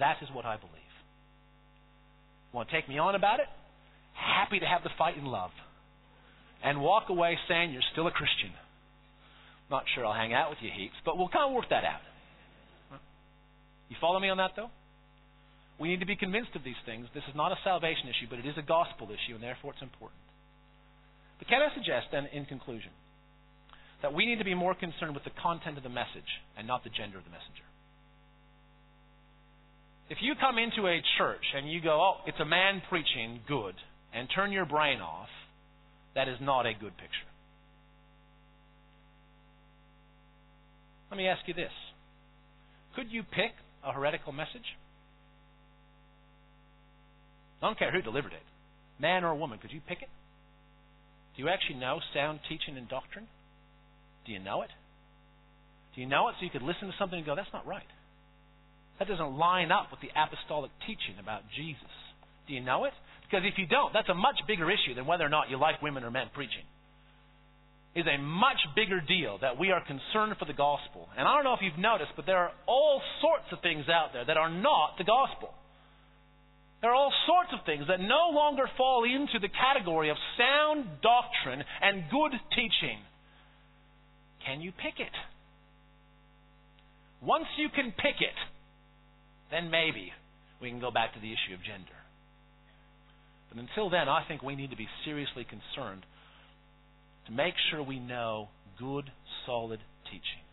That 0.00 0.16
is 0.22 0.28
what 0.34 0.44
I 0.44 0.56
believe. 0.56 0.94
Want 2.52 2.68
to 2.68 2.74
take 2.74 2.88
me 2.88 2.98
on 2.98 3.14
about 3.14 3.38
it? 3.38 3.46
Happy 4.14 4.58
to 4.58 4.66
have 4.66 4.82
the 4.82 4.90
fight 4.98 5.16
in 5.16 5.24
love. 5.24 5.50
And 6.64 6.80
walk 6.80 7.10
away 7.10 7.38
saying 7.48 7.72
you're 7.72 7.82
still 7.92 8.08
a 8.08 8.10
Christian. 8.10 8.50
Not 9.70 9.84
sure 9.94 10.04
I'll 10.04 10.14
hang 10.14 10.32
out 10.32 10.50
with 10.50 10.58
you 10.62 10.70
heaps, 10.74 10.94
but 11.04 11.16
we'll 11.16 11.28
kind 11.28 11.50
of 11.50 11.54
work 11.54 11.68
that 11.70 11.84
out. 11.84 12.00
You 13.88 13.96
follow 14.00 14.18
me 14.18 14.28
on 14.28 14.38
that, 14.38 14.52
though? 14.56 14.70
We 15.78 15.88
need 15.88 16.00
to 16.00 16.06
be 16.06 16.16
convinced 16.16 16.54
of 16.54 16.62
these 16.62 16.78
things. 16.86 17.06
This 17.14 17.24
is 17.28 17.34
not 17.34 17.52
a 17.52 17.58
salvation 17.64 18.06
issue, 18.08 18.30
but 18.30 18.38
it 18.38 18.46
is 18.46 18.56
a 18.56 18.62
gospel 18.62 19.08
issue, 19.10 19.34
and 19.34 19.42
therefore 19.42 19.72
it's 19.72 19.82
important. 19.82 20.20
But 21.38 21.48
can 21.48 21.60
I 21.62 21.74
suggest, 21.74 22.08
then, 22.12 22.26
in 22.32 22.46
conclusion, 22.46 22.90
that 24.02 24.14
we 24.14 24.26
need 24.26 24.38
to 24.38 24.44
be 24.44 24.54
more 24.54 24.74
concerned 24.74 25.14
with 25.14 25.24
the 25.24 25.34
content 25.42 25.76
of 25.76 25.82
the 25.82 25.90
message 25.90 26.30
and 26.56 26.66
not 26.66 26.84
the 26.84 26.90
gender 26.94 27.18
of 27.18 27.24
the 27.24 27.34
messenger? 27.34 27.66
If 30.10 30.18
you 30.20 30.34
come 30.38 30.58
into 30.58 30.86
a 30.86 31.02
church 31.18 31.42
and 31.56 31.70
you 31.70 31.80
go, 31.80 31.98
oh, 31.98 32.14
it's 32.26 32.38
a 32.38 32.44
man 32.44 32.82
preaching, 32.88 33.40
good, 33.48 33.74
and 34.12 34.28
turn 34.34 34.52
your 34.52 34.66
brain 34.66 35.00
off, 35.00 35.32
that 36.14 36.28
is 36.28 36.36
not 36.40 36.66
a 36.66 36.72
good 36.72 36.96
picture. 36.96 37.30
Let 41.10 41.16
me 41.18 41.26
ask 41.26 41.40
you 41.46 41.54
this 41.54 41.72
Could 42.94 43.10
you 43.10 43.22
pick 43.22 43.52
a 43.84 43.92
heretical 43.92 44.32
message? 44.32 44.66
I 47.62 47.66
don't 47.66 47.78
care 47.78 47.92
who 47.92 48.02
delivered 48.02 48.32
it, 48.32 48.42
man 49.00 49.24
or 49.24 49.34
woman. 49.34 49.58
Could 49.58 49.72
you 49.72 49.80
pick 49.86 50.02
it? 50.02 50.08
Do 51.36 51.42
you 51.42 51.48
actually 51.48 51.80
know 51.80 52.00
sound 52.12 52.40
teaching 52.48 52.76
and 52.76 52.88
doctrine? 52.88 53.26
Do 54.26 54.32
you 54.32 54.38
know 54.38 54.62
it? 54.62 54.70
Do 55.94 56.00
you 56.00 56.06
know 56.06 56.28
it 56.28 56.34
so 56.38 56.44
you 56.44 56.50
could 56.50 56.62
listen 56.62 56.88
to 56.88 56.94
something 56.98 57.18
and 57.18 57.26
go, 57.26 57.34
that's 57.34 57.52
not 57.52 57.66
right? 57.66 57.86
That 58.98 59.08
doesn't 59.08 59.38
line 59.38 59.72
up 59.72 59.90
with 59.90 60.00
the 60.00 60.10
apostolic 60.14 60.70
teaching 60.86 61.18
about 61.18 61.42
Jesus. 61.56 61.90
Do 62.46 62.54
you 62.54 62.60
know 62.60 62.84
it? 62.84 62.92
Because 63.26 63.42
if 63.46 63.58
you 63.58 63.66
don't, 63.66 63.92
that's 63.92 64.08
a 64.08 64.14
much 64.14 64.36
bigger 64.46 64.70
issue 64.70 64.94
than 64.94 65.06
whether 65.06 65.24
or 65.24 65.28
not 65.28 65.50
you 65.50 65.58
like 65.58 65.82
women 65.82 66.04
or 66.04 66.10
men 66.10 66.30
preaching. 66.34 66.62
Is 67.94 68.06
a 68.06 68.18
much 68.18 68.58
bigger 68.74 69.00
deal 69.00 69.38
that 69.38 69.56
we 69.56 69.70
are 69.70 69.80
concerned 69.80 70.34
for 70.38 70.46
the 70.46 70.52
gospel. 70.52 71.08
And 71.16 71.28
I 71.28 71.34
don't 71.36 71.44
know 71.44 71.54
if 71.54 71.62
you've 71.62 71.78
noticed, 71.78 72.10
but 72.16 72.26
there 72.26 72.38
are 72.38 72.50
all 72.66 73.00
sorts 73.22 73.46
of 73.52 73.60
things 73.62 73.86
out 73.88 74.10
there 74.12 74.24
that 74.24 74.36
are 74.36 74.50
not 74.50 74.98
the 74.98 75.04
gospel. 75.04 75.54
There 76.82 76.90
are 76.90 76.96
all 76.96 77.14
sorts 77.24 77.50
of 77.54 77.64
things 77.64 77.86
that 77.86 78.00
no 78.00 78.34
longer 78.34 78.68
fall 78.76 79.04
into 79.04 79.38
the 79.38 79.48
category 79.48 80.10
of 80.10 80.16
sound 80.36 80.84
doctrine 81.02 81.62
and 81.80 82.10
good 82.10 82.34
teaching. 82.50 82.98
Can 84.44 84.60
you 84.60 84.72
pick 84.72 84.98
it? 84.98 85.14
Once 87.22 87.46
you 87.56 87.68
can 87.70 87.92
pick 87.92 88.20
it, 88.20 88.36
then 89.50 89.70
maybe 89.70 90.12
we 90.60 90.68
can 90.68 90.80
go 90.80 90.90
back 90.90 91.14
to 91.14 91.20
the 91.20 91.30
issue 91.30 91.54
of 91.54 91.62
gender. 91.62 91.96
But 93.48 93.62
until 93.62 93.88
then, 93.88 94.08
I 94.08 94.24
think 94.26 94.42
we 94.42 94.56
need 94.56 94.70
to 94.70 94.76
be 94.76 94.88
seriously 95.04 95.46
concerned 95.46 96.04
to 97.26 97.32
make 97.32 97.54
sure 97.70 97.82
we 97.82 97.98
know 97.98 98.48
good, 98.78 99.10
solid 99.46 99.80
teaching. 100.04 100.44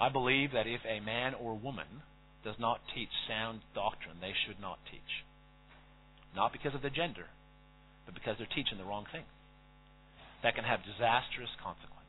I 0.00 0.08
believe 0.08 0.52
that 0.52 0.66
if 0.66 0.80
a 0.88 1.04
man 1.04 1.34
or 1.34 1.54
woman 1.54 2.02
does 2.42 2.56
not 2.58 2.80
teach 2.94 3.10
sound 3.28 3.60
doctrine, 3.74 4.16
they 4.20 4.32
should 4.46 4.60
not 4.60 4.78
teach. 4.90 5.24
Not 6.34 6.52
because 6.52 6.74
of 6.74 6.80
their 6.80 6.90
gender, 6.90 7.26
but 8.06 8.14
because 8.14 8.36
they're 8.38 8.48
teaching 8.54 8.78
the 8.78 8.84
wrong 8.84 9.04
thing. 9.12 9.24
That 10.42 10.54
can 10.54 10.64
have 10.64 10.80
disastrous 10.80 11.50
consequences. 11.62 11.99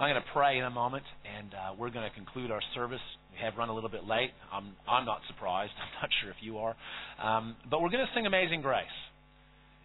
I'm 0.00 0.08
going 0.08 0.22
to 0.24 0.32
pray 0.32 0.56
in 0.56 0.64
a 0.64 0.72
moment, 0.72 1.04
and 1.28 1.52
uh, 1.52 1.76
we're 1.76 1.92
going 1.92 2.08
to 2.08 2.14
conclude 2.16 2.50
our 2.50 2.64
service. 2.74 3.04
We 3.36 3.44
have 3.44 3.60
run 3.60 3.68
a 3.68 3.74
little 3.74 3.92
bit 3.92 4.08
late. 4.08 4.32
I'm, 4.50 4.72
I'm 4.88 5.04
not 5.04 5.20
surprised. 5.28 5.76
I'm 5.76 5.92
not 6.00 6.08
sure 6.24 6.30
if 6.32 6.40
you 6.40 6.56
are. 6.56 6.72
Um, 7.20 7.54
but 7.68 7.82
we're 7.82 7.92
going 7.92 8.08
to 8.08 8.12
sing 8.16 8.24
Amazing 8.24 8.62
Grace 8.64 8.96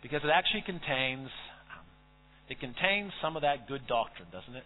because 0.02 0.24
it 0.24 0.32
actually 0.32 0.64
contains 0.64 1.28
um, 1.68 1.84
it 2.48 2.64
contains 2.64 3.12
some 3.22 3.36
of 3.36 3.44
that 3.44 3.68
good 3.68 3.92
doctrine, 3.92 4.32
doesn't 4.32 4.56
it? 4.56 4.64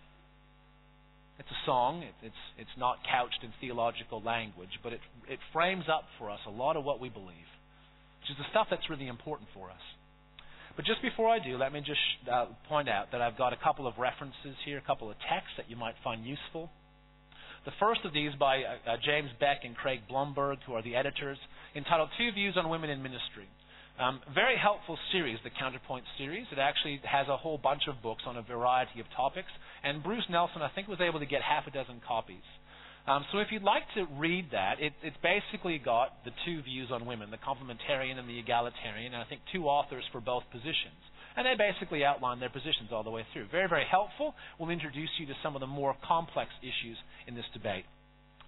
It's 1.42 1.50
a 1.50 1.62
song. 1.66 2.06
It, 2.06 2.14
it's 2.30 2.44
it's 2.62 2.78
not 2.78 3.02
couched 3.10 3.42
in 3.42 3.50
theological 3.58 4.22
language, 4.22 4.78
but 4.86 4.94
it 4.94 5.02
it 5.26 5.40
frames 5.52 5.90
up 5.90 6.06
for 6.22 6.30
us 6.30 6.46
a 6.46 6.54
lot 6.54 6.78
of 6.78 6.86
what 6.86 7.02
we 7.02 7.10
believe, 7.10 7.50
which 8.22 8.30
is 8.30 8.38
the 8.38 8.46
stuff 8.54 8.68
that's 8.70 8.86
really 8.86 9.08
important 9.10 9.50
for 9.58 9.74
us. 9.74 9.82
But 10.80 10.86
just 10.86 11.02
before 11.02 11.28
I 11.28 11.44
do, 11.44 11.58
let 11.58 11.74
me 11.74 11.84
just 11.84 12.00
uh, 12.32 12.46
point 12.70 12.88
out 12.88 13.12
that 13.12 13.20
I've 13.20 13.36
got 13.38 13.52
a 13.52 13.60
couple 13.60 13.86
of 13.86 14.00
references 14.00 14.56
here, 14.64 14.78
a 14.78 14.88
couple 14.88 15.12
of 15.12 15.18
texts 15.28 15.60
that 15.60 15.70
you 15.70 15.76
might 15.76 15.96
find 16.06 16.24
useful. 16.24 16.72
The 17.66 17.76
first 17.82 18.00
of 18.06 18.14
these 18.14 18.32
by 18.40 18.64
uh, 18.64 18.96
uh, 18.96 18.96
James 19.04 19.28
Beck 19.42 19.68
and 19.68 19.76
Craig 19.76 20.08
Blomberg, 20.08 20.60
who 20.66 20.76
are 20.76 20.82
the 20.82 20.96
editors, 20.96 21.38
entitled 21.76 22.08
Two 22.18 22.32
Views 22.32 22.56
on 22.56 22.70
Women 22.70 22.90
in 22.90 23.04
Ministry. 23.04 23.52
Um, 24.00 24.22
very 24.34 24.56
helpful 24.56 24.98
series, 25.12 25.38
the 25.44 25.50
Counterpoint 25.50 26.06
series. 26.18 26.48
It 26.50 26.60
actually 26.60 27.02
has 27.04 27.28
a 27.28 27.36
whole 27.36 27.58
bunch 27.58 27.92
of 27.92 28.02
books 28.02 28.24
on 28.26 28.38
a 28.38 28.42
variety 28.42 29.02
of 29.02 29.06
topics, 29.18 29.52
and 29.84 30.02
Bruce 30.02 30.24
Nelson, 30.32 30.62
I 30.62 30.72
think, 30.74 30.88
was 30.88 31.04
able 31.04 31.20
to 31.20 31.28
get 31.28 31.42
half 31.42 31.68
a 31.68 31.72
dozen 31.72 32.00
copies. 32.08 32.48
Um, 33.10 33.26
so 33.32 33.40
if 33.40 33.48
you'd 33.50 33.64
like 33.64 33.82
to 33.96 34.06
read 34.20 34.50
that, 34.52 34.80
it, 34.80 34.94
it's 35.02 35.18
basically 35.24 35.80
got 35.80 36.24
the 36.26 36.32
two 36.46 36.62
views 36.62 36.90
on 36.92 37.08
women, 37.08 37.32
the 37.32 37.42
complementarian 37.42 38.20
and 38.20 38.30
the 38.30 38.38
egalitarian, 38.38 39.16
and 39.16 39.24
I 39.24 39.26
think 39.26 39.42
two 39.52 39.66
authors 39.66 40.04
for 40.12 40.22
both 40.22 40.44
positions. 40.52 41.02
And 41.36 41.44
they 41.44 41.56
basically 41.58 42.06
outline 42.06 42.40
their 42.40 42.50
positions 42.54 42.90
all 42.92 43.04
the 43.04 43.10
way 43.10 43.26
through. 43.34 43.48
Very, 43.50 43.68
very 43.68 43.86
helpful. 43.90 44.36
We'll 44.60 44.70
introduce 44.70 45.10
you 45.18 45.26
to 45.26 45.34
some 45.42 45.56
of 45.56 45.60
the 45.60 45.68
more 45.68 45.96
complex 46.08 46.52
issues 46.62 46.98
in 47.26 47.34
this 47.34 47.46
debate. 47.52 47.86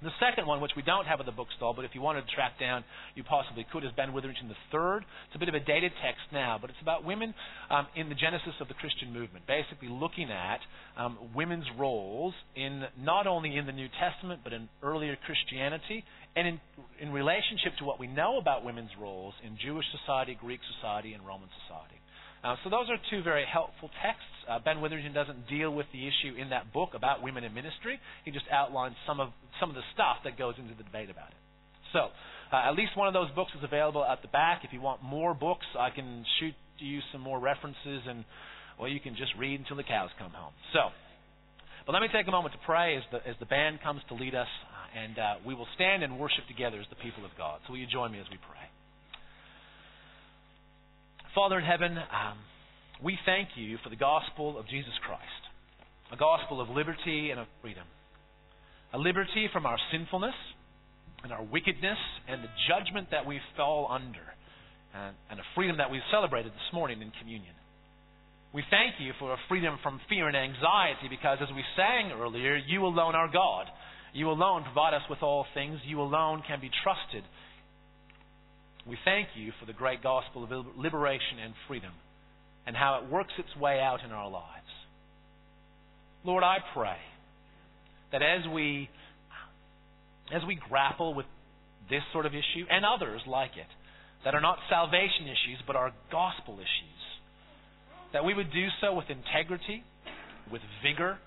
The 0.02 0.10
second 0.20 0.48
one, 0.48 0.62
which 0.62 0.72
we 0.76 0.82
don't 0.82 1.06
have 1.06 1.20
at 1.20 1.28
the 1.28 1.32
bookstall, 1.32 1.74
but 1.76 1.86
if 1.86 1.92
you 1.94 2.02
wanted 2.02 2.26
to 2.26 2.34
track 2.34 2.60
down, 2.60 2.84
you 3.14 3.24
possibly 3.24 3.68
could, 3.72 3.86
is 3.86 3.92
Ben 3.96 4.14
Witherington 4.14 4.50
III. 4.50 5.06
It's 5.28 5.36
a 5.36 5.40
bit 5.40 5.48
of 5.48 5.54
a 5.54 5.60
dated 5.60 5.92
text 6.02 6.26
now, 6.34 6.58
but 6.60 6.72
it's 6.72 6.82
about 6.82 7.06
women 7.06 7.36
um, 7.70 7.86
in 7.96 8.10
the 8.10 8.16
genesis 8.16 8.54
of 8.60 8.68
the 8.68 8.74
Christian 8.74 9.14
movement, 9.14 9.46
basically 9.46 9.90
looking 9.90 10.32
at 10.32 10.60
um, 10.98 11.20
women's 11.36 11.68
roles 11.78 12.34
in 12.56 12.84
not 13.00 13.28
only 13.28 13.56
in 13.56 13.68
the 13.68 13.72
New 13.72 13.90
Testament, 14.02 14.42
but 14.44 14.54
in 14.54 14.70
earlier 14.82 15.16
Christianity, 15.24 16.04
and 16.36 16.48
in, 16.48 16.60
in 17.00 17.12
relationship 17.12 17.78
to 17.78 17.86
what 17.86 18.00
we 18.00 18.08
know 18.08 18.40
about 18.40 18.66
women's 18.66 18.92
roles 19.00 19.36
in 19.46 19.56
Jewish 19.64 19.86
society, 19.92 20.36
Greek 20.40 20.62
society, 20.82 21.14
and 21.14 21.24
Roman 21.24 21.50
society. 21.68 22.01
Uh, 22.44 22.56
so 22.64 22.70
those 22.70 22.90
are 22.90 22.98
two 23.10 23.22
very 23.22 23.46
helpful 23.46 23.90
texts. 24.02 24.26
Uh, 24.50 24.58
ben 24.58 24.82
Witherington 24.82 25.14
doesn't 25.14 25.48
deal 25.48 25.70
with 25.70 25.86
the 25.94 26.08
issue 26.08 26.34
in 26.36 26.50
that 26.50 26.74
book 26.74 26.92
about 26.96 27.22
women 27.22 27.44
in 27.44 27.54
ministry. 27.54 28.00
He 28.26 28.32
just 28.32 28.46
outlines 28.52 28.96
some 29.06 29.20
of 29.20 29.30
some 29.60 29.70
of 29.70 29.76
the 29.76 29.86
stuff 29.94 30.18
that 30.26 30.38
goes 30.38 30.56
into 30.58 30.74
the 30.74 30.84
debate 30.84 31.10
about 31.10 31.30
it. 31.30 31.38
So 31.94 32.10
uh, 32.52 32.68
at 32.68 32.74
least 32.74 32.98
one 32.98 33.08
of 33.08 33.14
those 33.14 33.30
books 33.32 33.52
is 33.58 33.64
available 33.64 34.04
at 34.04 34.22
the 34.22 34.28
back. 34.28 34.62
If 34.64 34.74
you 34.74 34.82
want 34.82 35.04
more 35.04 35.34
books, 35.34 35.66
I 35.78 35.90
can 35.92 36.26
shoot 36.40 36.56
you 36.80 37.00
some 37.12 37.22
more 37.22 37.40
references, 37.40 38.02
and 38.10 38.26
well, 38.80 38.90
you 38.90 39.00
can 39.00 39.16
just 39.16 39.32
read 39.38 39.60
until 39.60 39.78
the 39.78 39.84
cows 39.84 40.10
come 40.18 40.32
home. 40.32 40.54
So, 40.74 40.90
but 41.86 41.94
let 41.94 42.02
me 42.02 42.10
take 42.12 42.28
a 42.28 42.32
moment 42.32 42.56
to 42.56 42.62
pray 42.66 42.98
as 42.98 43.04
the 43.12 43.22
as 43.30 43.36
the 43.40 43.46
band 43.46 43.82
comes 43.84 44.02
to 44.10 44.16
lead 44.16 44.34
us, 44.34 44.50
uh, 44.50 45.00
and 45.00 45.20
uh, 45.20 45.34
we 45.46 45.54
will 45.54 45.68
stand 45.76 46.02
and 46.02 46.18
worship 46.18 46.48
together 46.48 46.80
as 46.80 46.90
the 46.90 46.98
people 46.98 47.24
of 47.24 47.32
God. 47.38 47.62
So 47.68 47.74
will 47.74 47.80
you 47.80 47.88
join 47.88 48.12
me 48.12 48.20
as 48.20 48.26
we 48.32 48.38
pray? 48.38 48.66
Father 51.34 51.60
in 51.60 51.64
heaven, 51.64 51.96
um, 51.96 52.36
we 53.02 53.18
thank 53.26 53.56
you 53.56 53.78
for 53.84 53.90
the 53.90 53.96
gospel 53.96 54.60
of 54.60 54.68
Jesus 54.68 54.92
Christ, 55.08 55.44
a 56.12 56.18
gospel 56.18 56.60
of 56.60 56.68
liberty 56.68 57.32
and 57.32 57.40
of 57.40 57.48
freedom. 57.62 57.88
A 58.92 58.98
liberty 58.98 59.48
from 59.54 59.66
our 59.66 59.78
sinfulness 59.94 60.36
and 61.24 61.32
our 61.32 61.42
wickedness 61.42 61.98
and 62.28 62.44
the 62.44 62.52
judgment 62.68 63.08
that 63.12 63.26
we 63.26 63.40
fall 63.56 63.88
under, 63.90 64.28
and, 64.94 65.16
and 65.32 65.40
a 65.40 65.48
freedom 65.56 65.78
that 65.78 65.90
we've 65.90 66.04
celebrated 66.12 66.52
this 66.52 66.74
morning 66.74 67.02
in 67.02 67.16
communion. 67.22 67.56
We 68.52 68.64
thank 68.70 69.00
you 69.00 69.14
for 69.18 69.32
a 69.32 69.40
freedom 69.48 69.80
from 69.82 70.02
fear 70.10 70.28
and 70.28 70.36
anxiety 70.36 71.08
because, 71.10 71.38
as 71.40 71.48
we 71.56 71.64
sang 71.80 72.12
earlier, 72.12 72.58
you 72.58 72.84
alone 72.84 73.16
are 73.16 73.32
God. 73.32 73.68
You 74.12 74.30
alone 74.30 74.66
provide 74.66 74.94
us 74.94 75.08
with 75.10 75.24
all 75.24 75.46
things. 75.54 75.80
You 75.88 76.02
alone 76.02 76.44
can 76.46 76.60
be 76.60 76.70
trusted 76.84 77.24
we 78.88 78.98
thank 79.06 79.28
you 79.36 79.52
for 79.60 79.66
the 79.66 79.74
great 79.74 80.02
gospel 80.02 80.44
of 80.44 80.50
liberation 80.76 81.40
and 81.44 81.54
freedom 81.68 81.92
and 82.66 82.76
how 82.76 83.02
it 83.04 83.12
works 83.12 83.34
its 83.38 83.56
way 83.60 83.80
out 83.80 84.00
in 84.04 84.12
our 84.12 84.30
lives. 84.30 84.48
Lord, 86.24 86.44
I 86.44 86.58
pray 86.74 86.98
that 88.12 88.22
as 88.22 88.48
we 88.54 88.90
as 90.34 90.42
we 90.48 90.58
grapple 90.70 91.14
with 91.14 91.26
this 91.90 92.02
sort 92.14 92.26
of 92.26 92.32
issue 92.34 92.66
and 92.70 92.86
others 92.86 93.22
like 93.28 93.52
it 93.58 93.68
that 94.24 94.34
are 94.34 94.42
not 94.42 94.58
salvation 94.70 95.26
issues 95.26 95.60
but 95.68 95.76
are 95.76 95.92
gospel 96.12 96.56
issues, 96.56 97.02
that 98.14 98.24
we 98.24 98.34
would 98.34 98.52
do 98.52 98.68
so 98.80 98.94
with 98.94 99.06
integrity, 99.10 99.84
with 100.52 100.62
vigor, 100.84 101.18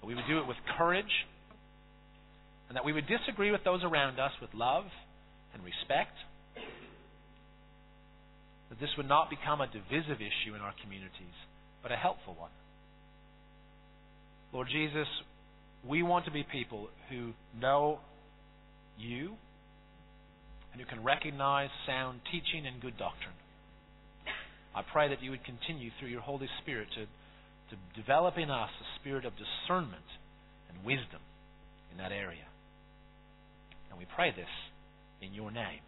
that 0.00 0.06
we 0.06 0.14
would 0.14 0.26
do 0.28 0.38
it 0.38 0.46
with 0.46 0.56
courage, 0.76 1.26
and 2.68 2.76
that 2.76 2.84
we 2.84 2.92
would 2.92 3.06
disagree 3.06 3.50
with 3.50 3.62
those 3.64 3.82
around 3.84 4.18
us 4.18 4.32
with 4.40 4.50
love 4.54 4.84
and 5.54 5.64
respect. 5.64 6.14
That 8.70 8.80
this 8.80 8.90
would 8.96 9.08
not 9.08 9.30
become 9.30 9.60
a 9.60 9.66
divisive 9.66 10.20
issue 10.20 10.54
in 10.54 10.60
our 10.60 10.74
communities, 10.82 11.36
but 11.82 11.92
a 11.92 11.96
helpful 11.96 12.34
one. 12.38 12.50
Lord 14.52 14.68
Jesus, 14.70 15.08
we 15.86 16.02
want 16.02 16.24
to 16.24 16.30
be 16.30 16.44
people 16.44 16.88
who 17.10 17.32
know 17.58 18.00
you 18.98 19.36
and 20.72 20.80
who 20.80 20.86
can 20.86 21.04
recognize 21.04 21.70
sound 21.86 22.20
teaching 22.30 22.66
and 22.66 22.80
good 22.80 22.98
doctrine. 22.98 23.34
I 24.74 24.82
pray 24.92 25.08
that 25.08 25.22
you 25.22 25.30
would 25.30 25.44
continue 25.44 25.90
through 25.98 26.08
your 26.08 26.20
Holy 26.20 26.48
Spirit 26.62 26.88
to, 26.94 27.04
to 27.04 28.00
develop 28.00 28.36
in 28.36 28.50
us 28.50 28.70
a 28.70 29.00
spirit 29.00 29.24
of 29.24 29.32
discernment 29.34 30.06
and 30.68 30.84
wisdom 30.84 31.20
in 31.90 31.98
that 31.98 32.12
area. 32.12 32.46
And 33.90 33.98
we 33.98 34.06
pray 34.14 34.30
this 34.30 34.48
in 35.20 35.34
your 35.34 35.50
name. 35.50 35.87